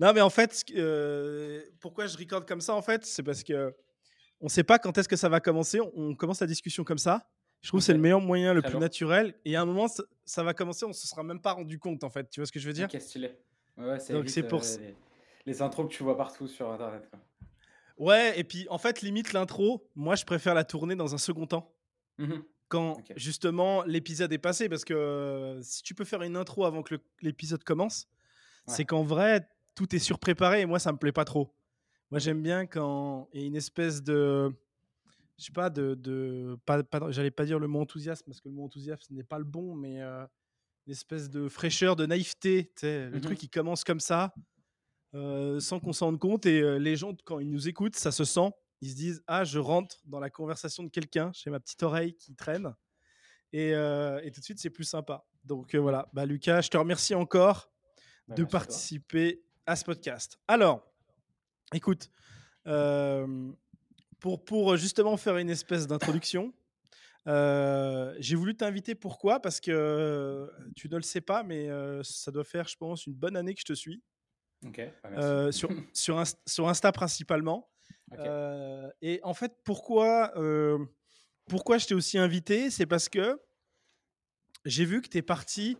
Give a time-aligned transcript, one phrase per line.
[0.00, 0.64] Non, mais en fait,
[1.80, 3.74] pourquoi je recorde comme ça, en fait, c'est parce que
[4.40, 5.80] on ne sait pas quand est-ce que ça va commencer.
[5.94, 7.30] On commence la discussion comme ça.
[7.62, 9.34] Je trouve que c'est le meilleur moyen, le plus naturel.
[9.44, 9.86] Et à un moment,
[10.24, 12.28] ça, va commencer, on ne se sera même pas rendu compte, en fait.
[12.28, 12.88] Tu vois ce que je veux dire?
[13.76, 14.94] Ouais, Donc c'est pour les,
[15.46, 17.08] les, intros que tu vois partout sur Internet.
[17.10, 17.18] Quoi.
[17.96, 21.46] Ouais, et puis en fait, limite l'intro, moi je préfère la tourner dans un second
[21.46, 21.74] temps.
[22.18, 22.34] Mmh
[22.68, 26.96] quand justement l'épisode est passé, parce que si tu peux faire une intro avant que
[27.20, 28.08] l'épisode commence,
[28.66, 31.54] c'est qu'en vrai, tout est surpréparé et moi ça me plaît pas trop.
[32.10, 34.52] Moi j'aime bien quand il y a une espèce de.
[35.38, 35.94] Je sais pas, de.
[35.94, 39.38] de pas, J'allais pas dire le mot enthousiasme, parce que le mot enthousiasme n'est pas
[39.38, 40.24] le bon, mais euh,
[40.86, 42.70] une espèce de fraîcheur, de naïveté.
[42.82, 44.32] Le mmh truc qui commence comme ça.
[45.14, 46.44] Euh, sans qu'on s'en rende compte.
[46.46, 48.50] Et euh, les gens, quand ils nous écoutent, ça se sent.
[48.80, 52.14] Ils se disent Ah, je rentre dans la conversation de quelqu'un, j'ai ma petite oreille
[52.14, 52.74] qui traîne.
[53.52, 55.24] Et, euh, et tout de suite, c'est plus sympa.
[55.44, 57.70] Donc voilà, bah, Lucas, je te remercie encore
[58.26, 60.38] bah, de participer à, ce podcast.
[60.48, 60.84] Alors,
[61.72, 62.10] écoute,
[62.64, 66.52] pour, pour justement faire une espèce d'introduction,
[67.26, 68.94] j'ai voulu t'inviter.
[68.94, 69.40] Pourquoi?
[69.40, 71.68] Parce que tu ne le sais pas, mais
[72.02, 74.02] ça doit faire, je pense, une bonne année que je te suis.
[74.64, 77.68] Bah, euh, sur, sur, sur, Insta principalement.
[78.18, 80.78] Euh, et en fait, pourquoi, euh,
[81.48, 82.70] pourquoi je t'ai aussi invité?
[82.70, 83.40] C'est parce que
[84.64, 85.76] j'ai vu que tu es parti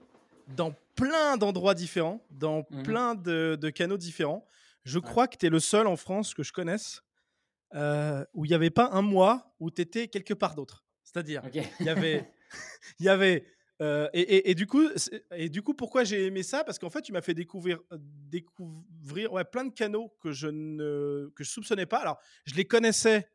[0.49, 4.47] dans plein d'endroits différents, dans mmh plein de, de, canaux différents.
[4.85, 7.03] Je crois que tu es le seul en France que je connaisse
[8.35, 10.85] où il n'y avait pas un mois où tu étais quelque part d'autre.
[11.03, 12.31] C'est-à-dire, il y avait,
[13.01, 13.47] y avait
[13.83, 14.89] euh, et, du coup,
[15.33, 16.63] et du coup, pourquoi j'ai aimé ça?
[16.63, 20.47] Parce qu'en fait, tu m'as fait découvrir, euh, découvrir ouais, plein de canaux que je
[20.47, 21.99] ne que je soupçonnais pas.
[21.99, 23.29] Alors, je les connaissais.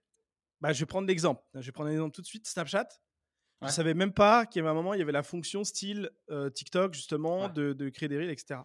[0.62, 1.44] Bah, je vais prendre l'exemple.
[1.54, 2.48] Je vais prendre un exemple tout de suite.
[2.48, 2.88] Snapchat.
[3.62, 5.64] Je Je savais même pas qu'il y avait un moment, il y avait la fonction
[5.64, 8.62] style euh, TikTok, justement, de, de, créer des reels, etc.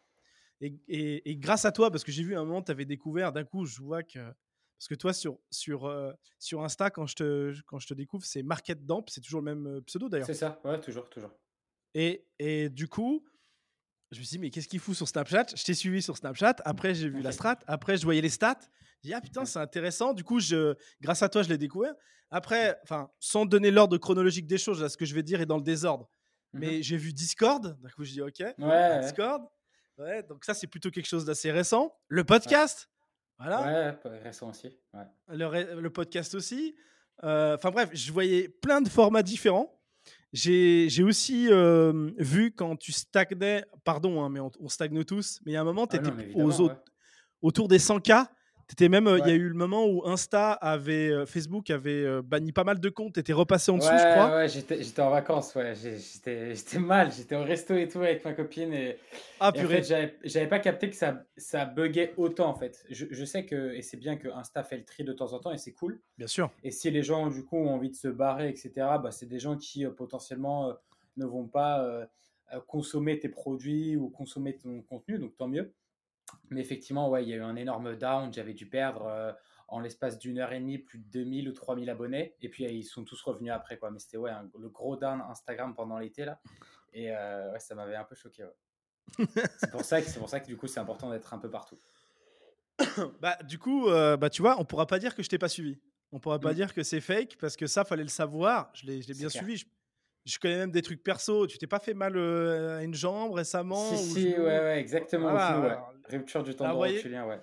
[0.61, 3.45] Et, et, grâce à toi, parce que j'ai vu un moment, tu avais découvert, d'un
[3.45, 4.21] coup, je vois que.
[4.79, 8.43] Parce que toi, sur, sur, sur Insta, quand je, te, quand je te découvre, c'est
[8.43, 10.27] Market Damp, c'est toujours le même pseudo d'ailleurs.
[10.27, 11.31] C'est ça, ouais, toujours, toujours.
[11.95, 13.25] Et, et du coup,
[14.15, 15.47] je me suis dit, mais qu'est-ce qu'il fout sur Snapchat?
[15.57, 16.57] Je t'ai suivi sur Snapchat.
[16.65, 17.59] Après, j'ai vu la strat.
[17.67, 18.61] Après, je voyais les stats.
[19.05, 20.15] J'ai dit, ah putain, c'est intéressant.
[20.15, 21.95] Du coup, je, grâce à toi, je l'ai découvert.
[22.31, 25.47] Après, enfin, sans donner l'ordre chronologique des choses, là, ce que je vais dire est
[25.47, 26.09] dans le désordre.
[26.55, 27.77] Mais j'ai vu Discord.
[27.83, 28.43] Du coup, je dis, ok.
[28.59, 29.43] Ouais, Discord.
[29.99, 31.95] Ouais, donc ça, c'est plutôt quelque chose d'assez récent.
[32.09, 32.89] Le podcast.
[33.39, 33.99] Voilà.
[34.05, 34.75] Ouais, récent aussi.
[34.95, 35.05] Ouais.
[35.29, 36.75] Le, le, podcast aussi.
[37.25, 39.79] Euh, enfin bref, je voyais plein de formats différents.
[40.33, 45.55] J'ai aussi euh, vu quand tu stagnais, pardon, hein, mais on, stagne tous, mais il
[45.55, 46.83] y a un moment, tu étais ah aux autres,
[47.43, 48.29] autour des 100K.
[48.71, 52.23] Étais même, euh, il y a eu le moment où Insta avait, euh, Facebook avait
[52.23, 54.37] banni pas mal de comptes, étais repassé en dessous, je crois.
[54.37, 58.73] Ouais, j'étais en vacances, ouais, j'étais mal, j'étais au resto et tout avec ma copine
[58.73, 58.97] et,
[59.41, 62.85] ah, en fait, j'avais pas capté que ça, ça buguait autant en fait.
[62.91, 65.39] Je, je sais que, et c'est bien que Insta fait le tri de temps en
[65.39, 66.01] temps et c'est cool.
[66.17, 66.51] Bien sûr.
[66.63, 69.39] Et si les gens du coup ont envie de se barrer, etc., bah, c'est des
[69.39, 70.73] gens qui potentiellement
[71.17, 72.09] ne vont pas
[72.67, 75.73] consommer tes produits ou consommer ton contenu, donc tant mieux.
[76.51, 78.33] Mais effectivement, ouais, il y a eu un énorme down.
[78.33, 79.33] J'avais dû perdre euh,
[79.69, 82.37] en l'espace d'une heure et demie plus de 2000 ou 3000 abonnés.
[82.41, 83.79] Et puis, ils sont tous revenus après.
[83.79, 83.91] Quoi.
[83.91, 86.25] Mais c'était ouais, le gros down Instagram pendant l'été.
[86.25, 86.41] là.
[86.93, 88.47] Et euh, ouais, ça m'avait un peu choqué.
[89.59, 91.79] c'est pour, ça que, pour ça que du coup, c'est important d'être un peu partout.
[93.21, 95.49] bah, du coup, euh, bah, tu vois, on pourra pas dire que je t'ai pas
[95.49, 95.79] suivi.
[96.13, 96.55] On pourra pas mmh.
[96.55, 98.71] dire que c'est fake parce que ça, fallait le savoir.
[98.75, 99.65] Je l'ai bien suivi.
[100.25, 101.47] Je, connais même des trucs perso.
[101.49, 105.35] Tu t'es pas fait mal à une jambe récemment Si, si, ouais, ouais, exactement.
[106.09, 107.41] Rupture du tendon rotulien, ouais.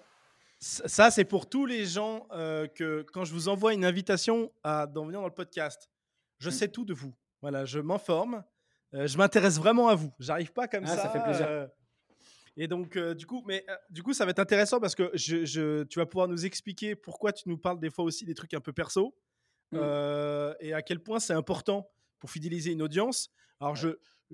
[0.60, 4.86] Ça, c'est pour tous les gens euh, que quand je vous envoie une invitation à
[4.86, 5.90] d'en venir dans le podcast,
[6.38, 6.52] je mm.
[6.52, 7.16] sais tout de vous.
[7.42, 8.44] Voilà, je m'informe.
[8.94, 10.14] Euh, je m'intéresse vraiment à vous.
[10.20, 11.02] J'arrive pas comme ah, ça.
[11.02, 11.48] Ça fait plaisir.
[11.48, 11.68] Euh,
[12.58, 16.00] et donc, du coup, mais du coup, ça va être intéressant parce que je, tu
[16.00, 18.74] vas pouvoir nous expliquer pourquoi tu nous parles des fois aussi des trucs un peu
[18.74, 19.16] perso
[19.72, 19.78] mm.
[20.60, 21.90] et à quel point c'est important
[22.20, 23.32] pour fidéliser une audience.
[23.60, 23.90] Alors, je,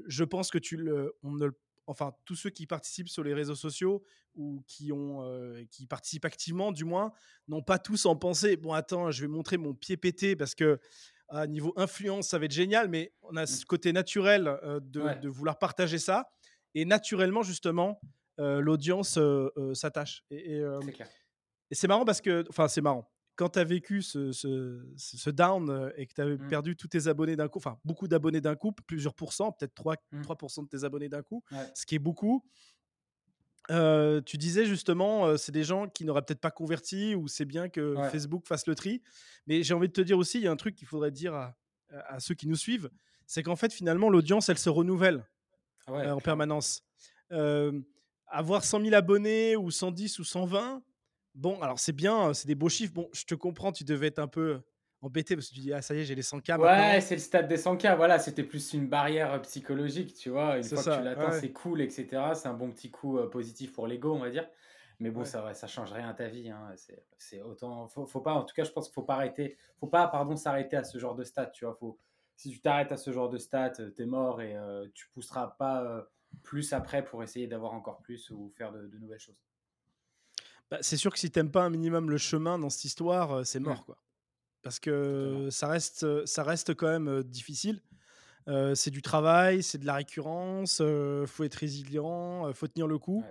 [0.07, 3.33] je pense que tu le, on ne le enfin tous ceux qui participent sur les
[3.33, 4.03] réseaux sociaux
[4.35, 7.11] ou qui ont euh, qui participent activement du moins
[7.47, 10.79] n'ont pas tous en pensée bon attends je vais montrer mon pied pété parce que
[11.29, 13.65] à niveau influence ça va être génial mais on a ce mmh.
[13.65, 16.29] côté naturel euh, de, vouloir partager ça
[16.75, 17.99] et naturellement justement
[18.39, 19.17] euh, l'audience
[19.73, 24.31] s'attache et, et c'est marrant parce que enfin c'est marrant quand tu as vécu ce,
[24.33, 26.47] ce, down euh, et que tu as mmh.
[26.49, 29.95] perdu tous tes abonnés d'un coup, enfin beaucoup d'abonnés d'un coup, plusieurs pourcents, peut-être 3,
[30.11, 30.63] 3% mmh.
[30.63, 31.43] de tes abonnés d'un coup,
[31.73, 32.43] ce qui est beaucoup.
[33.69, 37.45] Euh, tu disais justement, euh, c'est des gens qui n'auraient peut-être pas converti ou c'est
[37.45, 39.01] bien que Facebook fasse le tri.
[39.45, 41.33] Mais j'ai envie de te dire aussi, il y a un truc qu'il faudrait dire
[41.33, 41.55] à,
[41.89, 42.89] à, ceux qui nous suivent,
[43.27, 45.25] c'est qu'en fait finalement l'audience elle se renouvelle
[45.87, 46.83] en permanence.
[48.29, 50.81] avoir 100 000 abonnés ou 110 ou 120,
[51.37, 52.93] bon, alors c'est bien, c'est des beaux chiffres.
[52.93, 54.59] Bon, je te comprends, tu devais être un peu
[55.01, 56.59] embêté parce que tu dis, ah ça y est, j'ai les 100K.
[56.59, 57.95] Ouais, c'est le stade des 100K.
[57.95, 60.57] Voilà, c'était plus une barrière psychologique, tu vois.
[60.57, 62.07] Une fois que tu l'atteins, c'est cool, etc.
[62.33, 64.47] C'est un bon petit coup positif pour l'ego, on va dire.
[64.99, 66.49] Mais bon, ça, ça change rien à ta vie.
[66.49, 66.73] Hein.
[67.17, 67.87] C'est autant.
[67.87, 68.33] Faut, faut, pas.
[68.33, 69.57] En tout cas, je pense qu'il faut pas arrêter.
[69.79, 71.51] Faut pas, pardon, s'arrêter à ce genre de stade.
[71.51, 71.75] Tu vois.
[71.75, 71.99] Faut,
[72.35, 74.55] si tu t'arrêtes à ce genre de stade, tu es mort et
[74.95, 76.07] tu pousseras pas
[76.43, 79.37] plus après pour essayer d'avoir encore plus ou faire de, nouvelles choses.
[80.69, 83.59] Bah, c'est sûr que si t'aimes pas un minimum le chemin dans cette histoire, c'est
[83.59, 83.97] mort, quoi
[84.67, 87.81] parce que ça reste, ça reste quand même difficile.
[88.73, 92.97] c'est du travail, c'est de la récurrence, il faut être résilient, il faut tenir le
[92.97, 93.23] coup.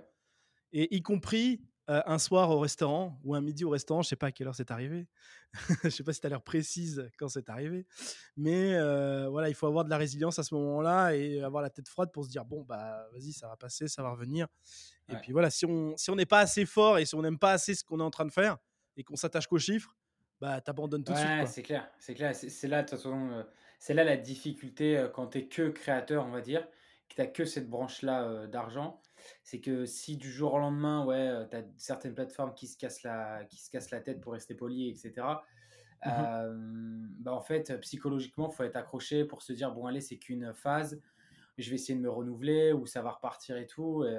[0.73, 4.27] Et y compris un soir au restaurant ou un midi au restaurant, je sais pas
[4.27, 5.07] à quelle heure c'est arrivé.
[5.83, 7.85] je sais pas si tu as l'air précise quand c'est arrivé.
[8.35, 8.77] Mais
[9.29, 12.11] voilà, il faut avoir de la résilience à ce moment-là et avoir la tête froide
[12.11, 14.47] pour se dire bon, bah vas-y, ça va passer, ça va revenir.
[15.09, 17.39] Et puis voilà, si on si on n'est pas assez fort et si on n'aime
[17.39, 18.57] pas assez ce qu'on est en train de faire
[18.97, 19.95] et qu'on s'attache qu'aux chiffres,
[20.39, 21.47] bah, t'abandonnes tout de suite.
[21.47, 22.35] c'est clair, c'est clair.
[22.35, 23.43] C'est là, de toute façon, euh,
[23.79, 26.67] c'est là la difficulté euh, quand tu es que créateur, on va dire,
[27.09, 29.01] que tu que cette branche-là euh, d'argent.
[29.43, 33.03] C'est que si du jour au lendemain, ouais, tu as certaines plateformes qui se, cassent
[33.03, 35.13] la, qui se cassent la tête pour rester poli, etc.
[36.05, 40.17] Mmh bah en fait, psychologiquement, il faut être accroché pour se dire bon, allez, c'est
[40.17, 41.01] qu'une phase,
[41.57, 44.05] je vais essayer de me renouveler ou ça va repartir et tout.
[44.05, 44.15] Et,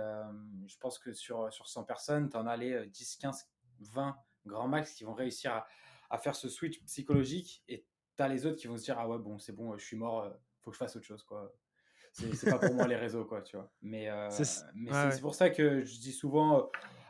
[0.67, 3.49] je pense que sur, sur 100 personnes, tu en as les 10, 15,
[3.81, 4.17] 20
[4.47, 5.67] grands max qui vont réussir à,
[6.11, 7.85] à faire ce switch psychologique et
[8.17, 9.97] tu as les autres qui vont se dire ah ouais bon c'est bon je suis
[9.97, 10.31] mort euh,
[10.61, 11.53] faut que je fasse autre chose quoi
[12.13, 13.71] c'est pas pour moi les réseaux quoi tu vois.
[13.83, 16.63] Mais euh, c'est pour ça que je dis souvent euh,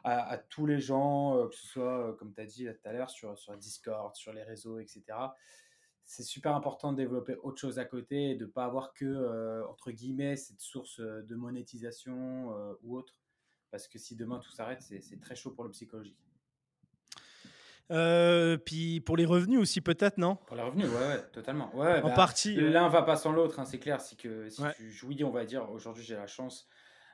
[0.05, 3.37] à, tous les gens que ce soit comme tu as dit tout à l'heure sur,
[3.39, 5.05] sur Discord sur les réseaux etc
[6.05, 9.91] c'est super important de développer autre chose à côté et de pas avoir que entre
[9.91, 13.21] guillemets cette source de monétisation ou autre.
[13.71, 16.28] Parce que si demain tout s'arrête c'est très chaud pour le psychologique
[17.91, 20.37] euh, puis pour les revenus aussi, peut-être, non?
[20.47, 21.75] Pour les revenus, ouais, ouais totalement.
[21.75, 22.59] Ouais, en bah, partie.
[22.59, 22.71] Euh.
[22.71, 24.01] L'un va pas sans l'autre, hein, c'est clair.
[24.01, 26.69] Si, que, si tu jouis, on va dire, aujourd'hui j'ai la chance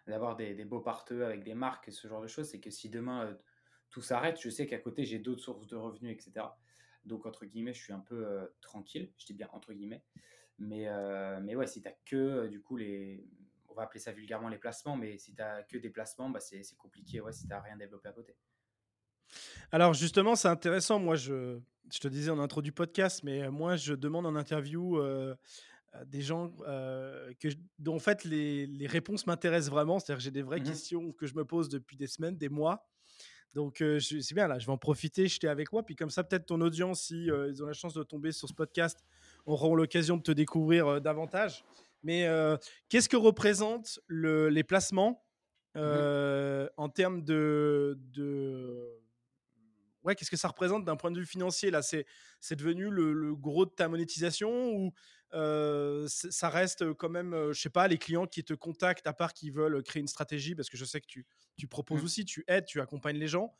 [0.06, 2.71] d'avoir des, des, beaux parteux avec des marques et ce genre de choses, c'est que
[2.71, 3.35] si demain euh,
[3.91, 6.47] tout s'arrête, je sais qu'à côté j'ai d'autres sources de revenus, etc.
[7.05, 10.03] Donc, entre guillemets, je suis un peu tranquille, je dis bien entre guillemets.
[10.59, 10.88] Mais,
[11.43, 13.25] mais ouais, si tu que du coup les.
[13.69, 16.62] On va appeler ça vulgairement les placements, mais si tu que des placements, bah, c'est
[16.79, 18.37] compliqué ouais, si tu rien développé à côté.
[19.73, 20.99] Alors justement, c'est intéressant.
[20.99, 21.59] Moi, je,
[21.93, 24.99] je te disais en intro du podcast, mais moi, je demande en interview
[25.94, 27.49] euh, des gens euh, que
[27.79, 29.99] dont en fait les, les réponses m'intéressent vraiment.
[29.99, 32.49] C'est-à-dire que j'ai des vraies mmh questions que je me pose depuis des semaines, des
[32.49, 32.88] mois.
[33.53, 35.85] Donc euh, c'est bien là, je vais en profiter, j'étais avec moi.
[35.85, 38.55] Puis comme ça, peut-être ton audience, si ils ont la chance de tomber sur ce
[38.55, 39.05] podcast,
[39.47, 41.65] auront l'occasion de te découvrir davantage.
[42.03, 42.29] Mais
[42.88, 45.25] qu'est-ce que représentent le, les placements
[45.76, 49.03] mmh en termes de, de
[50.04, 51.82] ouais, qu'est-ce que ça représente d'un point de vue financier là?
[51.82, 52.06] C'est
[52.40, 54.92] c'est devenu le, gros de ta monétisation ou
[55.32, 59.50] ça reste quand même, je sais pas, les clients qui te contactent à part qui
[59.50, 62.04] veulent créer une stratégie parce que je sais que tu, tu proposes mmh.
[62.04, 63.52] aussi, tu aides, tu accompagnes les gens.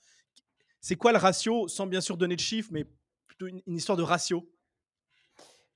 [0.81, 2.85] C'est quoi le ratio, sans bien sûr donner de chiffres, mais
[3.27, 4.49] plutôt une, histoire de ratio?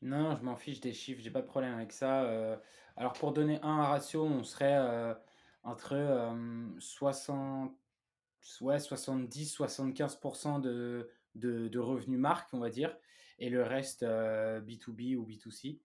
[0.02, 2.60] Non, je m'en fiche des chiffres, j'ai pas de problème avec ça.
[2.96, 4.78] alors pour donner un ratio, on serait
[5.62, 5.96] entre
[6.78, 7.72] 60
[8.60, 12.96] ouais, 70-75% de, de, de, revenus marques, on va dire,
[13.38, 15.80] et le reste B2B euh, ou B2C.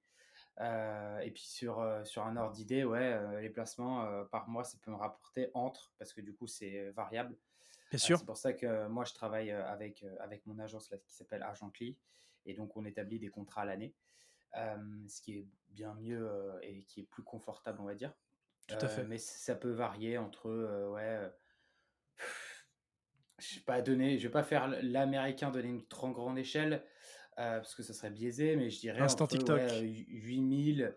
[0.59, 4.77] Euh, et puis sur, euh, sur un ordre d'idée, ouais, les placements par mois, ça
[4.81, 7.35] peut me rapporter entre, parce que du coup, c'est variable.
[7.89, 8.17] Bien sûr.
[8.17, 11.97] c'est pour ça que moi, je travaille avec, avec mon agence là, qui s'appelle Argently,
[12.45, 13.93] et donc on établit des contrats à l'année,
[14.55, 16.27] ce qui est bien mieux
[16.61, 18.13] et qui est plus confortable, on va dire.
[18.67, 19.03] Tout à fait.
[19.03, 20.49] mais ça peut varier entre
[20.89, 21.29] ouais,
[23.49, 26.83] je vais pas donner, je vais pas faire l'américain donner une trop grande échelle
[27.39, 29.61] euh, parce que ça serait biaisé, mais je dirais Instant entre, TikTok.
[29.81, 30.95] 8000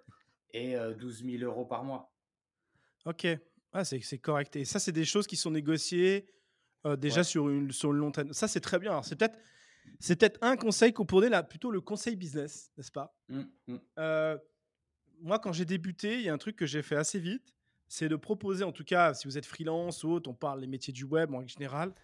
[0.52, 2.12] et 12 000 euros par mois.
[3.04, 3.26] Ok,
[3.72, 4.56] ah, c'est correct.
[4.56, 6.26] Et ça, c'est des choses qui sont négociées
[6.86, 8.92] euh, déjà sur, une, sur une longue Ça, c'est très bien.
[8.92, 9.38] Alors, c'est peut-être
[10.00, 13.16] c'est peut-être un conseil qu'on pourrait là, plutôt le conseil business, n'est-ce pas?
[13.28, 13.76] Mmh, mmh.
[13.98, 14.36] Euh,
[15.20, 17.54] Moi, quand j'ai débuté, il y a un truc que j'ai fait assez vite,
[17.86, 20.66] c'est de proposer, en tout cas, si vous êtes freelance ou autre, on parle des
[20.66, 21.94] métiers du web en général,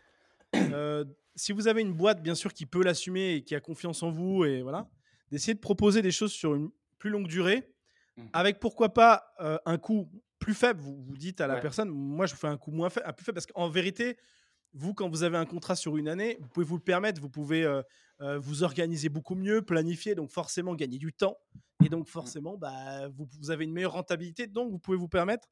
[0.73, 1.04] euh,
[1.35, 4.11] si vous avez une boîte, bien sûr, qui peut l'assumer et qui a confiance en
[4.11, 4.88] vous, et voilà,
[5.30, 7.68] d'essayer de proposer des choses sur une plus longue durée,
[8.16, 8.23] mmh.
[8.32, 10.80] avec pourquoi pas euh, un coût plus faible.
[10.80, 13.25] Vous, vous dites à la personne, moi, je vous fais un coût moins faible, plus
[13.25, 14.18] faible, parce qu'en vérité,
[14.75, 17.30] vous, quand vous avez un contrat sur une année, vous pouvez vous le permettre, vous
[17.30, 17.82] pouvez euh,
[18.38, 21.38] vous organiser beaucoup mieux, planifier, donc forcément gagner du temps,
[21.85, 22.11] et donc mmh.
[22.11, 25.49] forcément, bah, vous, vous, avez une meilleure rentabilité, donc vous pouvez vous permettre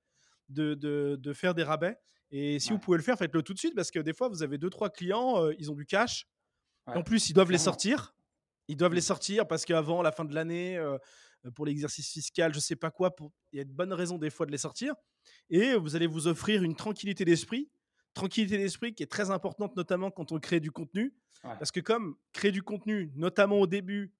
[0.48, 1.98] de, de, de faire des rabais
[2.32, 2.74] Et si Ouais.
[2.76, 4.70] vous pouvez le faire, faites-le tout de suite parce que des fois, vous avez deux,
[4.70, 6.26] trois clients, euh, ils ont du cash.
[6.86, 8.14] Ouais, En plus, ils doivent les sortir.
[8.68, 9.02] Ils doivent les Mmh.
[9.02, 10.96] sortir parce qu'avant la fin de l'année, euh,
[11.54, 13.32] pour l'exercice fiscal, je sais pas quoi, pour...
[13.52, 14.94] il y a de bonnes raisons des fois de les sortir.
[15.48, 17.68] Et vous allez vous offrir une tranquillité d'esprit.
[18.14, 21.14] Tranquillité d'esprit qui est très importante, notamment quand on crée du contenu.
[21.44, 21.50] Ouais.
[21.58, 24.12] Parce que comme créer du contenu, notamment au début,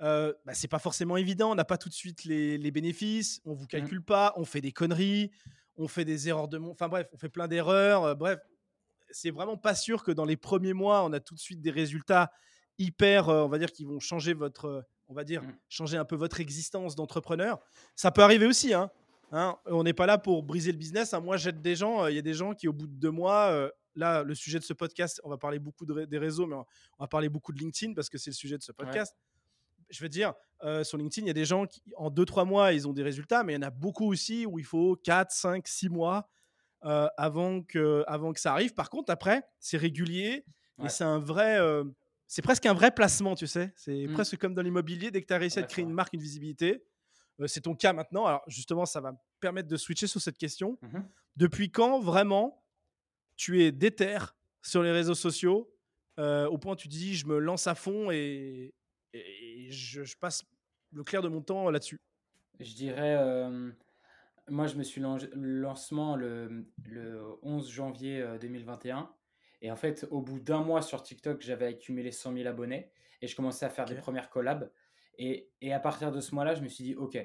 [0.00, 1.50] euh, bah, c'est pas forcément évident.
[1.50, 3.40] On n'a pas tout de suite les, les bénéfices.
[3.44, 3.68] On vous Mmh.
[3.68, 4.32] calcule pas.
[4.36, 5.30] On fait des conneries.
[5.78, 6.72] On fait des erreurs de mon.
[6.72, 8.04] Enfin bref, on fait plein d'erreurs.
[8.04, 8.38] euh, bref,
[9.10, 11.70] c'est vraiment pas sûr que dans les premiers mois, on a tout de suite des
[11.70, 12.30] résultats
[12.78, 15.56] hyper, euh, on va dire, qui vont changer votre, euh, on va dire, Mm.
[15.68, 17.58] changer un peu votre existence d'entrepreneur.
[17.96, 18.90] Ça peut arriver aussi, hein.
[19.32, 21.12] Hein, on n'est pas là pour briser le business.
[21.14, 21.20] hein.
[21.20, 22.06] Moi, j'aide des gens.
[22.06, 24.64] Il y a des gens qui, au bout de deux mois, là, le sujet de
[24.64, 26.64] ce podcast, on va parler beaucoup de des réseaux, mais on,
[26.98, 29.14] on va parler beaucoup de LinkedIn parce que c'est le sujet de ce podcast.
[29.90, 32.44] Je veux dire, euh, sur LinkedIn, il y a des gens qui, en deux, trois
[32.44, 34.96] mois, ils ont des résultats, mais il y en a beaucoup aussi où il faut
[34.96, 36.28] 4, 5, 6 mois
[36.84, 38.74] euh, avant, que, avant que ça arrive.
[38.74, 40.44] Par contre, après, c'est régulier
[40.84, 41.58] et c'est un vrai.
[41.58, 41.84] euh,
[42.26, 43.72] c'est presque un vrai placement, tu sais.
[43.74, 44.12] C'est Mm.
[44.12, 45.10] presque comme dans l'immobilier.
[45.10, 46.84] Dès que tu as réussi à te créer une marque, une visibilité,
[47.46, 48.26] c'est ton cas maintenant.
[48.26, 50.76] Alors, justement, ça va me permettre de switcher sur cette question.
[50.82, 51.08] Mhm.
[51.36, 52.62] Depuis quand, vraiment,
[53.36, 54.18] tu es déter
[54.60, 55.72] sur les réseaux sociaux
[56.18, 58.74] euh, au point où tu dis, je me lance à fond et,
[59.12, 60.44] et je, je passe
[60.92, 62.00] le clair de mon temps là-dessus
[62.60, 63.70] Je dirais, euh,
[64.48, 69.10] moi je me suis lan- lancement le, le 11 janvier euh, 2021
[69.60, 73.26] et en fait au bout d'un mois sur TikTok j'avais accumulé 100 000 abonnés et
[73.26, 74.70] je commençais à faire des premières collabs
[75.18, 77.18] et, et à partir de ce mois-là je me suis dit ok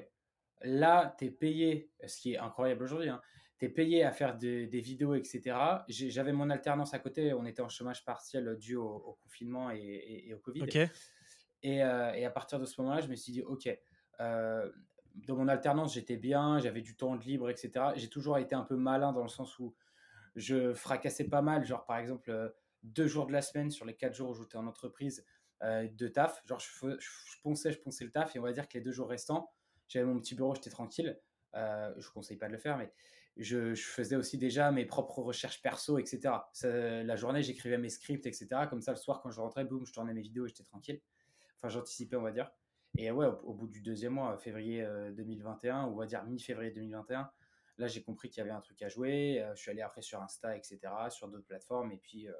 [0.62, 3.20] là tu es payé, ce qui est incroyable aujourd'hui, hein,
[3.58, 5.56] tu es payé à faire de- des vidéos etc.
[5.88, 9.78] J'avais mon alternance à côté, on était en chômage partiel dû au, au confinement et,
[9.78, 10.62] et- et au Covid.
[10.62, 10.78] Ok.
[11.64, 13.68] Et, euh, et à partir de ce moment-là, je me suis dit, OK,
[14.20, 14.70] euh,
[15.14, 17.86] dans mon alternance, j'étais bien, j'avais du temps de libre, etc.
[17.96, 19.74] J'ai toujours été un peu malin dans le sens où
[20.36, 22.50] je fracassais pas mal, genre par exemple, euh,
[22.82, 25.24] deux jours de la semaine sur les quatre jours où j'étais en entreprise
[25.62, 26.42] de taf.
[26.44, 28.92] Genre, je, je, ponçais, je ponçais le taf, et on va dire que les deux
[28.92, 29.50] jours restants,
[29.88, 31.18] j'avais mon petit bureau, j'étais tranquille.
[31.54, 32.92] Je ne conseille pas de le faire, mais
[33.38, 36.34] je, faisais aussi déjà mes propres recherches perso, etc.
[36.62, 38.48] La journée, j'écrivais mes scripts, etc.
[38.68, 41.00] Comme ça, le soir, quand je rentrais, boum, je tournais mes vidéos et j'étais tranquille.
[41.64, 42.50] Enfin, j'anticipais, on va dire.
[42.98, 46.22] Et ouais, au, au bout du deuxième mois, février euh, 2021, ou on va dire
[46.24, 47.30] mi-février 2021,
[47.78, 49.40] là, j'ai compris qu'il y avait un truc à jouer.
[49.40, 50.78] Euh, je suis allé après sur Insta, etc.,
[51.08, 51.90] sur d'autres plateformes.
[51.90, 52.32] Et puis, euh,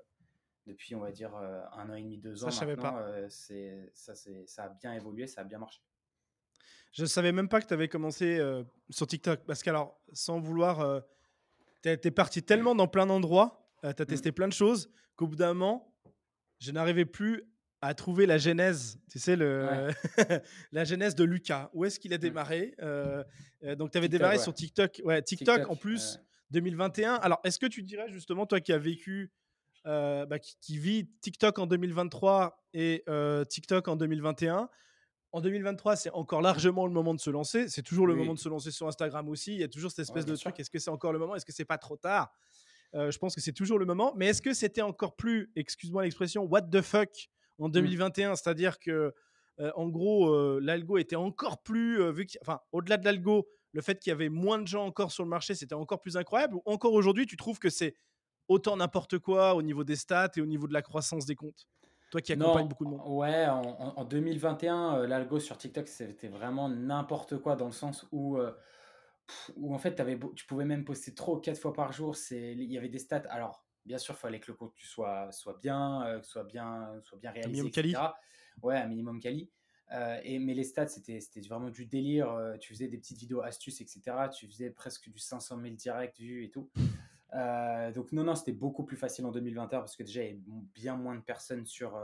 [0.67, 3.27] depuis, on va dire, euh, un an et demi, deux Ça, ans savais maintenant, euh,
[3.31, 5.81] c'est, ça, c'est, ça a bien évolué, ça a bien marché.
[6.93, 9.41] Je ne savais même pas que tu avais commencé euh, sur TikTok.
[9.47, 11.01] Parce qu'alors, sans vouloir, euh,
[11.83, 15.37] tu es parti tellement dans plein d'endroits, tu as testé plein de choses, qu'au bout
[15.37, 15.95] d'un moment,
[16.59, 17.43] je n'arrivais plus
[17.87, 19.89] à trouver la genèse, tu sais, le...
[20.73, 21.71] la genèse de Lucas.
[21.75, 23.23] Où est-ce qu'il a démarré Euh,
[23.63, 24.43] euh, Donc, tu avais TikTok, démarré ouais.
[24.43, 25.03] sur TikTok.
[25.05, 26.23] Ouais, TikTok, TikTok, en plus, euh,
[26.53, 27.15] 2021.
[27.17, 29.31] Alors, est-ce que tu dirais justement, toi qui as vécu,
[29.87, 33.05] euh, bah, qui, qui vit TikTok en 2023 et
[33.51, 34.69] TikTok en 2021,
[35.33, 37.69] en 2023, c'est encore largement le moment de se lancer.
[37.69, 38.21] C'est toujours le Oui.
[38.21, 39.53] moment de se lancer sur Instagram aussi.
[39.53, 40.51] Il y a toujours cette espèce Ouais, de sûr.
[40.51, 40.61] truc.
[40.61, 41.35] Est-ce que c'est encore le moment?
[41.35, 42.33] Est-ce que c'est pas trop tard?
[42.95, 44.15] Je pense que c'est toujours le moment.
[44.17, 47.44] Mais est-ce que c'était encore plus, excuse-moi l'expression, what the fuck Mm.
[47.59, 49.15] En 2021 C'est-à-dire que,
[49.61, 53.83] euh, en gros, euh, l'algo était encore plus, euh, vu enfin, au-delà de l'algo, le
[53.83, 56.57] fait qu'il y avait moins de gens encore sur le marché, c'était encore plus incroyable.
[56.57, 57.97] Ou encore aujourd'hui, tu trouves que c'est
[58.49, 61.67] autant n'importe quoi au niveau des stats et au niveau de la croissance des comptes?
[62.11, 63.03] Toi qui accompagne Non, beaucoup de monde.
[63.07, 67.73] ouais, en, en- en 2021, euh, l'algo sur TikTok, c'était vraiment n'importe quoi dans le
[67.73, 68.39] sens où,
[69.57, 72.17] où en fait, t'avais beau- tu pouvais même poster trop quatre fois par jour.
[72.17, 73.23] C'est, il y avait des stats.
[73.31, 77.19] Alors, bien sûr, il fallait que le contenu soit, soit bien, euh, soit bien, soit
[77.19, 77.93] bien réalisé, minimum etc.
[77.93, 78.15] quali.
[78.63, 79.51] Ouais, un minimum quali.
[79.93, 82.31] Euh, et, mais les stats, c'était, c'était vraiment du délire.
[82.31, 84.01] euh, tu faisais des petites vidéos astuces, etc.
[84.33, 86.71] Tu faisais presque du 500 000 directs vus et tout.
[87.95, 90.41] Donc non, non, c'était beaucoup plus facile en 2021 parce que déjà, il y avait
[90.73, 92.01] bien moins de personnes sur,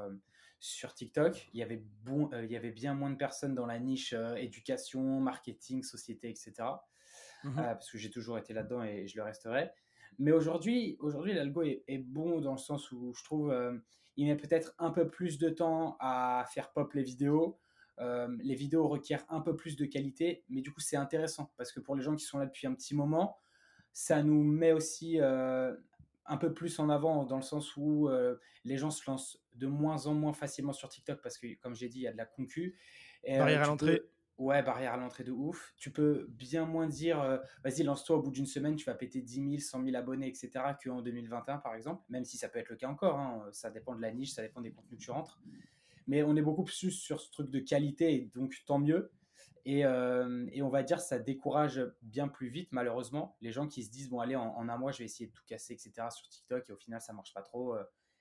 [0.58, 1.48] sur TikTok.
[1.54, 5.20] Il y, avait bon, il y avait bien moins de personnes dans la niche éducation,
[5.20, 6.80] marketing, société, etc.
[7.44, 7.58] Mhm.
[7.58, 9.72] Euh, parce que j'ai toujours été là-dedans et je le resterai.
[10.18, 13.76] Mais aujourd'hui, aujourd'hui l'algo est, est bon dans le sens où je trouve euh,
[14.16, 17.58] il met peut-être un peu plus de temps à faire pop les vidéos.
[18.00, 21.72] Euh, les vidéos requièrent un peu plus de qualité, mais du coup c'est intéressant parce
[21.72, 23.38] que pour les gens qui sont là depuis un petit moment,
[23.92, 25.74] ça nous met aussi euh,
[26.26, 29.66] un peu plus en avant dans le sens où euh, les gens se lancent de
[29.66, 32.16] moins en moins facilement sur TikTok parce que, comme j'ai dit, il y a de
[32.16, 32.78] la concu.
[33.24, 33.98] Et, Barrière à l'entrée.
[33.98, 35.74] peux- Ouais, barrière à l'entrée de ouf.
[35.76, 39.20] Tu peux bien moins dire, euh, vas-y, lance-toi au bout d'une semaine, tu vas péter
[39.20, 40.50] 10 000, 100 000 abonnés, etc.,
[40.82, 42.02] qu'en 2021, par exemple.
[42.08, 44.40] Même si ça peut être le cas encore, hein, ça dépend de la niche, ça
[44.40, 45.42] dépend des contenus que tu rentres.
[46.06, 49.12] Mais on est beaucoup plus sur ce truc de qualité, donc tant mieux.
[49.66, 53.90] Et, et, on va dire ça décourage bien plus vite, malheureusement, les gens qui se
[53.90, 56.08] disent bon allez en, en, un mois je vais essayer de tout casser, etc.
[56.10, 57.76] sur TikTok et au final ça marche pas trop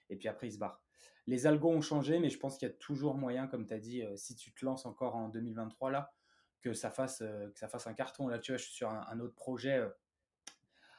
[0.10, 0.84] et puis après ils se barrent.
[1.30, 3.78] Les algos ont changé, mais je pense qu'il y a toujours moyen, comme tu as
[3.78, 6.12] dit, si tu te lances encore en 2023 là,
[6.60, 8.28] que ça fasse, que ça fasse un carton.
[8.28, 9.88] Là tu vois, je suis sur un, autre projet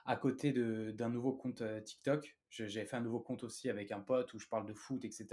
[0.06, 2.38] à côté d'un nouveau compte TikTok.
[2.48, 5.26] J'ai fait un nouveau compte aussi avec un pote où je parle de foot, etc.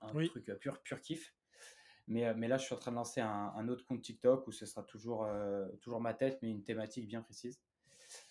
[0.00, 1.34] Un, truc pur, pur kiff.
[2.08, 4.64] Mais, mais, là, je suis en train de lancer un, autre compte TikTok où ce
[4.64, 5.28] sera toujours,
[5.82, 7.60] toujours ma tête, mais une thématique bien précise.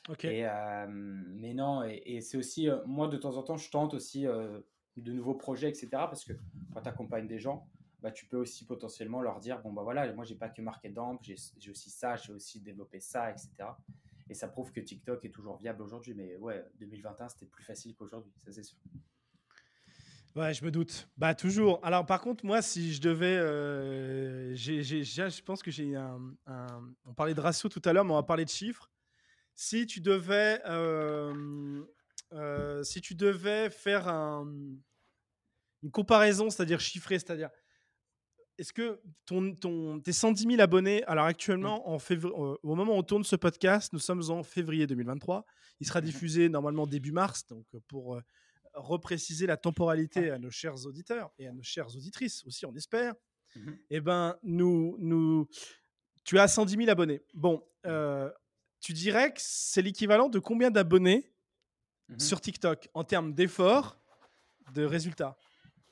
[0.09, 0.25] Ok.
[0.25, 0.47] Et,
[0.89, 4.25] mais non, et, c'est aussi, moi, de temps en temps, je tente aussi
[5.01, 5.89] de nouveaux projets, etc.
[5.91, 6.33] Parce que
[6.73, 7.67] quand tu accompagnes des gens,
[8.01, 10.89] bah, tu peux aussi potentiellement leur dire bon, bah voilà, moi, j'ai pas que marqué
[10.89, 11.23] d'ample,
[11.57, 13.49] j'ai aussi ça, j'ai aussi développé ça, etc.
[14.29, 16.13] Et ça prouve que TikTok est toujours viable aujourd'hui.
[16.13, 18.77] Mais ouais, 2021, c'était plus facile qu'aujourd'hui, ça c'est sûr.
[20.35, 21.09] Ouais, je me doute.
[21.17, 21.79] Bah, toujours.
[21.83, 23.37] Alors, par contre, moi, si je devais.
[23.37, 26.19] Euh, je pense que j'ai un,
[27.05, 28.91] On parlait de ratio tout à l'heure, mais on va parler de chiffres.
[29.55, 30.61] Si tu devais.
[30.65, 31.83] Euh,
[32.33, 34.47] euh, si tu devais faire un,
[35.83, 37.50] une comparaison, c'est-à-dire chiffrée, c'est-à-dire
[38.59, 41.91] est-ce que ton, ton, tes 110 000 abonnés, alors actuellement, mmh.
[41.91, 45.45] en février, au moment où on tourne ce podcast, nous sommes en février 2023.
[45.79, 48.21] Il sera mmh diffusé normalement début mars, donc pour euh,
[48.74, 53.13] repréciser la temporalité à nos chers auditeurs et à nos chères auditrices aussi, on espère.
[53.55, 55.48] Mmh eh ben, nous, nous,
[56.25, 57.21] tu as 110 000 abonnés.
[57.33, 58.29] Bon, euh,
[58.81, 61.31] tu dirais que c'est l'équivalent de combien d'abonnés
[62.17, 64.00] sur TikTok en termes d'efforts,
[64.74, 65.38] de résultats?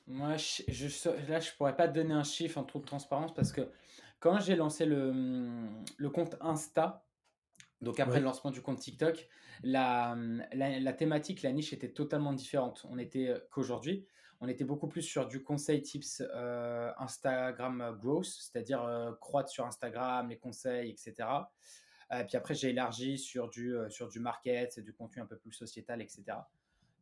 [0.08, 3.52] Moi, je, je, là, je pourrais pas te donner un chiffre en toute transparence parce
[3.52, 3.70] que
[4.20, 5.12] quand j'ai lancé le,
[5.96, 7.06] le, compte Insta,
[7.82, 9.28] donc après le lancement du compte TikTok,
[9.62, 10.16] la,
[10.52, 12.86] la, la, thématique, la niche était totalement différente.
[12.88, 14.06] On était euh, qu'aujourd'hui,
[14.40, 19.66] on était beaucoup plus sur du conseil tips euh, Instagram growth, c'est-à-dire euh, croître sur
[19.66, 21.28] Instagram, les conseils, etc.
[22.26, 26.00] puis après, j'ai élargi sur du, sur du market, du contenu un peu plus sociétal,
[26.00, 26.38] etc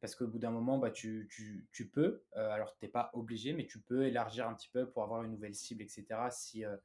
[0.06, 3.10] parce qu'au bout d'un moment, bah, tu, tu, tu peux, euh, alors tu n'es pas
[3.12, 6.04] obligé, mais tu peux élargir un petit peu pour avoir une nouvelle cible, etc.
[6.30, 6.76] Si, euh,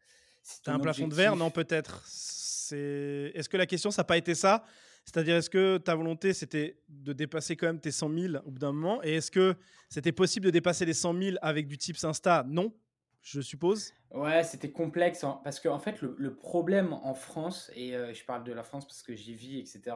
[0.41, 2.03] si tu as un plafond de verre, non, peut-être.
[2.03, 4.65] Est-ce que la question, ça n'a pas été ça?
[5.05, 8.59] C'est-à-dire, est-ce que ta volonté, c'était de dépasser quand même tes 100 000 au bout
[8.59, 9.03] d'un moment?
[9.03, 9.55] Et est-ce que
[9.87, 12.43] c'était possible de dépasser les 100 000 avec du type Insta?
[12.47, 12.73] Non,
[13.21, 13.93] je suppose.
[14.11, 18.25] Ouais, c'était complexe hein, parce qu'en en fait, le, problème en France, et euh, je
[18.25, 19.95] parle de la France parce que j'y vis, etc.,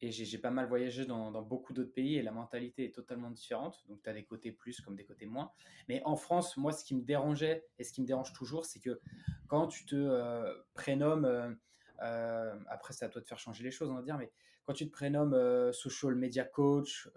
[0.00, 3.84] et j'ai pas mal voyagé dans, beaucoup d'autres pays et la mentalité est totalement différente.
[3.88, 5.52] Donc, tu as des côtés plus comme des côtés moins.
[5.88, 8.80] Mais en France, moi, ce qui me dérangeait et ce qui me dérange toujours, c'est
[8.80, 9.00] que
[9.46, 11.56] quand tu te euh, prénommes,
[12.02, 14.30] euh, euh, après, c'est à toi de faire changer les choses, on va dire, mais
[14.64, 17.08] quand tu te prénommes social media coach,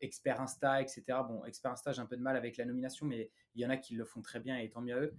[0.00, 1.02] expert Insta, etc.
[1.26, 3.70] Bon, expert Insta, j'ai un peu de mal avec la nomination, mais il y en
[3.70, 5.14] a qui le font très bien et tant mieux à eux.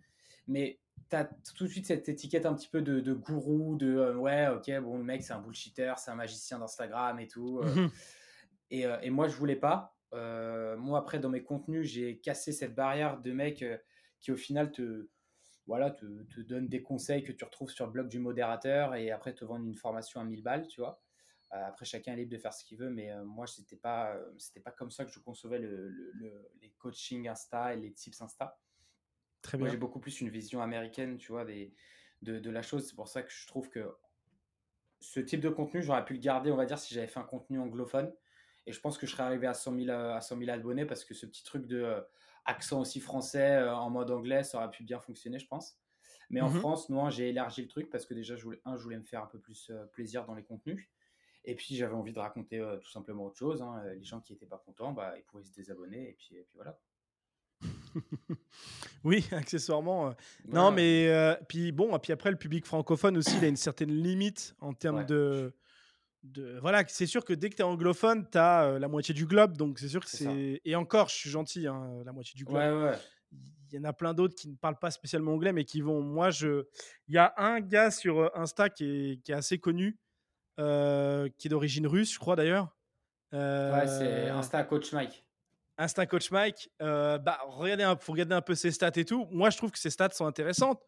[0.48, 4.16] Mais tu as tout de suite cette étiquette un petit peu de, gourou, de euh,
[4.16, 7.60] ouais, ok, bon, le mec, c'est un bullshitter, c'est un magicien d'Instagram et tout.
[7.60, 7.76] Euh.
[7.76, 7.92] Mhm.
[8.72, 9.96] et, euh, et, moi, je voulais pas.
[10.12, 13.66] moi, après, dans mes contenus, j'ai cassé cette barrière de mecs
[14.20, 15.10] qui, au final, te,
[15.68, 19.12] voilà, te, te donnent des conseils que tu retrouves sur le blog du modérateur et
[19.12, 21.02] après te vendent une formation à 1000 balles, tu vois.
[21.50, 24.72] après, chacun est libre de faire ce qu'il veut, mais moi, c'était pas, c'était pas
[24.72, 26.14] comme ça que je concevais le,
[26.62, 28.60] les coachings Insta et les tips Insta.
[29.54, 31.74] Moi, j'ai beaucoup plus une vision américaine, tu vois, des,
[32.22, 32.88] de, de la chose.
[32.88, 33.96] C'est pour ça que je trouve que
[35.00, 37.26] ce type de contenu, j'aurais pu le garder, on va dire, si j'avais fait un
[37.26, 38.14] contenu anglophone.
[38.66, 41.06] Et je pense que je serais arrivé à 100 000, à 100 000 abonnés parce
[41.06, 42.02] que ce petit truc de euh,
[42.46, 45.80] accent aussi français euh, en mode anglais, ça aurait pu bien fonctionner, je pense.
[46.30, 48.78] Mais en mmh France, moi, j'ai élargi le truc parce que déjà, je voulais, un,
[48.78, 50.90] je voulais me faire un peu plus euh, plaisir dans les contenus.
[51.44, 53.62] Et puis, j'avais envie de raconter tout simplement autre chose.
[53.62, 53.84] Hein.
[53.94, 56.10] Les gens qui n'étaient pas contents, bah, ils pouvaient se désabonner.
[56.10, 56.80] Et puis, et puis voilà.
[59.04, 60.10] oui, accessoirement.
[60.10, 60.12] Euh.
[60.48, 63.92] Non, mais euh, puis bon, puis après le public francophone aussi, il a une certaine
[63.92, 65.54] limite en termes de,
[66.26, 66.84] de, voilà.
[66.88, 69.58] C'est sûr que dès que tu es anglophone, tu as euh, la moitié du globe,
[69.58, 70.62] donc c'est sûr que c'est.
[70.64, 72.96] Et encore, je suis gentil, hein, la moitié du globe.
[73.72, 76.02] Il y en a plein d'autres qui ne parlent pas spécialement anglais, mais qui vont.
[76.02, 76.66] Moi, je.
[77.08, 80.00] Il y a un gars sur Insta qui est, qui est assez connu,
[80.58, 82.76] qui est d'origine russe, je crois d'ailleurs.
[83.34, 85.26] Ouais, c'est Insta Coach Mike.
[85.78, 89.28] Instinct Coach Mike, euh, bah, regardez faut regarder un peu ses stats et tout.
[89.32, 90.82] Moi, je trouve que ses stats sont intéressantes.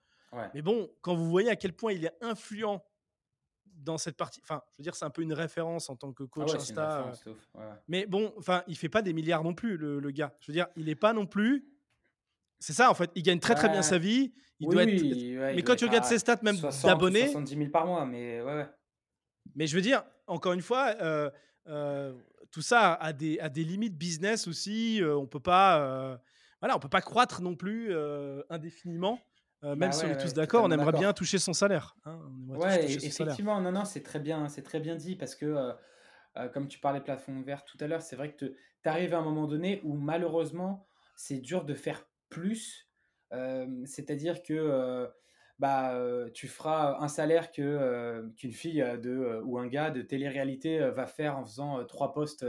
[0.53, 2.83] Mais bon, quand vous voyez à quel point il est influent
[3.87, 6.23] dans cette partie, enfin, je veux dire, c'est un peu une référence en tant que
[6.23, 7.11] coach ah Insta.
[7.25, 7.73] Euh.
[7.87, 10.35] Mais bon, enfin, il fait pas des milliards non plus, le, gars.
[10.41, 11.65] Je veux dire, il est pas non plus.
[12.59, 13.09] C'est ça, en fait.
[13.15, 14.33] Il gagne très très bien sa vie.
[14.59, 15.55] Il doit être.
[15.55, 17.27] mais quand tu regardes ses stats, même d'abonnés.
[17.27, 18.67] 70 000 par mois, mais ouais.
[19.55, 21.29] Mais je veux dire, encore une fois, euh,
[21.67, 22.13] euh,
[22.51, 25.01] tout ça a des, a des limites business aussi.
[25.03, 26.19] On peut pas,
[26.59, 27.95] voilà, on peut pas croître non plus
[28.49, 29.21] indéfiniment.
[29.63, 31.95] Même bah si on est tous d'accord, on aimerait bien toucher son salaire.
[32.05, 35.73] Hein, ouais, effectivement, non, non, c'est très bien, c'est très bien dit parce que,
[36.53, 39.17] comme tu parlais de plafond vert tout à l'heure, c'est vrai que tu arrives à
[39.17, 42.89] un moment donné où malheureusement, c'est dur de faire plus.
[43.85, 45.09] C'est-à-dire que
[45.59, 45.99] bah,
[46.33, 51.35] tu feras un salaire que qu'une fille de, ou un gars de télé-réalité va faire
[51.37, 52.45] en faisant trois postes,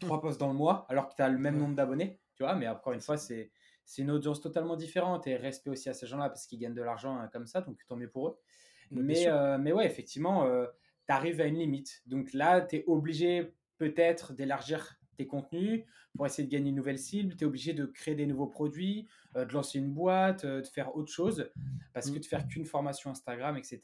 [0.00, 2.56] trois postes dans le mois, alors que tu as le même nombre d'abonnés, tu vois.
[2.56, 3.52] Mais encore une fois, c'est
[3.90, 6.82] c'est une audience totalement différente et respect aussi à ces gens-là parce qu'ils gagnent de
[6.82, 8.38] l'argent hein, comme ça, donc tant mieux pour eux.
[8.92, 9.26] Mais,
[9.58, 10.48] mais ouais, effectivement,
[11.08, 12.00] tu arrives à une limite.
[12.06, 17.00] Donc là, tu es obligé peut-être d'élargir tes contenus pour essayer de gagner une nouvelle
[17.00, 17.34] cible.
[17.34, 21.10] Tu es obligé de créer des nouveaux produits, de lancer une boîte, de faire autre
[21.10, 21.50] chose.
[21.92, 23.80] Parce que de faire qu'une formation Instagram, etc.,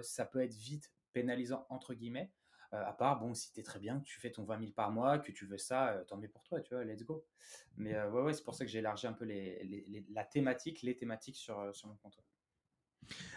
[0.00, 2.30] ça peut être vite pénalisant, entre guillemets.
[2.72, 4.90] À part, bon, si tu es très bien, que tu fais ton 20 000 par
[4.90, 7.24] mois, que tu veux ça, tant mieux pour toi, tu vois, let's go.
[7.76, 10.96] Mais ouais, ouais, c'est pour ça que j'ai élargi un peu les, la thématique, les
[10.96, 12.18] thématiques sur, sur mon compte.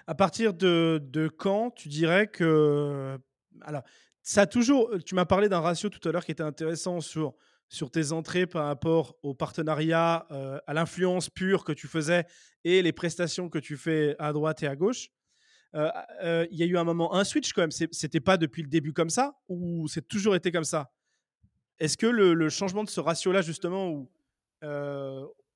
[0.08, 3.20] À partir de, de, quand tu dirais que.
[3.62, 3.84] Alors,
[4.24, 4.92] ça a toujours.
[5.06, 7.36] Tu m'as parlé d'un ratio tout à l'heure qui était intéressant sur,
[7.68, 10.28] sur tes entrées par rapport au partenariat,
[10.66, 12.26] à l'influence pure que tu faisais
[12.64, 15.10] et les prestations que tu fais à droite et à gauche.
[15.74, 17.72] Il y a eu un moment, un switch quand même.
[17.72, 20.92] C'était pas depuis le début comme ça ou c'est toujours été comme ça?
[21.80, 24.10] Est-ce que le, le, changement de ce ratio-là, justement, où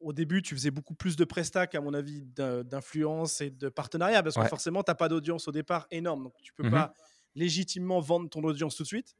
[0.04, 4.22] au début, tu faisais beaucoup plus de prestats qu'à mon avis d'influence et de partenariat?
[4.22, 6.24] Parce que forcément, tu n'as pas d'audience au départ énorme.
[6.24, 6.94] Donc, tu peux mmh pas
[7.36, 9.16] légitimement vendre ton audience tout de suite.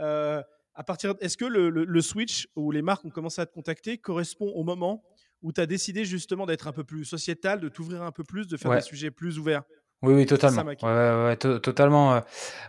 [0.00, 0.42] Euh,
[0.74, 3.96] à partir, est-ce que le, le, switch où les marques ont commencé à te contacter
[3.96, 5.04] correspond au moment
[5.40, 8.48] où tu as décidé justement d'être un peu plus sociétal, de t'ouvrir un peu plus,
[8.48, 9.62] de faire des sujets plus ouverts?
[10.04, 10.64] Oui, oui, totalement.
[10.64, 12.14] ouais, ouais, totalement.
[12.14, 12.20] Euh,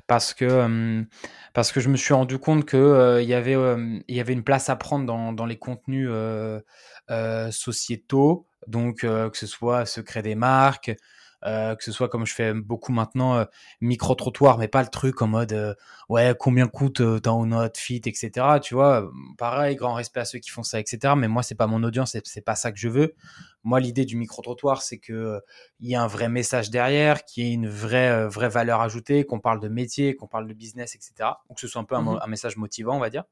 [0.07, 1.05] parce, que,
[1.53, 3.55] parce que je me suis rendu compte qu'il euh, il y, avait,
[4.07, 6.09] il y avait une place à prendre dans, dans les contenus
[7.51, 10.95] sociétaux, donc que ce soit secret des marques, euh,
[11.43, 13.45] que ce soit comme je fais beaucoup maintenant, euh,
[13.81, 15.73] micro-trottoir, mais pas le truc en mode euh,
[16.09, 18.31] ouais, combien coûte ton outfit, etc.
[18.61, 21.13] Tu vois, pareil, grand respect à ceux qui font ça, etc.
[21.17, 23.15] Mais moi, c'est pas mon audience, c'est pas ça que je veux.
[23.63, 25.39] Moi, l'idée du micro-trottoir, c'est qu'il
[25.79, 29.25] il y a un vrai message derrière, qu'il y ait une vraie, vraie valeur ajoutée,
[29.25, 31.29] qu'on parle de métier, qu'on parle de business, etc.
[31.49, 33.23] Donc, que ce soit un peu un, mmh un message motivant, on va dire.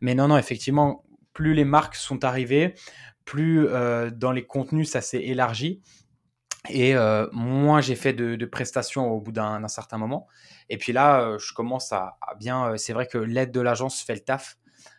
[0.00, 2.74] Mais non, non, effectivement, plus les marques sont arrivées,
[3.24, 3.68] plus
[4.12, 5.82] dans les contenus ça s'est élargi
[6.70, 10.26] et euh, moins j'ai fait de, prestations au bout d'un certain moment.
[10.68, 12.72] Et puis là, euh, je commence à, bien.
[12.72, 14.58] Euh, c'est vrai que l'aide de l'agence fait le taf.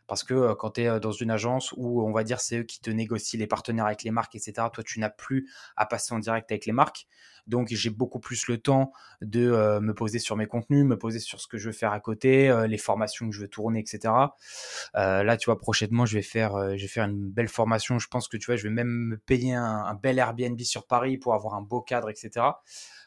[0.10, 2.82] Parce que quand tu es dans une agence où on va dire c'est eux qui
[2.82, 6.20] te négocient les partenaires avec les marques, etc., toi tu n'as plus à passer en
[6.20, 7.08] direct avec les marques.
[7.48, 8.92] Donc j'ai beaucoup plus le temps
[9.22, 12.00] de me poser sur mes contenus, me poser sur ce que je veux faire à
[12.00, 14.14] côté, les formations que je veux tourner, etc.
[14.94, 18.00] là, tu vois, prochainement, je vais faire, je vais faire une belle formation.
[18.00, 21.18] Je pense que tu vois, je vais même me payer un bel Airbnb sur Paris
[21.18, 22.48] pour avoir un beau cadre, etc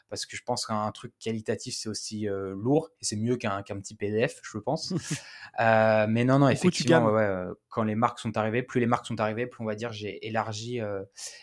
[0.09, 3.61] parce que je pense qu'un truc qualitatif, c'est aussi euh, lourd et c'est mieux qu'un
[3.63, 4.93] petit PDF, je pense.
[5.59, 9.19] Euh, mais non, non, effectivement, euh, quand les marques sont arrivées, plus les marques sont
[9.19, 10.79] arrivées, plus on va dire j'ai élargi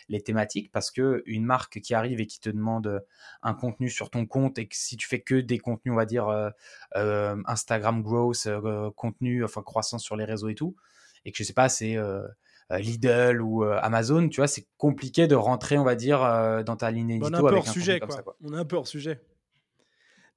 [0.09, 3.05] les thématiques parce que une marque qui arrive et qui te demande
[3.41, 6.05] un contenu sur ton compte et que si tu fais que des contenus, on va
[6.05, 6.27] dire
[6.93, 8.49] Instagram growth,
[8.97, 10.75] contenu, enfin croissance sur les réseaux et tout,
[11.25, 12.27] et que je sais pas, c'est euh,
[12.79, 16.75] Lidl ou euh, Amazon, tu vois, c'est compliqué de rentrer, on va dire, euh, dans
[16.75, 18.15] ta ligne édito on avec un sujet, quoi.
[18.15, 18.35] Ça, quoi.
[18.41, 19.21] On a un peu hors sujet.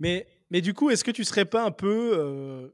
[0.01, 2.73] Mais, mais du coup, est-ce que tu serais pas un peu,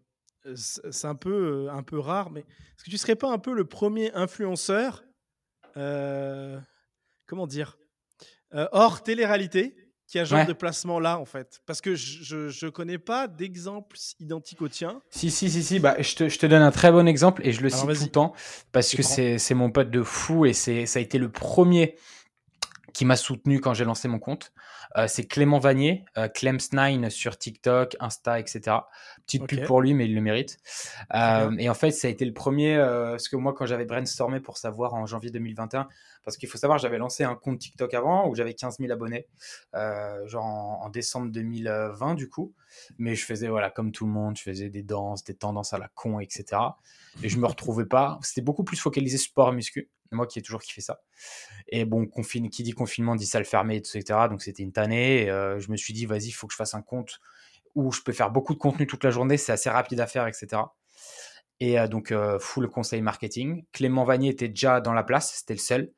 [0.55, 3.65] c'est un peu, un peu rare, mais est-ce que tu serais pas un peu le
[3.65, 5.05] premier influenceur,
[5.75, 7.79] comment dire,
[8.53, 9.90] hors télé-réalité?
[10.11, 13.97] Qui a ce genre de placement-là, en fait Parce que je ne connais pas d'exemple
[14.19, 15.01] identique au tien.
[15.09, 15.79] Si, si, si, si.
[15.79, 18.03] Bah, je, te, je te donne un très bon exemple et je le cite tout
[18.03, 18.33] le temps
[18.73, 21.95] parce que c'est mon pote de fou et ça a été le premier
[22.93, 24.53] qui m'a soutenu quand j'ai lancé mon compte.
[24.97, 28.77] Euh, c'est Clément Vanier, euh, Clems9 sur TikTok, Insta, etc.
[29.27, 30.59] Petite pub pour lui, mais il le mérite.
[31.15, 34.41] Euh, et en fait, ça a été le premier, parce que moi, quand j'avais brainstormé
[34.41, 35.89] pour savoir en janvier 2021,
[36.25, 39.27] parce qu'il faut savoir, j'avais lancé un compte TikTok avant où j'avais 15 000 abonnés,
[39.75, 42.53] euh, genre en, décembre 2020 du coup.
[42.99, 45.79] Mais je faisais, voilà, comme tout le monde, je faisais des danses, des tendances à
[45.79, 46.45] la con, etc.
[47.23, 48.19] Et je me retrouvais pas.
[48.23, 49.89] C'était beaucoup plus focalisé sport muscu.
[50.11, 51.01] Moi qui ai toujours kiffé ça.
[51.69, 54.03] Et bon, confine, qui dit confinement dit salle fermée, etc.
[54.29, 55.23] Donc c'était une tannée.
[55.23, 57.21] Et, euh, je me suis dit, vas-y, il faut que je fasse un compte
[57.75, 59.37] où je peux faire beaucoup de contenu toute la journée.
[59.37, 60.63] C'est assez rapide à faire, etc.
[61.61, 63.65] Et euh, donc, full conseil marketing.
[63.73, 65.93] Clément Vanier était déjà dans la place, c'était le seul.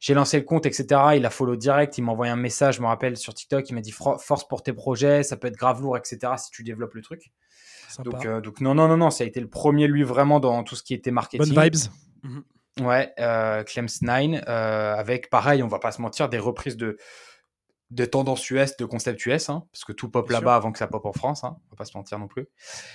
[0.00, 1.00] J'ai lancé le compte, etc.
[1.16, 1.96] Il a follow direct.
[1.96, 3.70] Il m'a envoyé un message, je me rappelle, sur TikTok.
[3.70, 6.34] Il m'a dit force pour tes projets, ça peut être grave lourd, etc.
[6.36, 7.32] si tu développes le truc.
[8.02, 10.62] Donc, euh, donc, non, non, non, non, ça a été le premier, lui, vraiment dans
[10.62, 11.54] tout ce qui était marketing.
[11.54, 12.42] Bonne vibes.
[12.80, 13.12] Ouais,
[13.66, 16.96] Clems 9, avec pareil, on va pas se mentir, des reprises de,
[17.90, 20.88] de tendance US, de concept US, hein, parce que tout pop là-bas avant que ça
[20.88, 22.48] pop en France, hein, on va pas se mentir non plus.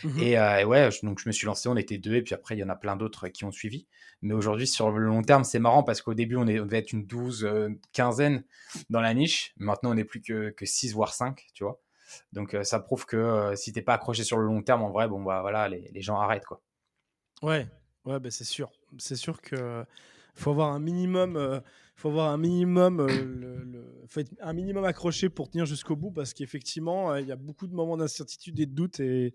[0.03, 2.59] Mmh et, ouais, donc je me suis lancé, on était deux, et puis après il
[2.59, 3.87] y en a plein d'autres qui ont suivi.
[4.21, 6.79] Mais aujourd'hui, sur le long terme, c'est marrant parce qu'au début, on, est, on devait
[6.79, 7.49] être une douze,
[7.93, 8.43] quinzaine
[8.89, 9.53] dans la niche.
[9.57, 11.79] Maintenant, on n'est plus que, que 6 voire 5, tu vois.
[12.33, 15.23] Donc ça prouve que si t'es pas accroché sur le long terme, en vrai, bon
[15.23, 16.61] bah voilà, les, les gens arrêtent quoi.
[17.41, 17.67] Ouais,
[18.05, 18.71] ouais, bah, c'est sûr.
[18.97, 19.85] C'est sûr que
[20.39, 21.59] faut avoir un minimum, euh,
[21.95, 26.11] faut avoir un minimum, euh, le, faut être un minimum accroché pour tenir jusqu'au bout
[26.11, 29.33] parce qu'effectivement, euh, il y a beaucoup de moments d'incertitude et de doute et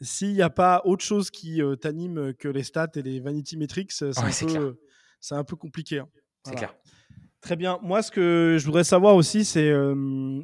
[0.00, 3.92] s'il n'y a pas autre chose qui t'anime que les stats et les vanity metrics,
[3.92, 4.78] c'est un, peu,
[5.30, 5.98] un peu compliqué.
[5.98, 6.08] Hein.
[6.46, 6.74] C'est clair.
[7.42, 7.78] Très bien.
[7.82, 9.70] Moi, ce que je voudrais savoir aussi, c'est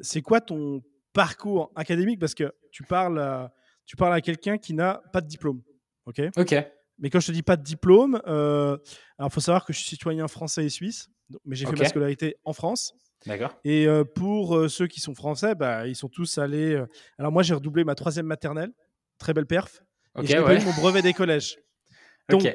[0.02, 0.82] c'est quoi ton
[1.14, 2.20] parcours académique?
[2.20, 3.50] Parce que tu parles,
[3.86, 5.62] tu parles à quelqu'un qui n'a pas de diplôme.
[6.04, 6.20] Ok?
[6.36, 6.54] Ok.
[6.98, 8.78] Mais quand je te dis pas de diplôme, euh,
[9.18, 11.08] alors faut savoir que je suis citoyen français et suisse,
[11.44, 12.94] mais j'ai fait ma scolarité en France.
[13.26, 13.58] D'accord.
[13.64, 16.74] Et euh, pour euh, ceux qui sont français, bah, ils sont tous allés.
[16.74, 16.86] Euh,
[17.18, 18.72] alors moi, j'ai redoublé ma troisième maternelle,
[19.18, 19.82] très belle perf.
[20.22, 20.64] et j'ai ouais.
[20.64, 21.58] mon brevet des collèges.
[22.28, 22.46] Donc,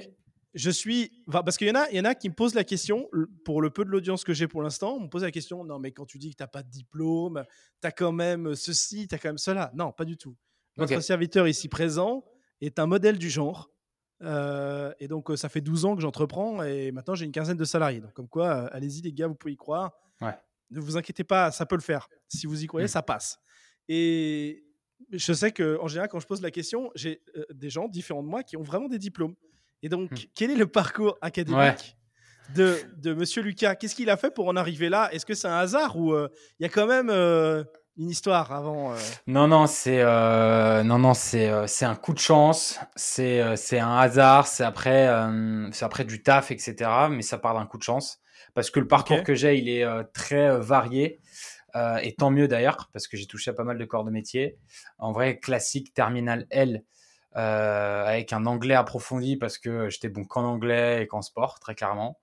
[0.53, 1.23] je suis.
[1.29, 3.09] Parce qu'il y, en a, il y en a qui me posent la question,
[3.45, 5.79] pour le peu de l'audience que j'ai pour l'instant, on me pose la question non,
[5.79, 7.43] mais quand tu dis que tu n'as pas de diplôme,
[7.81, 9.71] tu as quand même ceci, tu as quand même cela.
[9.73, 10.35] Non, pas du tout.
[10.77, 12.23] Notre serviteur ici présent
[12.61, 13.69] est un modèle du genre.
[14.23, 17.57] Euh, et donc, euh, ça fait 12 ans que j'entreprends et maintenant j'ai une quinzaine
[17.57, 17.99] de salariés.
[17.99, 19.91] Donc, comme quoi, euh, allez-y les gars, vous pouvez y croire.
[20.69, 22.07] Ne vous inquiétez pas, ça peut le faire.
[22.29, 22.89] Si vous y croyez, mmh.
[22.89, 23.39] ça passe.
[23.89, 24.63] Et
[25.11, 27.21] je sais qu'en général, quand je pose la question, j'ai
[27.53, 29.35] des gens différents de moi qui ont vraiment des diplômes.
[29.81, 30.15] Et donc, mmh.
[30.33, 31.97] quel est le parcours académique
[32.55, 33.75] de, de Monsieur Lucas?
[33.75, 35.13] Qu'est-ce qu'il a fait pour en arriver là?
[35.13, 36.29] Est-ce que c'est un hasard ou il
[36.61, 37.09] y a quand même
[38.01, 38.93] une histoire avant.
[38.93, 38.97] Euh.
[39.27, 43.79] Non, non, c'est euh, non, non, c'est euh, c'est un coup de chance, c'est c'est
[43.79, 45.07] un hasard, c'est après
[45.71, 46.89] c'est après du taf, etc.
[47.11, 48.19] Mais ça part d'un coup de chance
[48.53, 51.21] parce que le parcours que j'ai, il est très varié.
[52.01, 54.57] et tant mieux d'ailleurs, parce que j'ai touché à pas mal de corps de métier.
[54.97, 56.83] En vrai, classique, terminal L,
[57.33, 62.19] avec un anglais approfondi, parce que j'étais bon qu'en anglais et qu'en sport, très clairement.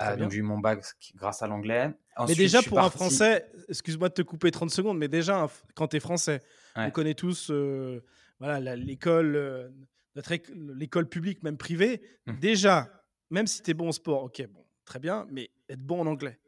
[0.00, 1.90] Euh, donc j'ai eu mon bac grâce à l'anglais.
[2.26, 5.96] mais déjà pour un Français, excuse-moi de te couper 30 secondes, mais déjà quand tu
[5.96, 6.40] es Français,
[6.76, 8.02] on connaît tous euh,
[8.38, 9.68] voilà l'école, euh,
[10.54, 12.02] l'école publique même privée.
[12.26, 12.38] Mmh.
[12.38, 12.90] Déjà,
[13.30, 16.06] même si tu es bon au sport, ok, bon, très bien, mais être bon en
[16.06, 16.38] anglais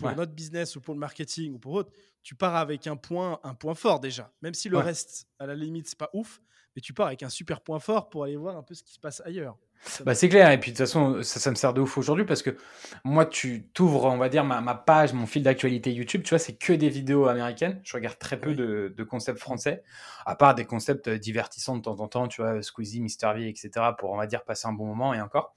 [0.00, 3.38] pour notre business ou pour le marketing ou pour autre, tu pars avec un point,
[3.42, 4.32] un point fort déjà.
[4.42, 6.40] Même si le reste, à la limite, c'est pas ouf,
[6.74, 8.92] mais tu pars avec un super point fort pour aller voir un peu ce qui
[8.92, 9.58] se passe ailleurs.
[10.04, 12.24] Bah, c'est clair, et puis de toute façon, ça, ça me sert de ouf aujourd'hui
[12.24, 12.56] parce que
[13.04, 16.38] moi, tu t'ouvres, on va dire, ma, ma page, mon fil d'actualité YouTube, tu vois,
[16.38, 17.80] c'est que des vidéos américaines.
[17.82, 19.82] Je regarde très peu de, de, concepts français,
[20.26, 23.48] à part des concepts euh, divertissants de temps en temps, tu vois, Squeezie, Mister V,
[23.48, 25.54] etc., pour, on va dire, passer un bon moment et encore.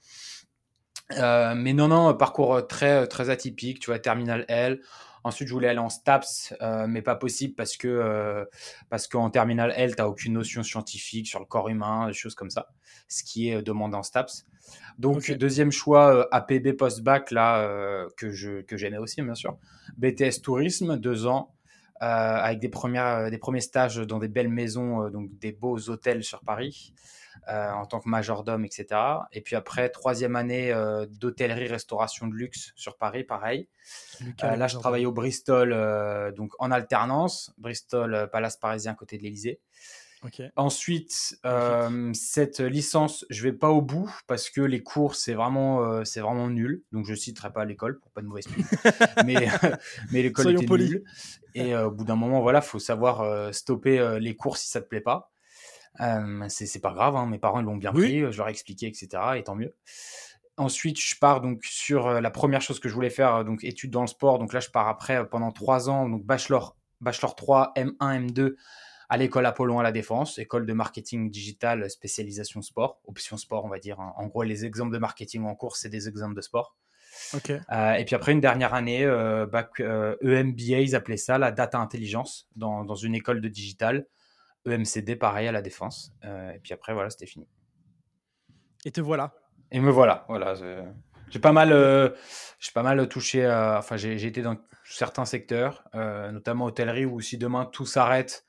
[1.12, 4.80] Euh, mais non, non, parcours très, très atypique, tu vois, Terminal L.
[5.24, 8.44] Ensuite, je voulais aller en STAPS, euh, mais pas possible parce que euh,
[8.90, 12.34] parce qu'en terminale L, tu n'as aucune notion scientifique sur le corps humain, des choses
[12.34, 12.68] comme ça,
[13.08, 14.46] ce qui est demandé en STAPS.
[14.98, 19.56] Donc, deuxième choix, euh, APB post-bac, là, que j'aimais aussi, bien sûr.
[19.96, 21.54] BTS Tourisme, deux ans,
[22.00, 26.40] avec des, premières, des premiers stages dans des belles maisons, donc des beaux hôtels sur
[26.40, 26.92] Paris.
[27.48, 28.86] Euh, en tant que majordome, etc.
[29.32, 33.68] Et puis après, troisième année euh, d'hôtellerie-restauration de luxe sur Paris, pareil.
[34.42, 35.76] Euh, là, je travaille au Bristol,
[36.34, 37.52] donc en alternance.
[37.58, 39.60] Bristol, Palace Parisien, côté de l'Elysée.
[40.56, 41.36] Ensuite,
[42.14, 46.48] cette licence, je vais pas au bout parce que les cours, c'est vraiment, c'est vraiment
[46.48, 46.82] nul.
[46.92, 48.64] Donc, je citerai pas l'école pour pas de mauvaise pub.
[49.26, 49.48] mais
[50.12, 51.04] mais l'école était nulle.
[51.54, 55.02] Et au bout d'un moment, voilà, faut savoir stopper les cours si ça te plaît
[55.02, 55.33] pas.
[56.00, 59.08] Euh, c'est pas grave, hein, mes parents l'ont bien pris, je leur ai expliqué, etc.
[59.36, 59.74] Et tant mieux.
[60.56, 64.02] Ensuite, je pars donc sur la première chose que je voulais faire, donc études dans
[64.02, 64.38] le sport.
[64.38, 68.54] Donc là, je pars après pendant trois ans, donc bachelor, bachelor 3, M1, M2
[69.08, 73.68] à l'école Apollon à la Défense, école de marketing digital, spécialisation sport, option sport, on
[73.68, 74.00] va dire.
[74.00, 74.12] Hein.
[74.16, 76.76] En gros, les exemples de marketing en cours, c'est des exemples de sport.
[77.70, 81.78] Euh, et puis après une dernière année, euh, bac, EMBA, ils appelaient ça la data
[81.78, 84.06] intelligence dans, dans une école de digital.
[84.66, 86.12] EMCD, pareil à la défense.
[86.24, 87.48] Euh, et puis après, voilà, c'était fini.
[88.84, 89.34] Et te voilà.
[89.70, 90.24] Et me voilà.
[90.28, 90.54] Voilà.
[91.30, 92.10] J'ai pas mal, euh,
[92.60, 93.46] j'ai pas mal touché.
[93.48, 98.44] enfin, j'ai été dans certains secteurs, euh, notamment hôtellerie, où si demain tout s'arrête,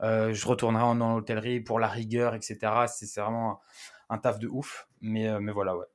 [0.00, 2.58] je retournerai en, hôtellerie pour la rigueur, etc.
[2.86, 3.60] C'est vraiment
[4.08, 4.88] un, taf de ouf.
[5.00, 5.86] Mais, mais voilà, ouais.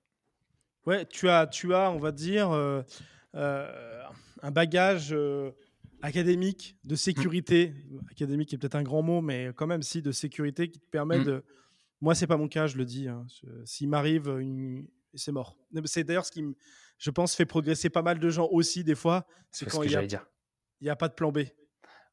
[0.86, 2.52] Ouais, tu as, tu as, on va dire,
[3.34, 5.16] un bagage
[6.06, 7.74] académique, de sécurité,
[8.12, 11.20] académique est peut-être un grand mot, mais quand même si de sécurité qui te permet
[11.20, 11.24] mmh.
[11.26, 11.44] de.
[12.02, 13.08] Moi, c'est pas mon cas, je le dis.
[13.08, 13.26] Hein.
[13.64, 15.58] S'il m'arrive une c'est mort.
[15.86, 16.44] C'est d'ailleurs ce qui,
[16.98, 19.26] je pense, fait progresser pas mal de gens aussi des fois.
[19.52, 20.24] C'est quand il n'y a,
[20.82, 21.40] y a pas de plan B.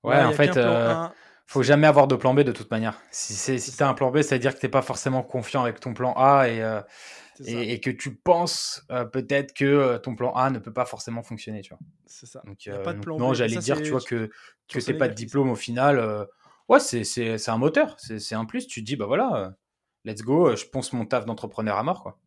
[0.02, 1.06] Ouais, en fait, euh,
[1.46, 3.00] faut jamais avoir de plan B de toute manière.
[3.10, 5.22] Si, si tu as un plan B, ça veut dire que tu n'es pas forcément
[5.22, 6.80] confiant avec ton plan A et, euh,
[7.44, 11.22] et, que tu penses euh, peut-être que euh, ton plan A ne peut pas forcément
[11.22, 11.60] fonctionner.
[11.62, 11.78] Tu vois.
[12.06, 12.42] C'est ça.
[12.44, 14.30] Donc, pas de plan non, j'allais dire, tu vois, que,
[14.68, 16.26] que tu pas de diplôme au final.
[16.68, 18.66] ouais, c'est un moteur, c'est un plus.
[18.66, 19.56] Tu te dis, bah voilà,
[20.04, 22.02] let's go, je ponce mon taf d'entrepreneur à mort.
[22.02, 22.18] quoi.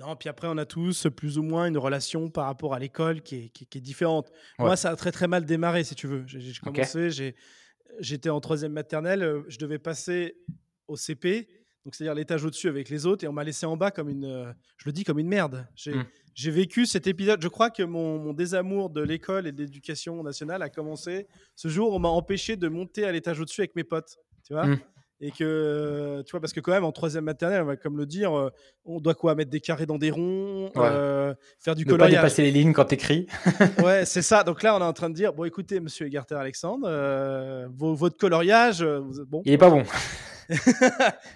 [0.00, 3.22] Non, puis après, on a tous plus ou moins une relation par rapport à l'école
[3.22, 4.32] qui est, qui, est, différente.
[4.58, 6.24] Moi, ça a très très mal démarré, si tu veux.
[6.26, 7.10] J'ai commencé,
[8.00, 10.36] j'étais en troisième maternelle, euh, je devais passer
[10.88, 11.48] au CP,
[11.84, 14.24] donc c'est-à-dire l'étage au-dessus avec les autres, et on m'a laissé en bas comme une,
[14.24, 15.66] euh, je le dis comme une merde.
[15.74, 16.50] J'ai mmh.
[16.50, 17.42] vécu cet épisode.
[17.42, 21.68] Je crois que mon, mon désamour de l'école et de l'éducation nationale a commencé ce
[21.68, 21.92] jour.
[21.92, 24.18] où On m'a empêché de monter à l'étage au-dessus avec mes potes.
[24.46, 24.66] Tu vois.
[24.66, 24.78] Mmh
[25.20, 28.04] et que tu vois parce que quand même en troisième maternelle on va comme le
[28.04, 28.50] dire euh,
[28.84, 32.20] on doit quoi mettre des carrés dans des ronds euh, faire du ne coloriage pas
[32.22, 33.26] dépasser les lignes quand t'écris
[33.84, 36.34] ouais c'est ça donc là on est en train de dire bon écoutez monsieur Egarter
[36.34, 38.84] Alexandre euh, votre coloriage
[39.28, 39.84] bon il est pas bon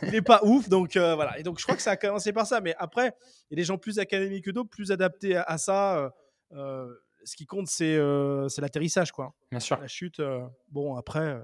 [0.03, 2.47] il est pas ouf donc voilà et donc je crois que ça a commencé par
[2.47, 3.15] ça mais après
[3.51, 6.13] il y a des gens plus académiques que d'autres plus adaptés à, à ça
[7.29, 9.35] ce qui compte, euh, c'est l'atterrissage, quoi.
[9.51, 9.79] Bien sûr.
[9.81, 10.41] La chute, euh,
[10.71, 11.41] bon, après, euh,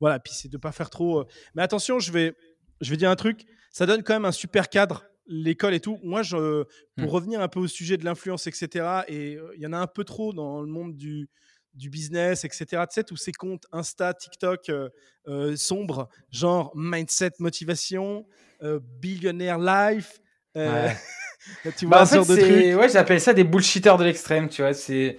[0.00, 1.24] voilà, puis c'est de pas faire trop.
[1.54, 2.34] Mais attention, je vais,
[2.80, 5.98] je vais dire un truc, ça donne quand même un super cadre, l'école et tout.
[6.02, 6.64] Moi, je,
[6.96, 7.14] pour hmm.
[7.14, 10.04] revenir un peu au sujet de l'influence, etc., et il y en a un peu
[10.04, 11.28] trop dans le monde du,
[11.74, 14.70] du business, etc., tu sais, tous ces comptes Insta, TikTok
[15.56, 18.26] sombres, genre mindset, motivation,
[19.00, 20.20] billionaire life.
[21.76, 24.74] tu vois, bah, de Ouais, j'appelle ça des bullshitters de l'extrême, tu vois.
[24.74, 25.18] C'est,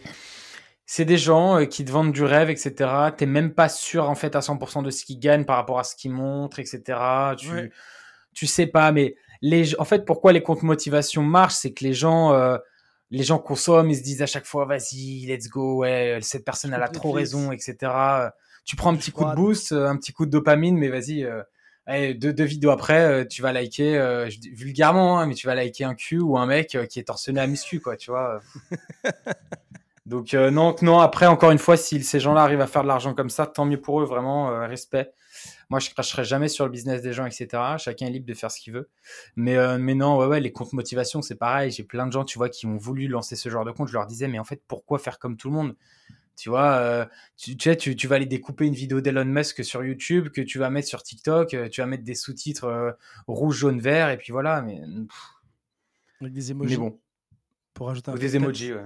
[0.94, 2.74] c'est des gens euh, qui te vendent du rêve, etc.
[3.16, 5.86] T'es même pas sûr, en fait, à 100% de ce qu'ils gagnent par rapport à
[5.86, 7.00] ce qu'ils montrent, etc.
[7.38, 7.72] Tu,
[8.34, 11.94] tu sais pas, mais les, en fait, pourquoi les comptes motivation marchent, c'est que les
[11.94, 12.58] gens, euh,
[13.12, 16.74] les gens consomment, ils se disent à chaque fois, vas-y, let's go, ouais, cette personne,
[16.74, 17.76] elle a trop raison, etc.
[18.66, 21.44] Tu prends un petit coup de boost, un petit coup de dopamine, mais vas-y, euh,
[21.88, 25.96] deux, vidéos après, euh, tu vas liker, euh, vulgairement, hein, mais tu vas liker un
[25.96, 28.40] cul ou un mec euh, qui est torsionné à muscu, quoi, tu vois.
[30.06, 31.00] Donc non, non.
[31.00, 33.66] Après, encore une fois, si ces gens-là arrivent à faire de l'argent comme ça, tant
[33.66, 35.14] mieux pour eux, vraiment respect.
[35.72, 37.48] Moi, je cracherai jamais sur le business des gens, etc.
[37.80, 38.90] Chacun est libre de faire ce qu'il veut.
[39.36, 41.72] Mais, mais non, ouais, ouais, les comptes motivation, c'est pareil.
[41.72, 43.88] J'ai plein de gens, tu vois, qui ont voulu lancer ce genre de compte.
[43.88, 45.76] Je leur disais, mais en fait, pourquoi faire comme tout le monde?
[46.42, 47.06] Tu vois, euh,
[47.38, 50.72] tu, tu, tu, vas aller découper une vidéo d'Elon Musk sur YouTube, que tu vas
[50.72, 52.92] mettre sur TikTok, euh, tu vas mettre des sous-titres euh,
[53.28, 54.62] rouge, jaune, vert, et puis voilà.
[54.64, 54.82] Mais,
[56.20, 56.74] Avec des emojis.
[56.74, 57.00] Mais bon.
[57.76, 58.82] Pour rajouter un des emojis, ouais.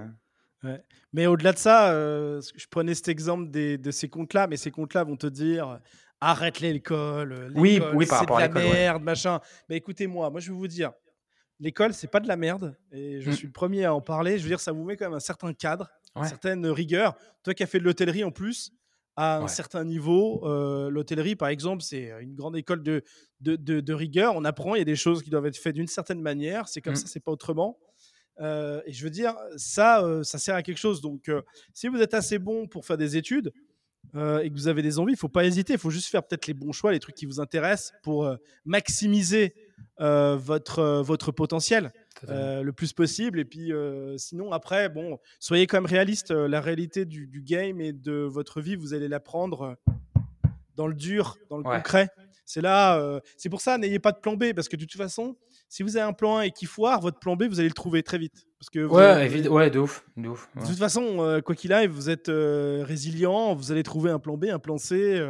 [0.64, 0.82] ouais.
[1.14, 5.04] Mais au-delà de ça, je prenais cet exemple des, de ces comptes-là, mais ces comptes-là
[5.04, 5.80] vont te dire
[6.20, 9.40] arrête l'école, oui, oui, par rapport de la merde, machin.
[9.68, 10.92] Mais écoutez-moi, moi je vais vous dire,
[11.60, 13.34] l'école c'est pas de la merde, et je mm.
[13.34, 14.38] suis le premier à en parler.
[14.38, 15.90] Je veux dire, ça vous met quand même un certain cadre
[16.24, 17.14] certaine rigueur.
[17.42, 18.72] Toi qui as fait de l'hôtellerie en plus,
[19.16, 23.02] à un certain niveau, euh, l'hôtellerie, par exemple, c'est une grande école de,
[23.40, 24.34] de, de, rigueur.
[24.36, 26.68] On apprend, il y a des choses qui doivent être faites d'une certaine manière.
[26.68, 26.96] C'est comme mmh.
[26.96, 27.78] ça, c'est pas autrement.
[28.40, 31.00] Euh, et je veux dire, ça, euh, ça sert à quelque chose.
[31.00, 31.30] Donc,
[31.72, 33.52] si vous êtes assez bon pour faire des études
[34.14, 35.74] et que vous avez des envies, il faut pas hésiter.
[35.74, 38.30] Il faut juste faire peut-être les bons choix, les trucs qui vous intéressent pour
[38.64, 39.54] maximiser
[39.98, 41.92] votre, votre potentiel.
[42.28, 43.38] Euh, le plus possible.
[43.38, 46.30] Et puis, euh, sinon, après, bon, soyez quand même réaliste.
[46.30, 49.76] Euh, la réalité du, game et de votre vie, vous allez la prendre
[50.76, 52.08] dans le dur, dans le concret.
[52.46, 55.36] C'est là, c'est pour ça, n'ayez pas de plan B, parce que de toute façon,
[55.68, 57.74] si vous avez un plan A et qui foire, votre plan B, vous allez le
[57.74, 58.46] trouver très vite.
[58.58, 60.06] Parce que ouais, ouais, de ouf.
[60.16, 64.20] De, ouf, de toute façon, quoi qu'il arrive, vous êtes résilient, vous allez trouver un
[64.20, 65.20] plan B, un plan C.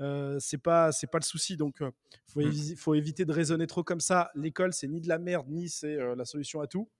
[0.00, 1.86] Euh, c'est pas c'est pas le souci donc il
[2.26, 2.76] faut, mmh.
[2.76, 5.96] faut, éviter de raisonner trop comme ça l'école c'est ni de la merde ni c'est
[6.16, 6.90] la solution à tout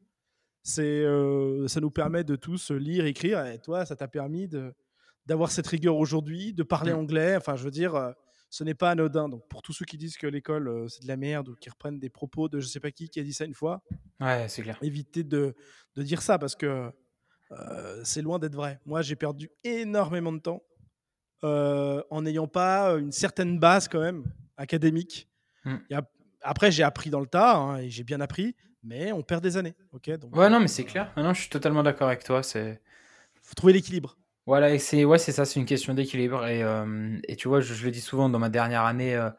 [0.63, 1.05] c'est
[1.67, 4.73] ça nous permet de tous lire écrire et toi ça t'a permis de
[5.27, 6.99] d'avoir cette rigueur aujourd'hui de parler mmh.
[6.99, 8.15] anglais enfin je veux dire
[8.55, 11.17] ce n'est pas anodin donc pour tous ceux qui disent que l'école c'est de la
[11.17, 13.45] merde ou qui reprennent des propos de je sais pas qui qui a dit ça
[13.45, 13.83] une fois
[14.21, 15.55] ouais c'est clair évitez de,
[15.97, 16.91] de dire ça parce que
[18.03, 20.63] c'est loin d'être vrai moi j'ai perdu énormément de temps
[21.45, 24.25] euh, en n'ayant pas une certaine base quand même
[24.57, 25.29] académique.
[25.65, 25.77] Hmm.
[26.43, 29.57] après, j'ai appris dans le tas hein, et j'ai bien appris, mais on perd des
[29.59, 29.75] années.
[29.93, 30.11] Ok?
[30.19, 31.13] Donc, ouais, non, mais c'est clair.
[31.17, 32.43] Non, je suis totalement d'accord avec toi.
[32.43, 32.81] C'est
[33.43, 34.17] faut trouver l'équilibre.
[34.47, 36.47] Voilà, c'est ouais, ça, c'est une question d'équilibre.
[36.47, 39.31] Et, euh, et, tu vois, je, le dis souvent dans ma dernière année, euh,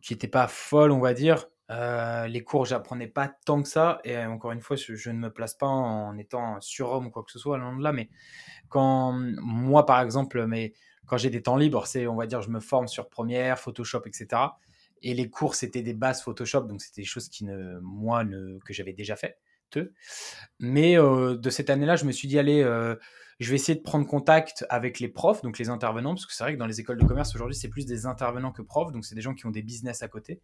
[0.00, 1.48] qui n'était pas folle, on va dire.
[1.70, 4.00] les cours, j'apprenais pas tant que ça.
[4.04, 7.32] Et encore une fois, je, ne me place pas en étant surhomme ou quoi que
[7.32, 7.92] ce soit, là.
[7.92, 8.10] Mais
[8.68, 10.72] quand moi, par exemple, mais
[11.06, 14.02] quand j'ai des temps libres, c'est, on va dire, je me forme sur Premiere, Photoshop,
[14.06, 14.42] etc.
[15.02, 18.58] Et les cours, c'était des bases Photoshop, donc c'était des choses qui ne, moi, ne,
[18.60, 19.38] que j'avais déjà fait.
[20.60, 22.62] Mais de cette année-là, je me suis dit, allez,
[23.40, 26.44] je vais essayer de prendre contact avec les profs, donc les intervenants, parce que c'est
[26.44, 29.04] vrai que dans les écoles de commerce aujourd'hui, c'est plus des intervenants que profs, donc
[29.04, 30.40] c'est des gens qui ont des business à côté.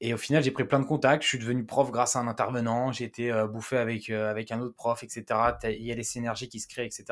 [0.00, 1.22] Et au final, j'ai pris plein de contacts.
[1.22, 2.90] Je suis devenu prof grâce à un intervenant.
[2.90, 5.24] J'ai été euh, bouffé avec, euh, avec un autre prof, etc.
[5.64, 7.04] Il y a des synergies qui se créent, etc.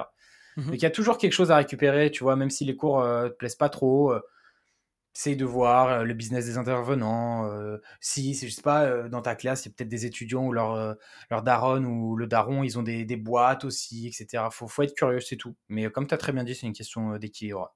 [0.57, 2.75] Mmh Donc il y a toujours quelque chose à récupérer, tu vois, même si les
[2.75, 4.13] cours ne te plaisent pas trop.
[5.21, 7.51] Essaye de voir le business des intervenants.
[8.01, 10.97] si, je sais pas, dans ta classe, il y a peut-être des étudiants ou leur,
[11.31, 14.45] leur daron ou le daron, ils ont des, des boîtes aussi, etc.
[14.51, 15.55] Faut, faut être curieux, c'est tout.
[15.69, 17.75] Mais comme tu as très bien dit, c'est une question d'équilibre.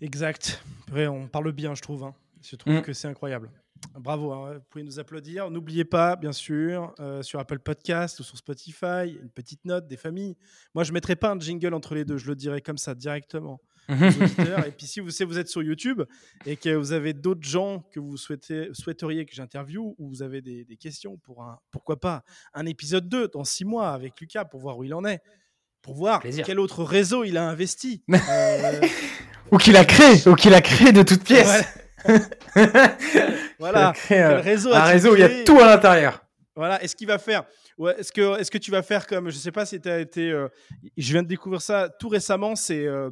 [0.00, 0.62] Exact.
[0.88, 2.04] Après, on parle bien, je trouve.
[2.04, 2.14] Hein.
[2.42, 2.82] Je trouve mm.
[2.82, 3.50] que c'est incroyable.
[3.98, 4.54] Bravo, hein.
[4.54, 5.50] vous pouvez nous applaudir.
[5.50, 9.96] N'oubliez pas, bien sûr, euh, sur Apple Podcast ou sur Spotify, une petite note des
[9.96, 10.36] familles.
[10.74, 12.94] Moi, je ne mettrai pas un jingle entre les deux, je le dirai comme ça
[12.94, 13.60] directement.
[13.88, 16.02] Et puis si vous, vous êtes sur YouTube
[16.44, 20.40] et que vous avez d'autres gens que vous souhaitez, souhaiteriez que j'interviewe ou vous avez
[20.40, 22.24] des, questions pour un, pourquoi pas,
[22.54, 25.20] un épisode 2 dans six mois avec Lucas pour voir où il en est,
[25.82, 28.02] pour voir quel autre réseau il a investi.
[28.28, 28.80] Euh,
[29.52, 31.64] ou qu'il a créé, ou qu'il a créé de toutes pièces.
[33.58, 33.92] voilà.
[34.10, 36.24] un, réseau, un réseau où il y a tout à l'intérieur.
[36.56, 36.82] Voilà.
[36.82, 37.44] Est-ce qu'il va faire
[37.78, 40.00] ouais, Est-ce que, est que tu vas faire comme je sais pas si tu as
[40.00, 40.30] été.
[40.30, 40.48] Euh,
[40.96, 42.56] je viens de découvrir ça tout récemment.
[42.56, 43.10] C'est euh,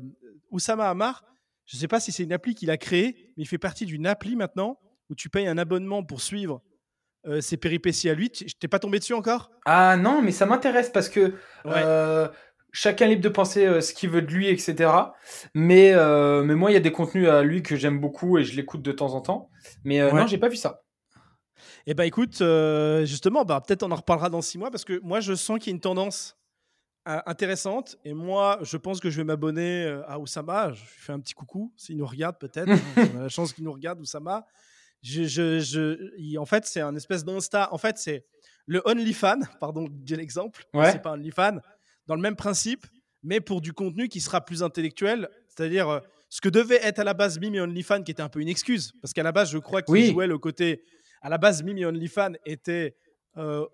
[0.54, 1.24] Oussama Amar.
[1.66, 4.06] Je sais pas si c'est une appli qu'il a créée, mais il fait partie d'une
[4.06, 4.78] appli maintenant
[5.10, 6.62] où tu payes un abonnement pour suivre
[7.26, 8.30] euh, ses péripéties à lui.
[8.34, 9.50] Je t'ai pas tombé dessus encore?
[9.66, 11.34] Ah non, mais ça m'intéresse parce que
[12.74, 14.90] chacun libre de penser euh, ce qu'il veut de lui, etc.
[15.54, 18.44] Mais, euh, mais moi, il y a des contenus à lui que j'aime beaucoup et
[18.44, 19.48] je l'écoute de temps en temps.
[19.84, 20.82] Mais euh, non, j'ai pas vu ça.
[21.86, 22.42] Eh ben écoute,
[23.04, 25.68] justement, bah, peut-être on en reparlera dans six mois parce que moi, je sens qu'il
[25.68, 26.36] y a une tendance
[27.04, 27.96] intéressante.
[28.04, 30.72] Et moi, je pense que je vais m'abonner à Oussama.
[30.72, 32.68] Je lui fais un petit coucou, s'il nous regarde peut-être.
[32.96, 34.46] Hein, on a la chance qu'il nous regarde, Oussama.
[35.02, 37.68] Je, je, je, en fait, c'est un espèce d'Insta.
[37.72, 38.24] En fait, c'est
[38.66, 40.64] le OnlyFan, pardon, j'ai l'exemple.
[40.72, 40.92] Ouais.
[40.92, 41.60] C'est pas OnlyFan
[42.06, 42.86] dans le même principe,
[43.22, 47.04] mais pour du contenu qui sera plus intellectuel, c'est-à-dire euh, ce que devait être à
[47.04, 49.58] la base Mimi OnlyFans, qui était un peu une excuse, parce qu'à la base, je
[49.58, 50.82] crois qu'il jouait le côté.
[51.22, 52.96] À la base, Mimi OnlyFans était.
[53.36, 53.66] Euh,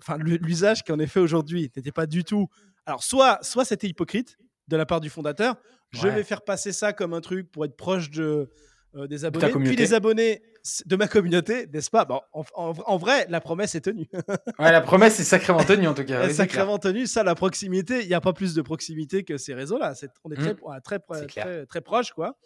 [0.00, 2.48] enfin, l'usage qui en est fait aujourd'hui n'était pas du tout.
[2.86, 5.56] Alors, soit, soit c'était hypocrite de la part du fondateur,
[5.90, 8.50] je vais faire passer ça comme un truc pour être proche de,
[8.94, 9.52] euh, des abonnés.
[9.52, 10.42] Puis les abonnés
[10.86, 12.04] de ma communauté, n'est-ce pas?
[12.04, 14.08] Bon, en, vrai, la promesse est tenue.
[14.58, 16.28] ouais, la promesse est sacrément tenue en tout cas.
[16.30, 17.06] sacrément tenue.
[17.06, 19.94] Ça, la proximité, il n'y a pas plus de proximité que ces réseaux-là.
[20.24, 20.80] on est très, mmh.
[20.82, 22.38] très, très, très, proche, quoi.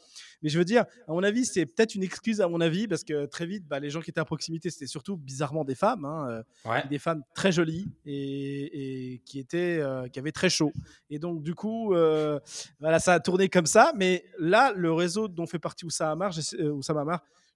[0.42, 3.04] Mais je veux dire, à mon avis, c'est peut-être une excuse à mon avis parce
[3.04, 6.04] que très vite, bah, les gens qui étaient à proximité, c'était surtout bizarrement des femmes,
[6.04, 10.72] hein, euh, des femmes très jolies et, qui étaient, euh, qui avaient très chaud.
[11.10, 12.40] Et donc du coup, euh,
[12.80, 13.92] voilà, ça a tourné comme ça.
[13.96, 16.32] Mais là, le réseau dont fait partie Oussama Amar,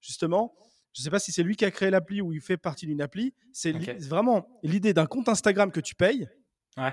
[0.00, 0.54] justement,
[0.92, 2.86] je ne sais pas si c'est lui qui a créé l'appli ou il fait partie
[2.86, 3.34] d'une appli.
[3.52, 3.72] C'est
[4.08, 6.28] vraiment l'idée d'un compte Instagram que tu payes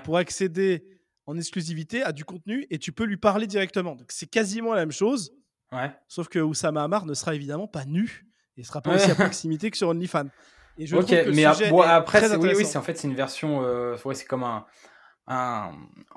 [0.04, 0.84] pour accéder
[1.26, 3.94] en exclusivité à du contenu et tu peux lui parler directement.
[3.94, 5.32] Donc c'est quasiment la même chose.
[6.08, 9.14] Sauf que Oussama Amar ne sera évidemment pas nu et ne sera pas aussi à
[9.14, 10.28] proximité que sur OnlyFans.
[10.76, 10.96] Et je
[11.32, 14.66] mais après, oui, oui, c'est en fait c'est une version, euh, c'est comme un,
[15.26, 15.72] un,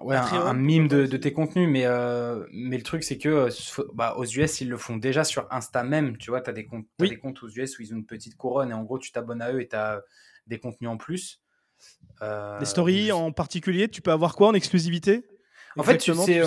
[0.10, 3.50] un, mime de, tes contenus, mais, euh, mais le truc c'est que euh,
[3.94, 6.66] bah, aux US ils le font déjà sur Insta même, tu vois, tu as, des
[6.66, 9.12] comptes, des comptes aux US où ils ont une petite couronne et en gros tu
[9.12, 10.02] t'abonnes à eux et tu as
[10.48, 11.42] des contenus en plus.
[12.22, 15.24] Euh, les stories en particulier, tu peux avoir quoi en exclusivité?
[15.78, 16.42] En fait, tu sais,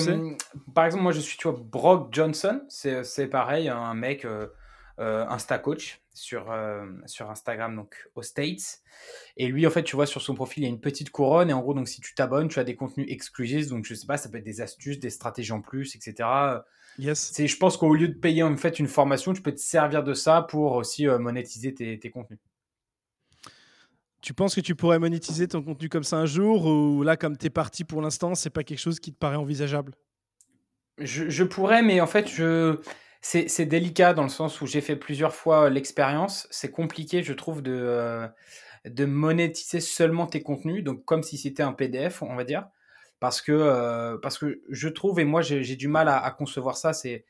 [0.75, 4.27] par exemple, moi je suis, tu vois, Brock Johnson, c'est pareil, un mec
[4.99, 8.81] Insta coach sur, euh, sur Instagram, donc aux States.
[9.37, 11.51] Et lui, en fait, tu vois, sur son profil, il y a une petite couronne.
[11.51, 13.69] Et en gros, donc, si tu t'abonnes, tu as des contenus exclusifs.
[13.69, 16.29] Donc, je sais pas, ça peut être des astuces, des stratégies en plus, etc.
[16.99, 17.33] Yes.
[17.39, 20.13] Je pense qu'au lieu de payer en fait une formation, tu peux te servir de
[20.13, 22.39] ça pour aussi euh, monétiser tes, tes, contenus.
[24.21, 27.37] Tu penses que tu pourrais monétiser ton contenu comme ça un jour ou là, comme
[27.37, 29.95] tu es parti pour l'instant, c'est pas quelque chose qui te paraît envisageable?
[30.99, 32.79] Je, je, pourrais, mais en fait, je
[33.23, 36.47] c'est délicat dans le sens où j'ai fait plusieurs fois l'expérience.
[36.51, 38.27] C'est compliqué, je trouve, de, euh,
[38.87, 42.67] de monétiser seulement tes contenus, donc comme si c'était un PDF, on va dire.
[43.19, 46.95] Parce que, euh, parce que je trouve, et moi j'ai du mal à, concevoir ça,
[46.95, 47.27] c'est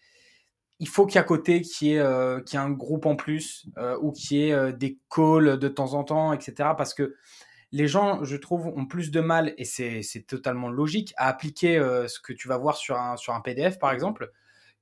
[0.80, 3.66] il faut qu'à côté qu'il y, euh, ait un groupe en plus
[4.00, 6.70] ou qu'il y ait des calls de temps en temps, etc.
[6.76, 7.14] Parce que
[7.72, 11.78] les gens, je trouve, ont plus de mal, et c'est totalement logique, à appliquer
[12.08, 14.32] ce que tu vas voir sur un, sur un PDF, par exemple,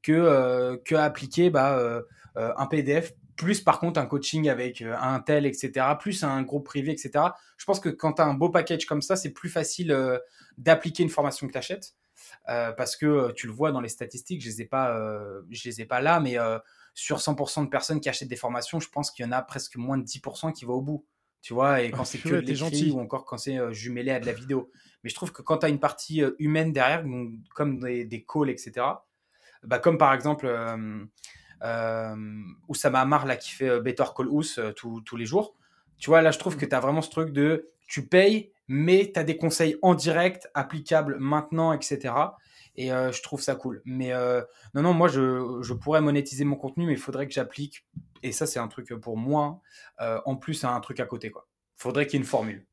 [0.02, 2.02] que, euh, que appliquer bah, euh,
[2.36, 6.66] euh, un PDF plus par contre un coaching avec un tel, etc., plus un groupe
[6.66, 7.24] privé, etc.
[7.56, 9.96] Je pense que quand tu as un beau package comme ça, c'est plus facile
[10.56, 11.94] d'appliquer une formation que tu achètes.
[12.46, 14.94] Parce que tu le vois dans les statistiques, je les ai pas,
[15.50, 16.36] je les ai pas là, mais
[16.94, 19.76] sur 100% de personnes qui achètent des formations, je pense qu'il y en a presque
[19.76, 21.06] moins de 10% qui vont au bout.
[21.40, 24.26] Tu vois, et quand c'est que de gentil ou encore quand c'est jumelé à de
[24.26, 24.70] la vidéo.
[25.02, 27.04] Mais je trouve que quand tu as une partie humaine derrière,
[27.54, 28.86] comme des, des, calls, etc.,
[29.62, 31.04] bah, comme par exemple euh,
[31.62, 32.16] euh,
[32.68, 35.54] Oussama Amar là, qui fait Better Call Ous tous les jours,
[35.98, 39.10] tu vois, là, je trouve que tu as vraiment ce truc de tu payes, mais
[39.12, 42.14] tu as des conseils en direct, applicables maintenant, etc.
[42.78, 43.82] Et euh, je trouve ça cool.
[43.84, 44.40] Mais euh,
[44.72, 47.84] non, non, moi, je, je, pourrais monétiser mon contenu, mais il faudrait que j'applique.
[48.22, 49.60] Et ça, c'est un truc pour moi.
[50.00, 51.48] Euh, en plus, un truc à côté, quoi.
[51.74, 52.64] Faudrait qu'il y ait une formule.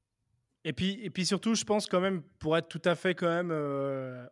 [0.64, 3.28] Et puis, et puis surtout, je pense quand même, pour être tout à fait quand
[3.28, 3.52] même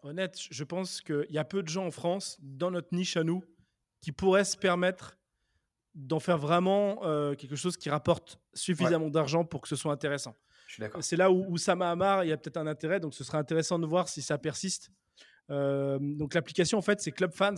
[0.01, 3.23] honnête, je pense qu'il y a peu de gens en France, dans notre niche à
[3.23, 3.43] nous,
[4.01, 5.17] qui pourraient se permettre
[5.93, 7.01] d'en faire vraiment
[7.35, 10.35] quelque chose qui rapporte suffisamment d'argent pour que ce soit intéressant.
[11.01, 13.37] C'est là où, où Sama Amar, il y a peut-être un intérêt, donc ce serait
[13.37, 14.91] intéressant de voir si ça persiste.
[15.49, 17.55] Euh, donc l'application, en fait, c'est Club Fans.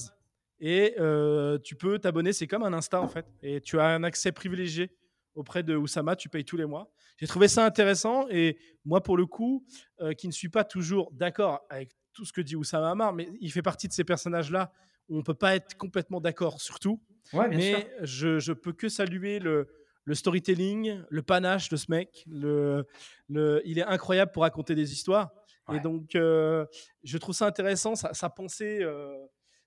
[0.59, 3.25] Et euh, tu peux t'abonner, c'est comme un Insta, en fait.
[3.41, 4.91] Et tu as un accès privilégié
[5.33, 6.89] auprès de Oussama, tu payes tous les mois.
[7.17, 8.27] J'ai trouvé ça intéressant.
[8.29, 9.65] Et moi, pour le coup,
[9.99, 13.27] euh, qui ne suis pas toujours d'accord avec tout ce que dit Oussama Amar, mais
[13.41, 14.71] il fait partie de ces personnages-là
[15.09, 17.01] où on ne peut pas être complètement d'accord sur tout.
[17.33, 19.67] Ouais, mais Je, je peux que saluer le,
[20.05, 22.23] le storytelling, le panache de ce mec.
[22.27, 22.85] Le,
[23.27, 25.31] le, il est incroyable pour raconter des histoires.
[25.73, 26.65] Et donc, euh,
[27.03, 27.95] je trouve ça intéressant.
[27.95, 29.17] Sa, pensée, euh,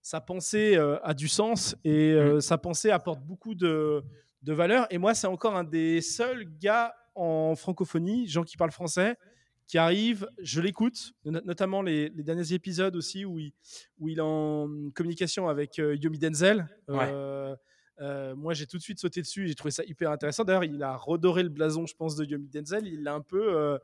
[0.01, 2.41] sa pensée euh, a du sens et mmh.
[2.41, 4.05] sa pensée apporte beaucoup de,
[4.43, 4.87] de valeur.
[4.91, 9.17] Et moi, c'est encore un des seuls gars en francophonie, gens qui parlent français,
[9.67, 13.53] qui arrive, je l'écoute, notamment les, derniers épisodes aussi où il,
[13.99, 16.69] où il est en communication avec Yomi Denzel.
[18.01, 19.49] Euh, moi, j'ai tout de suite sauté dessus.
[19.49, 20.45] J'ai trouvé ça hyper intéressant.
[20.45, 22.87] D'ailleurs, il a redoré le blason, je pense, de Yomi Denzel.
[22.87, 23.79] Il l'a un peu, euh,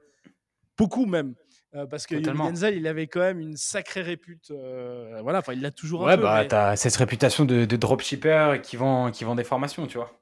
[0.76, 1.34] beaucoup même.
[1.74, 4.52] Euh, parce que Yomi Denzel, il avait quand même une sacrée répute.
[5.22, 6.22] voilà, enfin, il l'a toujours ouais, un peu.
[6.22, 10.12] bah, t'as cette réputation de, dropshipper qui vend, qui vend des formations, tu vois.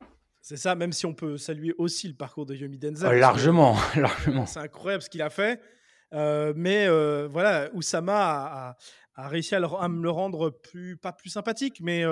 [0.40, 3.08] C'est ça, même si on peut saluer aussi le parcours de Yomi Denzel.
[3.08, 4.46] Oh, largement, largement.
[4.46, 5.60] C'est incroyable ce qu'il a fait.
[6.12, 6.88] mais
[7.28, 8.76] voilà, Oussama a,
[9.16, 12.04] a, réussi à, à, me le rendre plus, pas plus sympathique, mais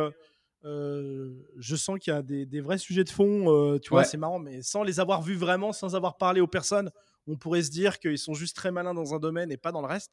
[0.63, 3.79] je sens qu'il y a des, vrais sujets de fond.
[3.79, 6.91] tu vois, c'est marrant, mais sans les avoir vus vraiment, sans avoir parlé aux personnes,
[7.27, 9.81] on pourrait se dire qu'ils sont juste très malins dans un domaine et pas dans
[9.81, 10.13] le reste.